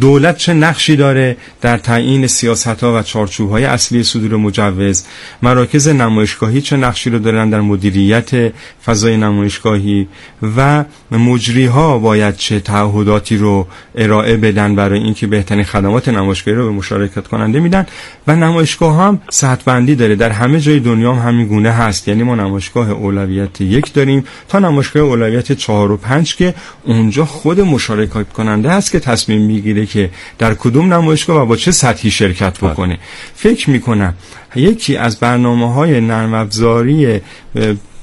دولت 0.00 0.36
چه 0.36 0.52
نقشی 0.52 0.96
داره 0.96 1.36
در 1.60 1.78
تعیین 1.78 2.26
سیاست 2.26 2.66
ها 2.66 2.98
و 2.98 3.02
چارچوب 3.02 3.50
های 3.50 3.64
اصلی 3.64 4.02
صدور 4.02 4.36
مجوز؟ 4.36 5.04
مراکز 5.42 5.88
نمایشگاهی 5.88 6.60
چه 6.60 6.76
نقشی 6.76 7.10
رو 7.10 7.18
دارن 7.18 7.50
در 7.50 7.60
مدیریت 7.60 8.52
فضای 8.86 9.16
نمایشگاهی؟ 9.16 10.08
و 10.56 10.84
مجری 11.10 11.66
ها 11.66 11.98
باید 11.98 12.36
چه 12.36 12.60
تعهداتی 12.60 13.36
رو 13.36 13.66
ارائه 13.94 14.36
بدن 14.36 14.74
برای 14.74 15.00
اینکه 15.00 15.26
بهترین 15.26 15.64
خدمات 15.64 16.08
نمایشگاهی 16.08 16.56
رو 16.56 16.64
به 16.64 16.72
مشارکت 16.72 17.28
کننده 17.28 17.61
میدن 17.62 17.86
و 18.26 18.36
نمایشگاه 18.36 18.96
هم 18.96 19.20
سطح 19.30 19.62
بندی 19.64 19.94
داره. 19.94 20.16
در 20.16 20.30
همه 20.30 20.60
جای 20.60 20.80
دنیا 20.80 21.14
هم 21.14 21.28
همین 21.28 21.46
گونه 21.46 21.70
هست. 21.70 22.08
یعنی 22.08 22.22
ما 22.22 22.34
نمایشگاه 22.34 22.90
اولویت 22.90 23.60
یک 23.60 23.92
داریم 23.92 24.24
تا 24.48 24.58
نمایشگاه 24.58 25.02
اولویت 25.02 25.52
چهار 25.52 25.90
و 25.92 25.96
پنج 25.96 26.36
که 26.36 26.54
اونجا 26.84 27.24
خود 27.24 27.60
مشارکت 27.60 28.32
کننده 28.32 28.70
هست 28.70 28.92
که 28.92 29.00
تصمیم 29.00 29.42
می‌گیره 29.42 29.86
که 29.86 30.10
در 30.38 30.54
کدوم 30.54 30.92
نمایشگاه 30.94 31.42
و 31.42 31.46
با 31.46 31.56
چه 31.56 31.72
سطحی 31.72 32.10
شرکت 32.10 32.58
بکنه. 32.58 32.98
فکر 33.34 33.70
می‌کنم 33.70 34.14
یکی 34.56 34.96
از 34.96 35.16
برنامه 35.16 35.72
های 35.72 36.00
نرم 36.00 36.34
افزاری 36.34 37.20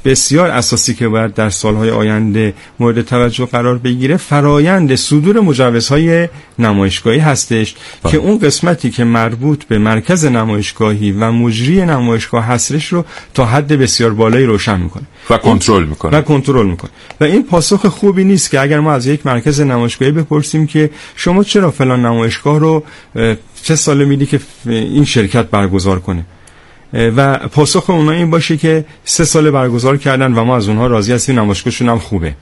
بسیار 0.06 0.50
اساسی 0.50 0.93
که 0.93 1.08
باید 1.08 1.34
در 1.34 1.50
سالهای 1.50 1.89
آینده 1.89 2.54
مورد 2.80 3.02
توجه 3.02 3.45
قرار 3.45 3.78
بگیره 3.78 4.18
فرایند 4.18 4.95
صدور 4.95 5.39
مجوزهای 5.39 6.28
نمایشگاهی 6.60 7.20
هستش 7.20 7.76
با. 8.04 8.12
که 8.12 8.18
اون 8.18 8.39
قسمتی 8.39 8.89
که 8.89 9.04
مربوط 9.04 9.64
به 9.64 9.78
مرکز 9.78 10.26
نمایشگاهی 10.26 11.12
و 11.12 11.32
مجری 11.32 11.86
نمایشگاه 11.86 12.43
هستش 12.43 12.88
رو 12.88 13.06
تا 13.34 13.45
حد 13.45 13.68
بسیار 13.68 14.14
بالایی 14.14 14.45
روشن 14.45 14.80
می‌کنه. 14.80 15.04
و 15.30 15.38
کنترل 15.38 15.84
می‌کنه. 15.84 16.18
و 16.18 16.22
کنترل 16.22 16.66
می‌کنه. 16.66 16.91
و 17.22 17.24
این 17.24 17.43
پاسخ 17.43 17.86
خوبی 17.86 18.24
نیست 18.24 18.52
که 18.52 18.60
اگر 18.60 18.80
ما 18.80 18.93
از 18.93 19.08
یک 19.08 19.26
مرکز 19.26 19.62
نمایشگاهی 19.62 20.12
بپرسیم 20.12 20.68
که 20.68 20.89
شما 21.16 21.43
چرا 21.43 21.72
فلان 21.72 22.06
نمایشگاه 22.06 22.60
رو 22.60 22.84
چه 23.64 23.76
ساله 23.76 24.06
میدی 24.06 24.26
که 24.26 24.39
این 24.66 25.06
شرکت 25.06 25.45
برگزار 25.45 26.00
کنه؟ 26.00 26.26
و 26.94 27.38
پاسخ 27.38 27.90
اونا 27.90 28.12
این 28.12 28.30
باشه 28.30 28.58
که 28.58 28.86
سه 29.06 29.26
سال 29.26 29.52
برگزار 29.52 29.98
کردن 29.98 30.34
و 30.34 30.44
ما 30.44 30.58
از 30.58 30.68
اونها 30.68 30.88
راضی 30.88 31.14
هستیم 31.14 31.40
نمایشگاهشون 31.40 31.90
هم 31.90 32.00
خوبه 32.00 32.34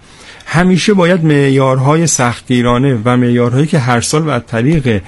همیشه 0.46 0.94
باید 0.94 1.26
معیارهای 1.26 2.08
سختگیرانه 2.08 3.00
و 3.06 3.18
معیارهایی 3.18 3.68
که 3.68 3.80
هر 3.80 4.02
سال 4.02 4.28
و 4.28 4.40
طریق 4.40 5.02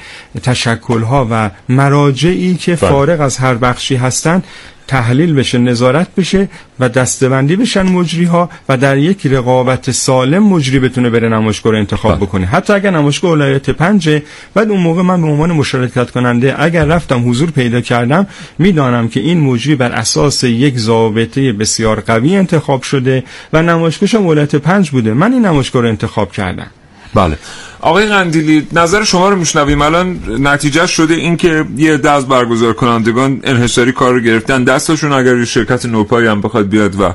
تشکلها 0.43 1.27
و 1.31 1.49
مراجعی 1.69 2.55
که 2.55 2.75
بله. 2.75 2.89
فارغ 2.89 3.21
از 3.21 3.37
هر 3.37 3.53
بخشی 3.53 3.95
هستند 3.95 4.43
تحلیل 4.89 5.33
بشه 5.33 5.57
نظارت 5.57 6.15
بشه 6.17 6.49
و 6.79 6.89
دستبندی 6.89 7.55
بشن 7.55 7.81
مجری 7.81 8.25
ها 8.25 8.49
و 8.69 8.77
در 8.77 8.97
یک 8.97 9.27
رقابت 9.27 9.91
سالم 9.91 10.43
مجری 10.43 10.79
بتونه 10.79 11.09
بره 11.09 11.29
نمایشگاه 11.29 11.71
رو 11.71 11.77
انتخاب 11.77 12.11
بله. 12.11 12.25
بکنه. 12.25 12.45
حتی 12.45 12.73
اگر 12.73 12.91
نمایشگاه 12.91 13.31
اولویت 13.31 13.69
پنجه 13.69 14.23
بعد 14.53 14.69
اون 14.69 14.79
موقع 14.79 15.01
من 15.01 15.21
به 15.21 15.27
عنوان 15.27 15.51
مشارکت 15.51 16.11
کننده 16.11 16.55
اگر 16.57 16.85
رفتم 16.85 17.29
حضور 17.29 17.51
پیدا 17.51 17.81
کردم 17.81 18.27
می‌دانم 18.59 19.07
که 19.07 19.19
این 19.19 19.39
مجری 19.39 19.75
بر 19.75 19.91
اساس 19.91 20.43
یک 20.43 20.77
ضابطه 20.77 21.53
بسیار 21.53 21.99
قوی 21.99 22.35
انتخاب 22.35 22.81
شده 22.81 23.23
و 23.53 23.61
نمایشگاهش 23.61 24.15
اولویت 24.15 24.55
پنج 24.55 24.89
بوده. 24.89 25.13
من 25.13 25.33
این 25.33 25.45
نمایشگاه 25.45 25.81
رو 25.81 25.87
انتخاب 25.87 26.31
کردم. 26.31 26.67
بله. 27.13 27.37
آقای 27.81 28.05
قندیلی 28.05 28.67
نظر 28.71 29.03
شما 29.03 29.29
رو 29.29 29.35
میشنویم. 29.35 29.81
الان 29.81 30.19
نتیجه 30.39 30.87
شده 30.87 31.13
این 31.13 31.37
که 31.37 31.65
یه 31.75 31.97
دست 31.97 32.27
برگزار 32.27 32.73
کنندگان 32.73 33.41
انحصاری 33.43 33.91
کار 33.91 34.13
رو 34.13 34.19
گرفتن. 34.19 34.63
دستشون 34.63 35.13
اگر 35.13 35.45
شرکت 35.45 35.85
نوپایی 35.85 36.27
هم 36.27 36.41
بخواد 36.41 36.67
بیاد 36.67 37.01
و 37.01 37.13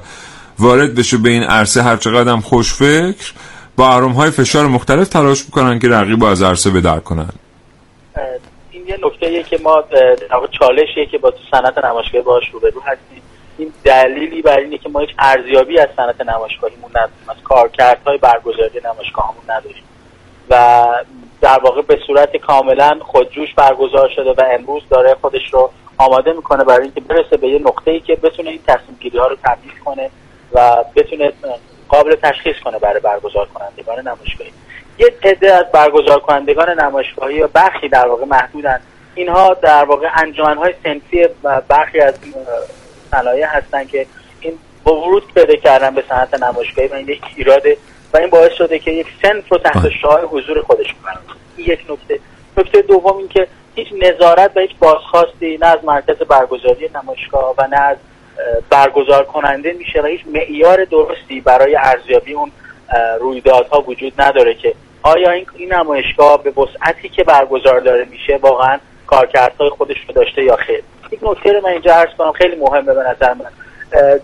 وارد 0.59 0.95
بشه 0.95 1.17
به 1.17 1.31
این 1.31 1.43
عرصه 1.43 1.83
هر 1.83 1.97
چقدر 1.97 2.33
هم 2.33 2.41
خوش 2.41 2.73
فکر 2.73 3.33
با 3.77 3.89
آرام 3.89 4.13
های 4.13 4.31
فشار 4.31 4.67
مختلف 4.67 5.09
تلاش 5.09 5.45
می‌کنن 5.45 5.79
که 5.79 5.89
رقیب 5.89 6.25
از 6.25 6.43
عرصه 6.43 6.71
به 6.71 6.81
در 6.81 7.01
کنن. 7.01 7.29
این 8.71 8.87
یه 8.87 8.99
نکته 9.05 9.43
که 9.51 9.59
ما 9.65 9.85
چالشیه 10.59 11.07
که 11.11 11.19
با 11.19 11.31
تو 11.31 11.39
صنعت 11.51 11.85
نمایشگاهی 11.85 12.25
باش 12.25 12.45
روبرو 12.53 12.81
هستیم. 12.81 13.23
دلیلی 13.85 14.43
بر 14.43 14.59
اینه 14.59 14.79
که 14.79 14.89
ما 14.89 15.01
هیچ 15.01 15.11
ارزیابی 15.19 15.79
از 15.79 15.89
صنعت 15.97 16.21
نمایشگاهیمون 16.21 16.91
نداریم 16.91 17.29
از 17.29 17.37
کارکردهای 17.45 18.19
برگزاری 18.19 18.81
نمایشگاهمون 18.85 19.45
نداریم. 19.49 19.83
و 20.51 20.87
در 21.41 21.59
واقع 21.59 21.83
به 21.83 21.99
صورت 22.07 22.37
کاملا 22.37 22.99
خودجوش 23.03 23.55
برگزار 23.55 24.09
شده 24.17 24.33
و 24.33 24.45
امروز 24.51 24.83
داره 24.91 25.17
خودش 25.21 25.55
رو 25.55 25.71
آماده 25.99 26.33
می‌کنه 26.33 26.65
برای 26.65 26.83
اینکه 26.83 27.01
برسه 27.01 27.37
به 27.37 27.49
یه 27.49 27.59
نقطه 27.59 27.91
ای 27.91 28.01
که 28.01 28.17
بتونه 28.17 28.51
این 28.51 28.61
تصمیم 28.67 28.99
گیری 29.01 29.19
ها 29.19 29.27
رو 29.27 29.37
تبدیل 29.45 29.73
کنه 29.85 30.11
و 30.53 30.85
بتونه 30.97 31.33
قابل 31.89 32.15
تشخیص 32.15 32.57
کنه 32.65 32.79
برای 32.79 33.01
برگزار 33.01 33.49
کنندگان 33.55 34.09
نمایشگاهی. 34.09 34.53
یه 34.99 35.15
عده 35.23 35.53
از 35.53 35.65
برگزار 35.73 36.21
کنندگان 36.21 36.81
نمایشگاهی 36.81 37.35
یا 37.35 37.47
برخی 37.47 37.89
در 37.89 38.09
واقع 38.09 38.25
محدودن. 38.25 38.81
اینها 39.15 39.55
در 39.55 39.85
واقع 39.85 40.09
های 40.39 40.75
سنفی 40.85 41.29
برخی 41.69 42.01
از 42.01 42.15
صنایع 43.15 43.47
هستن 43.47 43.85
که 43.85 44.07
این 44.41 44.59
با 44.85 45.01
ورود 45.01 45.35
پیدا 45.35 45.57
کردن 45.57 45.95
به 45.95 46.05
صنعت 46.09 46.43
نمایشگاهی 46.43 46.89
و 46.89 46.95
این 46.95 47.09
یک 47.09 47.23
ایراد 47.37 47.63
و 48.15 48.17
این 48.17 48.31
باعث 48.31 48.53
شده 48.53 48.79
که 48.79 48.91
یک 48.91 49.07
سنف 49.23 49.49
رو 49.49 49.59
تحت 49.59 49.89
شعار 49.89 50.25
حضور 50.25 50.63
خودش 50.63 50.87
کنن 51.03 51.17
این 51.57 51.67
یک 51.67 51.81
نکته. 51.91 52.21
نکته 52.57 52.83
دوم 52.83 53.17
این 53.17 53.29
که 53.29 53.47
هیچ 53.75 53.89
نظارت 54.03 54.57
و 54.57 54.61
هیچ 54.61 54.71
بازخواستی 54.79 55.59
نه 55.63 55.67
از 55.67 55.85
مرکز 55.85 56.17
برگزاری 56.17 56.91
نمایشگاه 56.95 57.55
و 57.59 57.67
نه 57.71 57.81
از 57.81 57.97
برگزار 58.71 59.25
کننده 59.25 59.73
میشه 59.73 60.03
و 60.03 60.07
هیچ 60.07 60.21
معیار 60.27 60.85
درستی 60.85 61.41
برای 61.41 61.77
ارزیابی 61.77 62.33
اون 62.33 62.53
رویدادها 63.21 63.81
وجود 63.81 64.13
نداره 64.19 64.55
که 64.55 64.75
آیا 65.03 65.31
این, 65.31 65.47
این 65.55 65.73
نمایشگاه 65.73 66.43
به 66.43 66.51
وسعتی 66.51 67.09
که 67.09 67.25
برگزار 67.25 67.81
داره 67.81 68.05
میشه 68.05 68.37
واقعا 68.37 68.79
کارکردهای 69.07 69.71
خودش 69.71 69.97
رو 70.09 70.15
داشته 70.15 70.43
یا 70.43 70.57
خیر؟ 70.57 70.83
یک 71.15 71.21
نکته 71.23 71.53
رو 71.53 71.61
من 71.61 71.71
اینجا 71.71 71.95
عرض 71.95 72.11
کنم 72.19 72.33
خیلی 72.33 72.57
مهمه 72.57 72.95
به 72.95 73.03
نظر 73.03 73.35
من. 73.35 73.51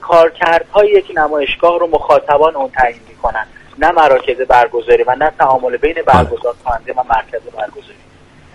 کارکردهای 0.01 0.89
یک 0.89 1.13
نمایشگاه 1.15 1.79
رو 1.79 1.87
مخاطبان 1.87 2.57
اون 2.57 2.69
تعیین 2.69 3.01
می‌کنن 3.09 3.47
نه 3.79 3.91
مراکز 3.91 4.37
برگزاری 4.37 5.03
و 5.03 5.17
نه 5.19 5.33
تعامل 5.39 5.77
بین 5.77 5.95
بله. 5.95 6.03
برگزار 6.03 6.55
کننده 6.65 6.93
و 6.93 7.03
مرکز 7.09 7.43
برگزاری. 7.57 7.99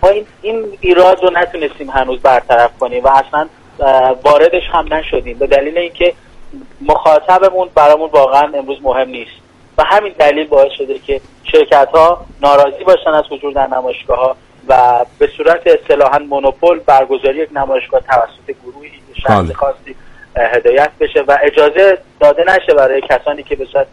ما 0.03 0.09
این 0.09 0.25
این 0.41 0.77
ایراد 0.81 1.23
رو 1.23 1.29
نتونستیم 1.33 1.89
هنوز 1.89 2.21
برطرف 2.21 2.77
کنیم 2.79 3.03
و 3.03 3.07
اصلا 3.07 3.47
واردش 4.23 4.63
هم 4.71 4.93
نشدیم. 4.93 5.37
به 5.37 5.47
دلیل 5.47 5.77
اینکه 5.77 6.13
مخاطبمون 6.81 7.69
برامون 7.75 8.09
واقعا 8.09 8.51
امروز 8.57 8.77
مهم 8.81 9.09
نیست. 9.09 9.31
و 9.77 9.83
همین 9.83 10.13
دلیل 10.19 10.47
باعث 10.47 10.71
شده 10.71 10.99
که 10.99 11.21
شرکت 11.43 11.89
ها 11.93 12.25
ناراضی 12.41 12.83
باشن 12.83 13.09
از 13.09 13.23
حضور 13.31 13.53
در 13.53 13.67
نمایشگاه 13.67 14.19
ها 14.19 14.35
و 14.67 15.05
به 15.19 15.29
صورت 15.37 15.61
اصطلاحا 15.67 16.19
مونوپول 16.19 16.79
برگزاری 16.79 17.37
یک 17.37 17.49
نمایشگاه 17.55 17.99
توسط 17.99 18.57
گروهی 18.63 18.91
شخص 19.23 19.31
بله. 19.31 19.53
خاصی 19.53 19.95
هدایت 20.37 20.91
بشه 20.99 21.23
و 21.27 21.37
اجازه 21.43 21.97
داده 22.19 22.43
نشه 22.47 22.73
برای 22.77 23.01
کسانی 23.09 23.43
که 23.43 23.55
به 23.55 23.65
صورت 23.65 23.87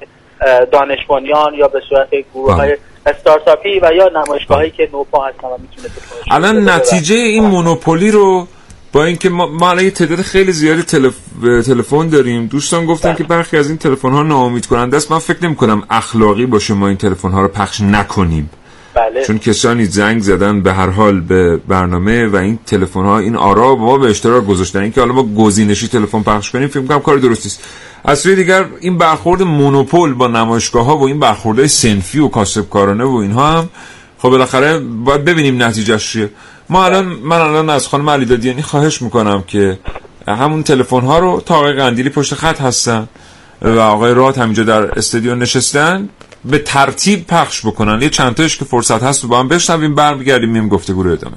دانش 0.70 0.99
یا 1.59 1.68
به 1.68 1.81
صورت 1.89 2.09
گروه 2.35 2.55
های 2.55 2.77
استارتاپی 3.07 3.81
و 3.83 3.93
یا 3.93 4.09
نمایشگاه 4.09 4.59
هایی 4.59 4.70
که 4.70 4.89
نوپا 4.93 5.27
هستن 5.27 5.49
و 5.49 5.59
می‌تونه 5.59 5.95
الان 6.31 6.68
نتیجه 6.68 7.14
این 7.14 7.45
مونوپولی 7.45 8.11
رو 8.11 8.47
با 8.93 9.05
اینکه 9.05 9.29
ما, 9.31 9.47
ما 9.47 9.83
یه 9.83 9.91
تعداد 9.91 10.18
خیلی 10.18 10.53
زیادی 10.53 10.83
تلف... 10.83 11.14
تلفن 11.66 12.09
داریم. 12.09 12.47
دوستان 12.47 12.87
گفتن 12.87 13.14
که 13.14 13.25
برخی 13.25 13.57
از 13.57 13.68
این 13.68 13.79
تلفن 13.79 14.11
ها 14.12 14.23
ناامید 14.23 14.66
کننده 14.66 14.97
است. 14.97 15.11
من 15.11 15.18
فکر 15.18 15.45
نمی 15.45 15.57
کنم 15.57 15.83
اخلاقی 15.91 16.47
باشه 16.47 16.75
ما 16.75 16.89
این 16.89 16.97
تلفن 16.97 17.31
ها 17.31 17.41
رو 17.41 17.49
پخش 17.49 17.81
نکنیم. 17.81 18.51
بله. 18.95 19.24
چون 19.26 19.38
کسانی 19.38 19.84
زنگ 19.84 20.22
زدن 20.22 20.61
به 20.61 20.72
هر 20.72 20.90
حال 20.90 21.20
به 21.20 21.57
برنامه 21.57 22.26
و 22.26 22.36
این 22.36 22.59
تلفن 22.66 23.01
ها 23.01 23.18
این 23.18 23.36
آرا 23.36 23.74
با 23.74 23.86
ما 23.86 23.99
به 23.99 24.11
اشتراک 24.11 24.47
گذاشتن. 24.47 24.80
اینکه 24.80 25.01
حالا 25.01 25.12
ما 25.12 25.22
گزینشی 25.22 25.88
تلفن 25.88 26.22
پخش 26.22 26.51
کنیم 26.51 26.68
فکر 26.68 26.82
کنم 26.82 27.01
کار 27.01 27.16
درستی 27.18 27.49
است 27.49 27.64
از 28.05 28.18
سوی 28.18 28.36
دیگر 28.36 28.64
این 28.80 28.99
برخورد 28.99 29.43
مونوپول 29.43 30.14
با 30.14 30.28
نمایشگاه 30.28 30.86
ها 30.86 30.97
و 30.97 31.03
این 31.07 31.20
برخورد 31.20 31.66
سنفی 31.66 32.18
و 32.18 32.28
کاسبکارانه 32.28 33.05
و 33.05 33.14
اینها 33.14 33.51
هم 33.51 33.68
خب 34.18 34.28
بالاخره 34.28 34.78
باید 34.78 35.24
ببینیم 35.24 35.62
نتیجهش 35.62 36.12
چیه. 36.12 36.30
ما 36.68 36.84
الان 36.84 37.05
من 37.05 37.36
الان 37.36 37.70
از 37.70 37.88
خانم 37.88 38.11
علی 38.11 38.24
دادیانی 38.24 38.62
خواهش 38.62 39.03
می‌کنم 39.03 39.45
که 39.47 39.78
همون 40.28 40.62
تلفن 40.62 41.01
ها 41.01 41.18
رو 41.18 41.43
تا 41.47 41.55
آقای 41.55 41.72
قندیلی 41.72 42.11
پشت 42.11 42.34
خط 42.34 42.61
هستن 42.61 43.09
و 43.62 43.78
آقای 43.78 44.14
رات 44.14 44.38
همینجا 44.38 44.62
در 44.62 44.99
استودیو 44.99 45.34
نشستن. 45.34 46.09
به 46.45 46.59
ترتیب 46.59 47.26
پخش 47.26 47.66
بکنن. 47.66 48.03
یه 48.03 48.09
چند 48.09 48.34
تاش 48.34 48.57
که 48.57 48.64
فرصت 48.64 49.03
هست 49.03 49.22
رو 49.22 49.28
با 49.28 49.40
هم 49.40 49.49
بشنویم 49.49 49.95
برمیگردیم 49.95 50.51
میم 50.51 50.68
گفتگو 50.68 51.03
رو 51.03 51.12
ادامه. 51.12 51.36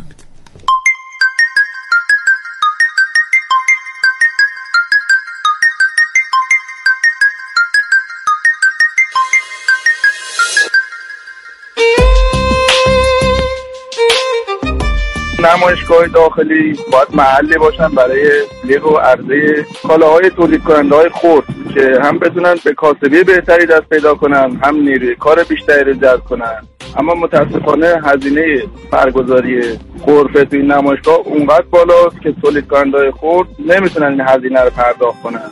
نمایشگاه 15.65 16.07
داخلی 16.07 16.79
باید 16.91 17.07
محلی 17.13 17.57
باشن 17.57 17.87
برای 17.87 18.29
تبلیغ 18.61 18.91
و 18.91 18.97
عرضه 18.97 19.65
کالاهای 19.87 20.29
تولید 20.29 20.63
کننده 20.63 20.95
های 20.95 21.09
خرد 21.09 21.43
که 21.73 21.99
هم 22.03 22.19
بتونن 22.19 22.55
به 22.65 22.73
کاسبی 22.73 23.23
بهتری 23.23 23.65
دست 23.65 23.89
پیدا 23.89 24.15
کنن 24.15 24.59
هم 24.63 24.75
نیروی 24.75 25.15
کار 25.15 25.43
بیشتری 25.43 25.83
رو 25.83 25.93
جذب 25.93 26.23
کنن. 26.29 26.67
اما 26.97 27.13
متاسفانه 27.13 28.01
هزینه 28.05 28.63
برگزاری 28.91 29.61
غرفه 30.05 30.45
توی 30.45 30.61
نمایشگاه 30.61 31.15
اونقدر 31.25 31.65
بالاست 31.71 32.21
که 32.23 32.33
تولید 32.41 32.67
کننده 32.67 33.11
خرد 33.11 33.47
نمی‌تونن 33.65 34.07
این 34.07 34.21
هزینه 34.21 34.61
رو 34.61 34.69
پرداخت 34.69 35.21
کنن. 35.23 35.49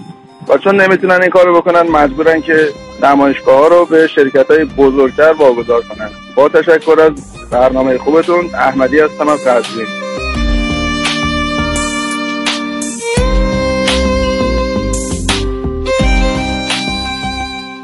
و 0.49 0.57
چون 0.57 0.81
نمی‌تونن 0.81 1.21
این 1.21 1.29
کارو 1.29 1.61
بکنن 1.61 1.81
مجبورن 1.81 2.41
که 2.41 2.67
نمایشگاه 3.03 3.59
ها 3.59 3.67
رو 3.67 3.85
به 3.85 4.07
شرکت 4.07 4.51
های 4.51 4.65
بزرگتر 4.65 5.33
واگذار 5.39 5.81
کنن. 5.81 6.09
با 6.35 6.49
تشکر 6.49 6.99
از 6.99 7.11
برنامه 7.51 7.97
خوبتون 7.97 8.45
احمدی 8.55 8.99
هستم 8.99 9.27
از 9.27 9.47
قزوین 9.47 10.02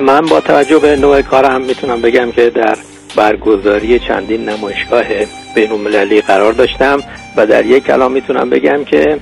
من 0.09 0.25
با 0.25 0.39
توجه 0.41 0.79
به 0.79 0.95
نوع 0.95 1.21
کارم 1.21 1.61
می‌تونم 1.61 2.01
بگم 2.01 2.31
که 2.31 2.49
در 2.49 2.77
برگزاری 3.15 3.99
چندین 3.99 4.49
نمایشگاه 4.49 5.03
بین‌المللی 5.55 6.21
قرار 6.21 6.53
داشتم 6.53 6.99
و 7.37 7.45
در 7.45 7.65
یک 7.65 7.83
کلام 7.83 8.11
می‌تونم 8.11 8.49
بگم 8.49 8.83
که 8.83 9.19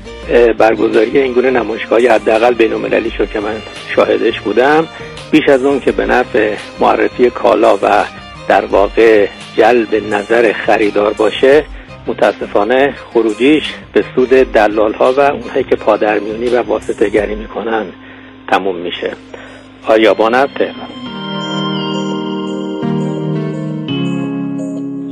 برگزاری 0.57 1.19
این 1.19 1.33
گونه 1.33 1.49
نمایشگاهی 1.49 2.07
حداقل 2.07 2.53
بین‌المللی 2.53 3.11
شد 3.11 3.29
که 3.29 3.39
من 3.39 3.55
شاهدش 3.95 4.39
بودم. 4.39 4.87
بیش 5.31 5.49
از 5.49 5.65
اون 5.65 5.79
که 5.79 5.91
به 5.91 6.05
نفع 6.05 6.55
معرفی 6.79 7.29
کالا 7.29 7.77
و 7.77 8.03
در 8.47 8.65
واقع 8.65 9.27
جلب 9.57 10.13
نظر 10.13 10.53
خریدار 10.53 11.13
باشه 11.13 11.63
متاسفانه 12.07 12.93
خروجیش 13.13 13.63
به 13.93 14.03
سود 14.15 14.29
دلال 14.29 14.93
ها 14.93 15.13
و 15.13 15.19
اونهایی 15.19 15.63
که 15.63 15.75
پادرمیونی 15.75 16.47
و 16.47 16.61
واسطه 16.61 17.09
گری 17.09 17.35
می‌کنن 17.35 17.85
تموم 18.51 18.75
میشه. 18.75 19.11
آیابان 19.87 20.33
از 20.33 20.49
تهران. 20.55 20.89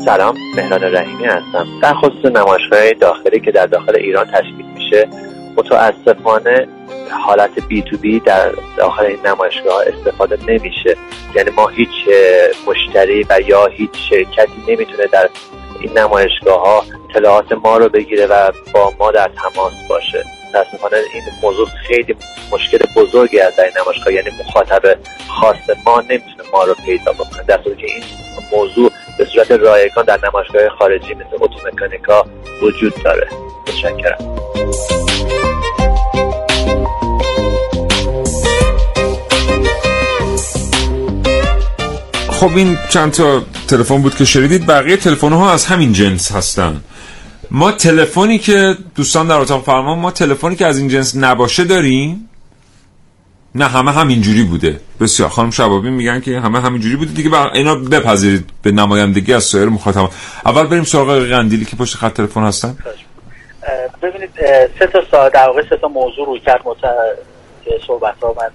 سلام 0.05 0.35
مهران 0.57 0.83
رحیمی 0.83 1.25
هستم. 1.25 1.67
در 1.81 1.93
خصوص 1.93 2.25
نمایشگاه 2.25 2.93
داخلی 2.93 3.39
که 3.39 3.51
در 3.51 3.65
داخل 3.65 3.95
ایران 3.95 4.25
تشکیل 4.25 4.65
میشه 4.75 5.07
متاسفانه 5.57 6.67
حالت 7.25 7.67
بی 7.67 7.81
تو 7.81 7.97
بی 7.97 8.19
در 8.19 8.51
داخل 8.77 9.03
این 9.03 9.19
نمایشگاه 9.25 9.83
استفاده 9.87 10.37
نمیشه. 10.47 10.97
یعنی 11.35 11.49
ما 11.49 11.67
هیچ 11.67 11.89
مشتری 12.67 13.25
و 13.29 13.39
یا 13.47 13.65
هیچ 13.65 13.91
شرکتی 14.09 14.61
نمی‌تونه 14.67 15.07
در 15.07 15.29
این 15.79 15.97
نمایشگاه 15.97 16.61
ها 16.61 16.83
اطلاعات 17.09 17.51
ما 17.51 17.77
رو 17.77 17.89
بگیره 17.89 18.25
و 18.25 18.51
با 18.73 18.93
ما 18.99 19.11
در 19.11 19.27
تماس 19.27 19.73
باشه. 19.89 20.23
متاسفانه 20.55 20.97
این 21.13 21.23
موضوع 21.41 21.67
خیلی 21.87 22.15
مشکل 22.51 22.77
بزرگی 22.95 23.39
از 23.39 23.55
در 23.55 23.71
نمایشگاه 23.81 24.13
یعنی 24.13 24.29
مخاطب 24.39 24.97
خاص 25.27 25.55
ما 25.85 26.01
نمی‌تونه 26.01 26.49
ما 26.53 26.63
رو 26.63 26.75
پیدا 26.85 27.11
بکنه. 27.11 27.43
در 27.47 27.59
صورتی 27.63 27.81
که 27.81 27.87
این 27.87 28.03
موضوع 28.51 28.91
به 29.17 29.25
صورت 29.25 29.51
رایگان 29.51 30.05
در 30.05 30.19
نمایشگاه 30.27 30.69
خارجی 30.69 31.13
مثل 31.13 31.27
اتومکانیکا 31.39 32.25
وجود 32.61 32.93
داره. 33.03 33.27
متشکرم. 33.67 34.35
خب 42.29 42.57
این 42.57 42.77
چند 42.89 43.11
تا 43.11 43.41
تلفن 43.67 44.01
بود 44.01 44.15
که 44.15 44.25
شنیدید. 44.25 44.65
بقیه 44.67 44.97
تلفن 44.97 45.33
ها 45.33 45.53
از 45.53 45.65
همین 45.65 45.93
جنس 45.93 46.31
هستن. 46.31 46.81
ما 47.51 47.71
تلفنی 47.71 48.37
که 48.37 48.75
دوستان 48.95 49.27
در 49.27 49.35
اتاق 49.35 49.63
فرمان 49.63 49.99
ما 49.99 50.11
تلفنی 50.11 50.55
که 50.55 50.65
از 50.65 50.77
این 50.77 50.87
جنس 50.87 51.15
نباشه 51.15 51.63
داریم؟ 51.63 52.29
نه 53.55 53.67
همه 53.67 53.91
همینجوری 53.91 54.43
بوده. 54.43 54.79
بسیار. 55.01 55.29
خانم 55.29 55.51
شبابی 55.51 55.89
میگن 55.89 56.19
که 56.19 56.39
همه 56.39 56.61
همینجوری 56.61 56.95
بوده. 56.95 57.11
دیگه 57.11 57.29
بر 57.29 57.49
اینا 57.53 57.75
بپذیرید 57.75 58.49
به 58.61 58.71
نمایندگی 58.71 59.33
از 59.33 59.43
سایر 59.43 59.69
مخاطبان. 59.69 60.09
اول 60.45 60.67
بریم 60.67 60.83
سراغ 60.83 61.19
قندیلی 61.19 61.65
که 61.65 61.75
پشت 61.75 61.95
خط 61.95 62.13
تلفن 62.13 62.43
هستن. 62.43 62.77
ببینید 64.01 64.29
سه 64.79 64.87
تا 64.87 65.01
سا 65.11 65.29
در 65.29 65.47
واقع 65.47 65.69
سه 65.69 65.77
تا 65.77 65.87
موضوع 65.87 66.25
روی 66.25 66.39
کرد. 66.39 66.61
مت... 66.65 66.77
که 67.65 67.71
صحبت 67.87 68.15
ها 68.21 68.35
من 68.37 68.49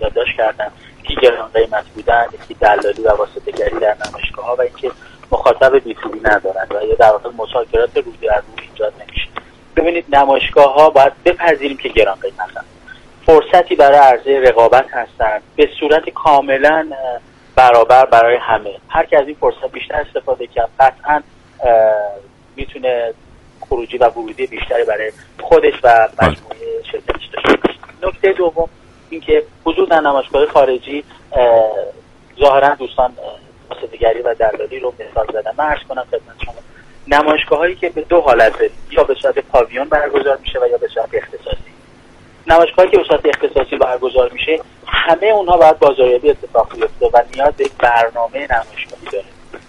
یادداشت 0.00 0.36
کردم. 0.36 0.72
یکی 1.04 1.14
گران 1.22 1.48
قیمت 1.54 1.84
بودن 1.94 2.24
یکی 2.42 2.54
دلالی 2.60 3.02
و 3.02 3.08
واسطه 3.08 3.52
گری 3.58 3.80
در 3.80 3.96
نمایشگاه 4.06 4.46
ها 4.46 4.56
و 4.56 4.60
اینکه 4.60 4.90
مخاطب 5.32 5.84
بی 5.84 5.94
تو 5.94 6.08
بی 6.08 6.20
ندارن 6.20 6.66
و 6.70 6.84
یا 6.84 6.94
در 6.94 7.10
واقع 7.10 7.30
مشاکلات 7.38 7.96
روی 7.96 8.16
در 8.22 8.42
روی 8.56 8.68
ایجاد 8.70 8.92
نمیشه. 9.00 9.28
ببینید 9.76 10.16
نمایشگاه 10.16 10.74
ها 10.74 10.90
باید 10.90 11.12
بپذیریم 11.24 11.76
که 11.76 11.88
گران 11.88 12.18
قیمتن 12.22 12.64
فرصتی 13.26 13.74
برای 13.74 13.98
عرضه 13.98 14.40
رقابت 14.48 14.86
هستند 14.90 15.42
به 15.56 15.68
صورت 15.80 16.10
کاملا 16.10 16.86
برابر 17.56 18.06
برای 18.06 18.36
همه. 18.36 18.70
هر 18.88 19.06
کی 19.06 19.16
از 19.16 19.26
این 19.26 19.36
فرصت 19.40 19.72
بیشتر 19.72 19.94
استفاده 19.94 20.46
کرد 20.46 20.70
قطعا 20.80 21.22
می‌تونه 22.56 23.14
خروجی 23.60 23.98
و 23.98 24.08
ورودی 24.08 24.46
بیشتری 24.46 24.84
برای 24.84 25.12
خودش 25.40 25.74
و 25.82 26.08
مجموعه 26.22 26.82
شرکتش 26.92 27.26
داشته 27.32 27.58
نکته 28.02 28.32
دوم 28.32 28.68
اینکه 29.10 29.42
حضور 29.64 29.88
در 29.88 30.00
نمایشگاه 30.00 30.46
خارجی 30.46 31.04
اه، 31.32 31.70
ظاهرا 32.40 32.74
دوستان 32.74 33.12
واسطه‌گری 33.70 34.22
و 34.22 34.34
دلالی 34.34 34.80
رو 34.80 34.94
مثال 34.98 35.26
زدن 35.32 35.52
من 35.58 35.64
عرض 35.64 35.82
کنم 35.88 36.04
خدمت 36.10 36.44
شما 36.44 36.54
نمایشگاه 37.08 37.58
هایی 37.58 37.74
که 37.74 37.88
به 37.88 38.02
دو 38.02 38.20
حالت 38.20 38.52
داریم 38.52 38.70
یا 38.90 39.04
به 39.04 39.14
صورت 39.22 39.38
پاویون 39.38 39.88
برگزار 39.88 40.38
میشه 40.42 40.58
و 40.58 40.66
یا 40.66 40.78
به 40.78 40.88
صورت 40.88 41.08
اختصاصی. 41.14 41.70
نمایشگاهی 42.46 42.90
که 42.90 42.96
به 42.96 43.04
صورت 43.04 43.26
اختصاصی 43.26 43.76
برگزار 43.76 44.30
میشه 44.32 44.60
همه 44.86 45.26
اونها 45.26 45.56
باید 45.56 45.78
بازاریابی 45.78 46.30
اتفاق 46.30 46.74
بیفته 46.74 47.06
و 47.06 47.22
نیاز 47.34 47.52
به 47.52 47.64
یک 47.64 47.72
برنامه 47.78 48.48
نمایشگاهی 48.50 49.06
داره. 49.12 49.24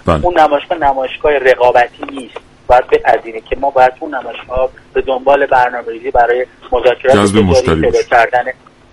بله. 0.06 0.26
اون 0.26 0.40
نمایشگاه 0.40 0.78
نمایشگاه 0.78 1.38
رقابتی 1.38 2.04
نیست. 2.12 2.38
باید 2.68 2.88
بپذیریم 2.88 3.42
که 3.42 3.56
ما 3.56 3.70
باید 3.70 3.94
اون 4.00 4.16
نمایشگاه 4.16 4.70
به 4.94 5.02
دنبال 5.02 5.46
برنامه 5.46 5.92
ریزی 5.92 6.12
برای 6.12 6.46
مذاکرات 6.72 7.16
جذب 7.16 7.38
مشتری. 7.38 8.04
کردن 8.10 8.44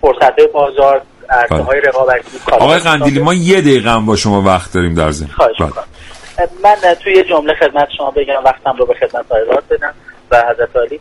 فرصت 0.01 0.41
بازار 0.53 1.01
عرصه 1.29 1.63
های 1.63 1.81
رقابتی 1.81 2.39
آقای 2.51 2.79
قندیلی 2.79 3.19
ما 3.19 3.33
یه 3.33 3.61
دقیقه 3.61 3.89
هم 3.89 4.05
با 4.05 4.15
شما 4.15 4.41
وقت 4.41 4.73
داریم 4.73 4.93
در 4.93 5.11
خواهش 5.35 5.57
بله. 5.59 5.71
من 6.63 6.93
توی 7.03 7.13
یه 7.13 7.23
جمله 7.23 7.53
خدمت 7.53 7.87
شما 7.97 8.11
بگم 8.11 8.43
وقتم 8.45 8.75
رو 8.77 8.85
به 8.85 8.93
خدمت 8.93 9.31
آیرات 9.31 9.63
بدم 9.69 9.93
و 10.31 10.43
حضرت 10.49 10.75
عالی. 10.75 10.99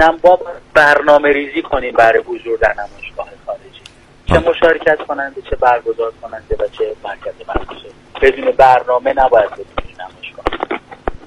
نم 0.00 0.18
با 0.22 0.38
برنامه 0.74 1.32
ریزی 1.32 1.62
کنیم 1.62 1.92
برای 1.92 2.22
حضور 2.22 2.58
در 2.58 2.72
نمایشگاه 2.72 3.26
خارجی. 3.46 3.80
چه 4.26 4.38
مشارکت 4.38 4.98
کننده 5.08 5.42
چه 5.50 5.56
برگزار 5.56 6.12
کننده 6.22 6.56
و 6.58 6.68
چه 6.78 6.84
مرکز 7.04 7.34
برگزار 7.46 7.90
بدون 8.22 8.50
برنامه 8.50 9.12
نباید 9.16 9.50
نمایشگاه 9.50 9.79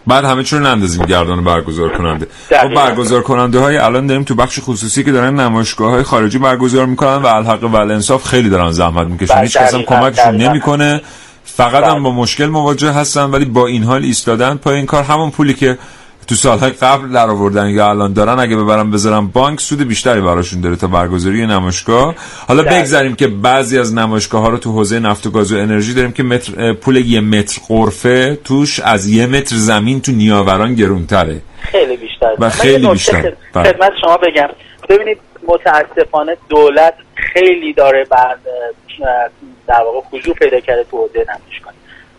بعد 0.08 0.26
همه 0.26 0.43
چون 0.43 0.66
نندازیم 0.66 1.06
گردان 1.06 1.43
برگزار 1.43 1.89
کننده. 1.89 2.28
خب 2.49 2.74
برگزار 2.74 3.22
کننده 3.22 3.60
های 3.60 3.78
الان 3.78 4.08
داریم 4.08 4.24
تو 4.24 4.36
بخش 4.36 4.60
خصوصی 4.62 5.04
که 5.04 5.12
دارن 5.12 5.39
نمایشگاه 5.39 5.91
های 5.91 6.04
خارجی 6.04 6.38
برگزار 6.38 6.86
می‌کنن 6.86 7.16
و 7.16 7.26
الحق 7.26 7.64
و 7.64 7.76
انصاف 7.76 8.28
خیلی 8.28 8.49
دارن 8.49 8.72
زحمت 8.72 9.08
می‌کشن. 9.08 9.41
هیچ 9.41 9.58
کس 9.58 9.74
هم 9.74 9.82
کمکشون 9.82 10.36
نمی‌کنه. 10.36 11.01
فقط 11.45 11.84
هم 11.84 12.04
با 12.04 12.12
مشکل 12.12 12.45
مواجه 12.45 12.91
هستن 12.91 13.24
ولی 13.24 13.45
با 13.45 13.68
این 13.68 13.84
حال 13.84 14.04
ایستادن 14.04 14.56
پای 14.56 14.76
این 14.76 14.86
کار. 14.86 15.04
همون 15.04 15.32
پولی 15.32 15.54
که 15.54 15.78
تو 16.28 16.36
سالهای 16.36 16.71
قبل 16.71 17.11
در 17.11 17.30
آوردن 17.30 17.69
یا 17.69 17.89
الان 17.89 18.13
دارن 18.13 18.39
اگه 18.39 18.55
ببرن 18.55 18.91
بذارن 18.91 19.28
بانک 19.28 19.59
سود 19.59 19.88
بیشتری 19.88 20.21
براشون 20.21 20.61
داره 20.61 20.76
تا 20.76 20.88
برگزاری 20.88 21.47
نمایشگاه. 21.47 22.15
حالا 22.47 22.63
بگذاریم 22.63 23.15
که 23.15 23.28
بعضی 23.28 23.80
از 23.80 23.93
نمایشگاه 23.93 24.41
ها 24.41 24.49
رو 24.49 24.57
تو 24.57 24.71
حوزه 24.71 24.99
نفت 24.99 25.28
و 25.28 25.32
گاز 25.32 25.51
و 25.51 25.57
انرژی 25.57 25.93
داریم 25.93 26.11
که 26.11 26.24
متر 26.24 26.74
پول 26.74 26.95
یه 26.95 27.21
متر 27.21 27.61
قرفه 27.67 28.36
توش 28.43 28.80
از 28.80 29.07
یه 29.07 29.26
متر 29.26 29.55
زمین 29.55 30.01
تو 30.01 30.11
نیاوران 30.11 30.76
گرونتره. 30.76 31.41
خیلی 31.59 31.97
بیشتر. 31.97 32.36
و 32.39 32.49
خیلی 32.49 32.88
بیشتر. 32.88 33.34
بله. 33.53 33.63
خدمت 33.63 33.91
شما 34.01 34.17
بگم. 34.17 34.49
ببینید 34.89 35.17
متاسفانه 35.47 36.38
دولت 36.49 36.93
خیلی 37.15 37.74
داره 37.74 38.05
بعد 38.09 38.39
در 39.67 39.82
واقع 39.82 39.99
خضوع 40.11 40.34
پیدا 40.34 40.59
کرده 40.59 40.86
تو 40.91 40.97
حوزه 40.97 41.19
نمایشگاه. 41.19 41.74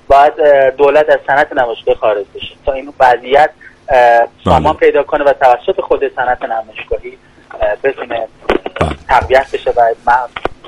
باید 0.09 0.33
دولت 0.77 1.09
از 1.09 1.19
صنعت 1.27 1.53
نمایشگاه 1.53 1.95
خارج 1.95 2.25
بشه. 2.35 2.55
تا 2.67 2.73
این 2.73 2.93
وضعیت 3.01 3.51
سامان 4.45 4.63
بله. 4.63 4.73
پیدا 4.73 5.03
کنه 5.03 5.25
و 5.25 5.33
توسط 5.33 5.81
خود 5.81 6.01
صنعت 6.17 6.43
نمایشگاهی 6.43 7.19
بتونه 7.85 8.29
تقویت 9.09 9.47
بشه 9.53 9.71
و 9.77 9.83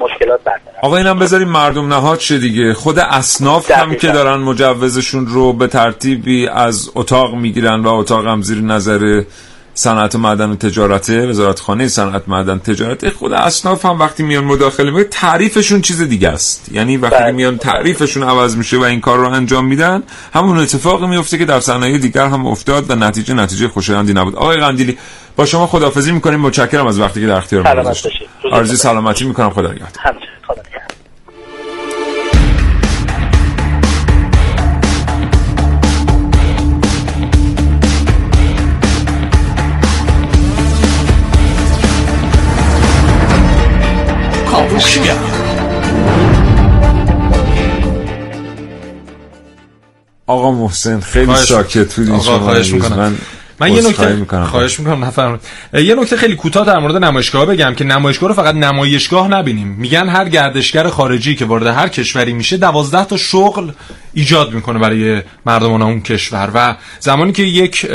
مشکلات 0.00 0.44
برطرف. 0.44 0.74
آقا 0.82 0.96
اینم 0.96 1.18
بذاریم 1.18 1.48
مردم 1.48 1.88
نهاد 1.88 2.20
شه 2.20 2.38
دیگه. 2.38 2.74
خود 2.74 2.98
اصناف 2.98 3.70
هم 3.70 3.94
که 3.94 4.08
دارن 4.08 4.40
مجوزشون 4.40 5.26
رو 5.26 5.52
به 5.52 5.66
ترتیبی 5.66 6.48
از 6.48 6.90
اتاق 6.94 7.34
می‌گیرن 7.34 7.80
و 7.82 7.88
اتاق 7.88 8.26
هم 8.26 8.42
زیر 8.42 8.62
نظر 8.62 9.22
صنعت 9.78 10.16
معدن 10.16 10.50
و 10.50 10.56
تجارته 10.56 11.26
وزارت 11.26 11.60
خانه 11.60 11.88
صنعت 11.88 12.22
معدن 12.26 12.58
تجارت 12.58 13.10
خود 13.10 13.32
اصناف 13.32 13.84
هم 13.84 13.98
وقتی 13.98 14.22
میان 14.22 14.44
مداخله 14.44 14.90
می‌کنن 14.90 15.04
تعریفشون 15.10 15.80
چیز 15.80 16.02
دیگه 16.02 16.28
است. 16.28 16.68
یعنی 16.72 16.96
وقتی 16.96 17.16
بله. 17.16 17.32
میان 17.32 17.58
تعریفشون 17.58 18.22
عوض 18.22 18.56
میشه 18.56 18.76
و 18.76 18.82
این 18.82 19.00
کار 19.00 19.18
رو 19.18 19.28
انجام 19.28 19.66
میدن 19.66 20.02
همون 20.34 20.58
اتفاقی 20.58 21.06
میفته 21.06 21.38
که 21.38 21.44
در 21.44 21.60
صنایع 21.60 21.98
دیگر 21.98 22.26
هم 22.26 22.46
افتاد 22.46 22.90
و 22.90 22.94
نتیجه 22.94 23.34
نتیجه 23.34 23.68
خوشایندی 23.68 24.12
نبود. 24.12 24.36
آقای 24.36 24.56
قندیلی 24.56 24.98
با 25.36 25.46
شما 25.46 25.66
خدافظی 25.66 26.12
می‌کنیم. 26.12 26.40
متشکرم 26.40 26.86
از 26.86 27.00
وقتی 27.00 27.20
که 27.20 27.26
در 27.26 27.36
اختیار 27.36 27.74
ما 27.74 27.82
گذاشتید. 27.82 28.12
آرزوی 28.52 28.76
سلامتی 28.76 29.24
می‌کنم. 29.24 29.50
خدا 29.50 29.68
نگهدار. 29.68 30.14
آقا 50.26 50.52
محسن 50.52 51.00
خیلی 51.00 51.36
ساکت 51.36 51.94
بودین 51.94 52.20
شما 52.20 52.38
خواهش 52.38 52.72
می‌کنم. 52.72 52.96
من 52.96 53.18
یه 53.60 53.88
نکته 53.88 54.26
خواهش 54.44 54.80
می‌کنم 54.80 55.04
نفرمایید. 55.04 55.40
یه 55.72 55.94
نکته 55.94 56.16
خیلی 56.16 56.36
کوتاه 56.36 56.66
در 56.66 56.78
مورد 56.78 56.96
نمایشگاه 56.96 57.46
بگم 57.46 57.74
که 57.74 57.84
نمایشگاه 57.84 58.28
رو 58.28 58.34
فقط 58.34 58.54
نمایشگاه 58.54 59.28
نبینیم. 59.28 59.68
میگن 59.68 60.08
هر 60.08 60.28
گردشگر 60.28 60.88
خارجی 60.88 61.34
که 61.34 61.44
وارد 61.44 61.66
هر 61.66 61.88
کشوری 61.88 62.32
میشه 62.32 62.56
دوازده 62.56 63.04
تا 63.04 63.16
شغل 63.16 63.70
ایجاد 64.14 64.52
می‌کنه 64.52 64.78
برای 64.78 65.22
مردمان 65.46 65.82
اون 65.82 66.00
کشور. 66.00 66.50
و 66.54 66.74
زمانی 67.00 67.32
که 67.32 67.42
یک 67.42 67.86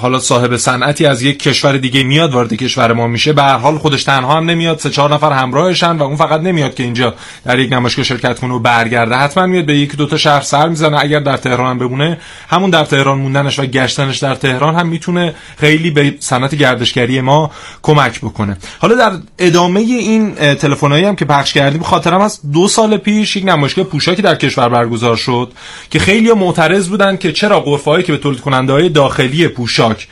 حالا 0.00 0.18
صاحب 0.18 0.56
صنعتی 0.56 1.06
از 1.06 1.22
یک 1.22 1.38
کشور 1.38 1.76
دیگه 1.76 2.02
میاد 2.02 2.32
وارد 2.32 2.54
کشور 2.54 2.92
ما 2.92 3.06
میشه 3.06 3.32
به 3.32 3.42
هر 3.42 3.56
حال 3.56 3.78
خودش 3.78 4.04
تنها 4.04 4.36
هم 4.36 4.50
نمیاد 4.50 4.78
سه 4.78 4.90
چهار 4.90 5.14
نفر 5.14 5.32
همراهشن 5.32 5.96
و 5.96 6.02
اون 6.02 6.16
فقط 6.16 6.40
نمیاد 6.40 6.74
که 6.74 6.82
اینجا 6.82 7.14
در 7.44 7.58
یک 7.58 7.72
نمایشگاه 7.72 8.04
شرکت 8.04 8.38
کنه 8.38 8.54
و 8.54 8.58
برگرده. 8.58 9.14
حتما 9.14 9.46
میاد 9.46 9.66
به 9.66 9.76
یک 9.76 9.96
دو 9.96 10.06
تا 10.06 10.16
شهر 10.16 10.40
سر 10.40 10.68
می‌زنه. 10.68 10.98
اگر 11.00 11.20
در 11.20 11.36
تهران 11.36 11.70
هم 11.70 11.78
بمونه 11.78 12.18
همون 12.48 12.70
در 12.70 12.84
تهران 12.84 13.18
موندنش 13.18 13.58
و 13.58 13.66
گشتنش 13.66 14.18
در 14.18 14.34
تهران 14.34 14.74
هم 14.74 14.83
می‌تونه 14.86 15.34
خیلی 15.56 15.90
به 15.90 16.14
صنعت 16.20 16.54
گردشگری 16.54 17.20
ما 17.20 17.50
کمک 17.82 18.20
بکنه 18.20 18.56
حالا 18.78 18.94
در 18.94 19.12
ادامه 19.38 19.80
این 19.80 20.34
تلفنایی 20.34 21.04
هم 21.04 21.16
که 21.16 21.24
پخش 21.24 21.52
کردیم 21.52 21.82
خاطرم 21.82 22.20
از 22.20 22.40
دو 22.52 22.68
سال 22.68 22.96
پیش 22.96 23.36
یک 23.36 23.44
نمایشگاه 23.44 23.84
پوشاکی 23.84 24.22
در 24.22 24.34
کشور 24.34 24.68
برگزار 24.68 25.16
شد 25.16 25.52
که 25.90 25.98
خیلی 25.98 26.32
معترض 26.32 26.88
بودن 26.88 27.16
که 27.16 27.32
چرا 27.32 27.60
قرفه 27.60 28.02
که 28.02 28.12
به 28.12 28.18
تولید 28.18 28.40
کننده 28.40 28.72
های 28.72 28.88
داخلی 28.88 29.48
پوشاک 29.48 30.08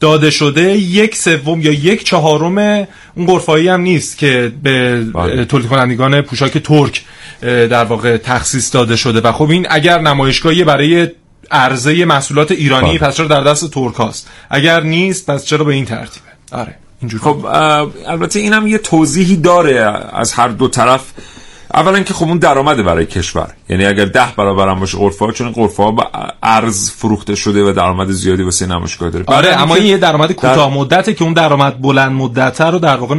داده 0.00 0.30
شده 0.30 0.62
یک 0.78 1.16
سوم 1.16 1.60
یا 1.60 1.72
یک 1.72 2.04
چهارم 2.04 2.58
اون 3.14 3.26
قرفایی 3.26 3.68
هم 3.68 3.80
نیست 3.80 4.18
که 4.18 4.52
به 4.62 5.00
بله. 5.00 5.44
تولید 5.44 5.68
کنندگان 5.68 6.22
پوشاک 6.22 6.58
ترک 6.58 7.04
در 7.42 7.84
واقع 7.84 8.16
تخصیص 8.16 8.74
داده 8.74 8.96
شده 8.96 9.20
و 9.20 9.32
خب 9.32 9.50
این 9.50 9.66
اگر 9.70 9.98
نمایشگاهی 9.98 10.64
برای 10.64 11.08
عرضه 11.50 12.04
محصولات 12.04 12.52
ایرانی 12.52 12.98
بله. 12.98 13.08
پس 13.08 13.16
چرا 13.16 13.26
در 13.26 13.40
دست 13.40 13.70
ترک 13.70 13.94
هاست 13.94 14.28
اگر 14.50 14.80
نیست 14.80 15.30
پس 15.30 15.44
چرا 15.44 15.64
به 15.64 15.74
این 15.74 15.84
ترتیبه؟ 15.84 16.26
آره 16.52 16.74
اینجوری. 17.00 17.22
خب 17.24 17.44
البته 18.06 18.40
اینم 18.40 18.66
یه 18.66 18.78
توضیحی 18.78 19.36
داره 19.36 19.80
از 20.12 20.32
هر 20.32 20.48
دو 20.48 20.68
طرف. 20.68 21.12
اولا 21.76 22.00
که 22.00 22.14
خب 22.14 22.26
اون 22.26 22.38
درآمده 22.38 22.82
برای 22.82 23.06
کشور. 23.06 23.48
یعنی 23.68 23.86
اگر 23.86 24.04
ده 24.04 24.26
برابر 24.36 24.68
هم 24.68 24.80
باشه 24.80 24.98
قرفه 24.98 25.24
ها 25.24 25.32
چون 25.32 25.50
قرفه 25.50 25.82
ها 25.82 25.90
با 25.90 26.10
ارز 26.42 26.90
فروخته 26.90 27.34
شده 27.34 27.70
و 27.70 27.72
درآمد 27.72 28.10
زیادی 28.10 28.42
واسه 28.42 28.66
نمایشگاه 28.66 29.10
داره. 29.10 29.24
آره 29.26 29.62
اما 29.62 29.74
این 29.74 29.86
یه 29.86 29.98
درآمد 29.98 30.32
کوتاه 30.32 30.74
مدته 30.74 31.14
که 31.14 31.24
اون 31.24 31.32
درآمد 31.32 31.82
بلند 31.82 32.12
مدته 32.12 32.64
رو 32.64 32.78
در 32.78 32.96
واقع 32.96 33.14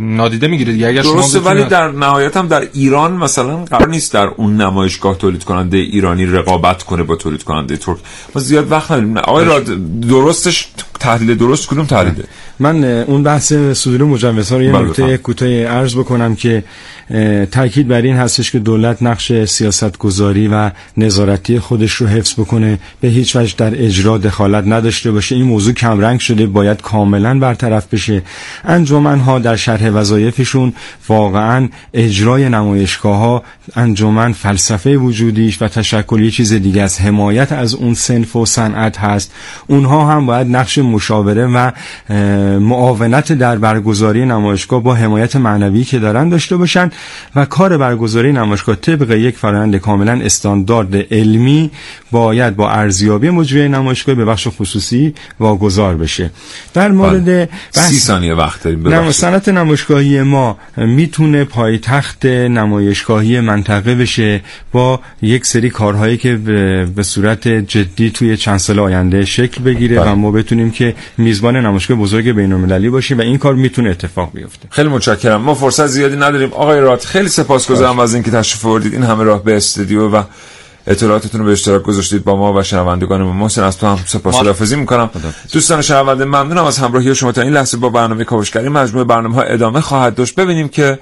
نادیده 0.00 0.48
می‌گیره 0.48 0.72
دیگه. 0.72 0.88
اگر 0.88 1.02
درسته 1.02 1.38
شما 1.38 1.50
ولی 1.50 1.64
در 1.64 1.88
نهایت 1.90 2.36
هم 2.36 2.48
در 2.48 2.68
ایران 2.72 3.12
مثلا 3.12 3.56
قرار 3.56 3.88
نیست 3.88 4.12
در 4.12 4.26
اون 4.26 4.56
نمایشگاه 4.56 5.18
تولید 5.18 5.44
کننده 5.44 5.76
ایرانی 5.76 6.26
رقابت 6.26 6.82
کنه 6.82 7.02
با 7.02 7.16
تولید 7.16 7.42
کننده 7.42 7.76
ترک. 7.76 7.98
ما 8.34 8.40
زیاد 8.40 8.72
وقت 8.72 8.90
نداریم. 8.90 9.16
آقای 9.16 9.60
درستش 10.08 10.68
تحلیل 11.00 11.34
درست 11.34 11.68
کدوم 11.68 11.86
تحلیله 11.86 12.24
من 12.58 12.84
اون 12.84 13.22
بحث 13.22 13.52
صدور 13.52 14.04
مجوزها 14.04 14.58
رو 14.58 14.64
یه 14.64 14.72
بله، 14.72 14.88
نکته 14.88 15.16
کوتاه 15.16 15.48
عرض 15.48 15.94
بکنم 15.94 16.34
که 16.34 16.64
تاکید 17.50 17.88
بر 17.88 18.02
این 18.02 18.16
هستش 18.16 18.50
که 18.50 18.58
دولت 18.58 19.02
نقش 19.02 19.44
سیاست 19.44 19.98
گذاری 19.98 20.48
و 20.48 20.70
نظارتی 20.96 21.58
خودش 21.58 21.92
رو 21.92 22.06
حفظ 22.06 22.32
بکنه. 22.32 22.78
به 23.00 23.08
هیچ 23.08 23.36
وجه 23.36 23.54
در 23.56 23.84
اجرا 23.84 24.18
دخالت 24.18 24.64
نداشته 24.66 25.10
باشه. 25.12 25.34
این 25.34 25.44
موضوع 25.44 25.74
کمرنگ 25.74 26.20
شده 26.20 26.46
باید 26.46 26.82
کاملا 26.82 27.38
برطرف 27.38 27.86
بشه. 27.86 28.22
انجمن 28.64 29.18
ها 29.18 29.38
در 29.38 29.56
شرح 29.56 29.90
وظایفشون 29.90 30.72
واقعا 31.08 31.68
اجرای 31.94 32.48
نمایشگاه 32.48 33.18
ها 33.18 33.42
انجمن 33.76 34.32
فلسفه 34.32 34.96
وجودیش 34.96 35.62
و 35.62 35.68
تشکل 35.68 36.20
یه 36.20 36.30
چیز 36.30 36.52
دیگه 36.52 36.82
از 36.82 37.00
حمایت 37.00 37.52
از 37.52 37.74
اون 37.74 37.94
سنف 37.94 38.36
و 38.36 38.46
صنعت 38.46 38.98
هست. 38.98 39.32
اونها 39.66 40.12
هم 40.12 40.26
باید 40.26 40.46
نقش 40.46 40.78
مشاوره 40.90 41.46
و 41.46 41.70
معاونت 42.58 43.32
در 43.32 43.56
برگزاری 43.56 44.26
نمایشگاه 44.26 44.82
با 44.82 44.94
حمایت 44.94 45.36
معنوی 45.36 45.84
که 45.84 45.98
دارن 45.98 46.28
داشته 46.28 46.56
باشن 46.56 46.90
و 47.36 47.44
کار 47.44 47.78
برگزاری 47.78 48.32
نمایشگاه 48.32 48.76
طبق 48.76 49.10
یک 49.10 49.36
فرآیند 49.36 49.76
کاملا 49.76 50.12
استاندارد 50.12 50.96
علمی 51.12 51.70
باید 52.10 52.56
با 52.56 52.70
ارزیابی 52.70 53.30
مجری 53.30 53.68
نمایشگاه 53.68 54.14
به 54.14 54.24
بخش 54.24 54.48
خصوصی 54.58 55.14
واگذار 55.40 55.96
بشه. 55.96 56.30
در 56.74 56.88
بله. 56.88 56.96
مورد 56.96 57.48
سی 57.70 57.98
ثانیه 57.98 58.34
وقت 58.34 58.62
داریم 58.62 59.12
صنعت 59.12 59.48
نمایشگاهی 59.48 60.22
ما 60.22 60.58
می‌تونه 60.76 61.44
پایتخت 61.44 62.26
نمایشگاهی 62.26 63.40
منطقه 63.40 63.94
بشه 63.94 64.40
با 64.72 65.00
یک 65.22 65.46
سری 65.46 65.70
کارهایی 65.70 66.16
که 66.16 66.36
به 66.96 67.02
صورت 67.02 67.48
جدی 67.48 68.10
توی 68.10 68.36
چند 68.36 68.58
سال 68.58 68.78
آینده 68.78 69.24
شکل 69.24 69.62
بگیره 69.62 70.00
بله. 70.00 70.10
و 70.10 70.14
ما 70.14 70.30
بتونیم 70.30 70.70
که 70.70 70.94
میزبان 71.18 71.56
نمایشگاه 71.56 71.96
بزرگ 71.96 72.32
بین‌المللی 72.32 72.90
باشیم 72.90 73.18
و 73.18 73.20
این 73.20 73.38
کار 73.38 73.54
می‌تونه 73.54 73.90
اتفاق 73.90 74.30
بیفته. 74.34 74.68
خیلی 74.70 74.88
متشکرم. 74.88 75.40
ما 75.40 75.54
فرصت 75.54 75.86
زیادی 75.86 76.16
نداریم. 76.16 76.52
آقای 76.52 76.80
رات 76.80 77.04
خیلی 77.04 77.28
سپاسگزارم 77.28 77.98
از 77.98 78.14
اینکه 78.14 78.30
تشریف 78.30 78.66
آوردید. 78.66 78.92
این 78.92 79.02
همه 79.02 79.24
راه 79.24 79.44
به 79.44 79.56
استودیو 79.56 80.08
و 80.08 80.22
اطلاعاتتون 80.86 81.40
رو 81.40 81.46
به 81.46 81.52
اشتراک 81.52 81.82
گذاشتید 81.82 82.24
با 82.24 82.36
ما 82.36 82.52
و 82.52 82.62
شنوندگان 82.62 83.22
ما. 83.22 83.32
محسن 83.32 83.62
از 83.62 83.78
تو 83.78 83.86
هم 83.86 83.98
سپاسگزاری 84.06 84.80
می‌کنم. 84.80 85.10
دوستان 85.52 85.82
شنونده 85.82 86.24
ممنونم 86.24 86.64
از 86.64 86.78
همراهی 86.78 87.14
شما 87.14 87.32
تا 87.32 87.42
این 87.42 87.52
لحظه 87.52 87.76
با 87.76 87.88
برنامه 87.88 88.24
کاوشگری 88.24 88.68
مجموعه 88.68 89.04
برنامه 89.04 89.34
ها 89.34 89.42
ادامه 89.42 89.80
خواهد 89.80 90.14
داشت. 90.14 90.34
ببینیم 90.34 90.68
که 90.68 90.98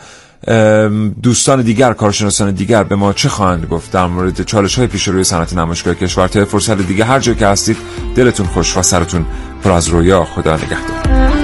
دوستان 1.22 1.62
دیگر 1.62 1.92
کارشناسان 1.92 2.50
دیگر 2.50 2.84
به 2.84 2.96
ما 2.96 3.12
چه 3.12 3.28
خواهند 3.28 3.66
گفت 3.66 3.92
در 3.92 4.06
مورد 4.06 4.42
چالش 4.42 4.78
های 4.78 4.86
پیش 4.86 5.08
روی 5.08 5.24
صنعت 5.24 5.52
نمایشگاه 5.52 5.94
کشور. 5.94 6.28
تا 6.28 6.44
فرصت 6.44 6.86
دیگه 6.86 7.04
هر 7.04 7.20
جا 7.20 7.34
که 7.34 7.46
هستید 7.46 7.76
دلتون 8.16 8.46
خوش 8.46 8.76
و 8.76 8.82
سرتون 8.82 9.26
پر 9.64 9.70
از 9.70 9.88
رویا. 9.88 10.24
خدا 10.24 10.56
نگهدار. 10.56 11.37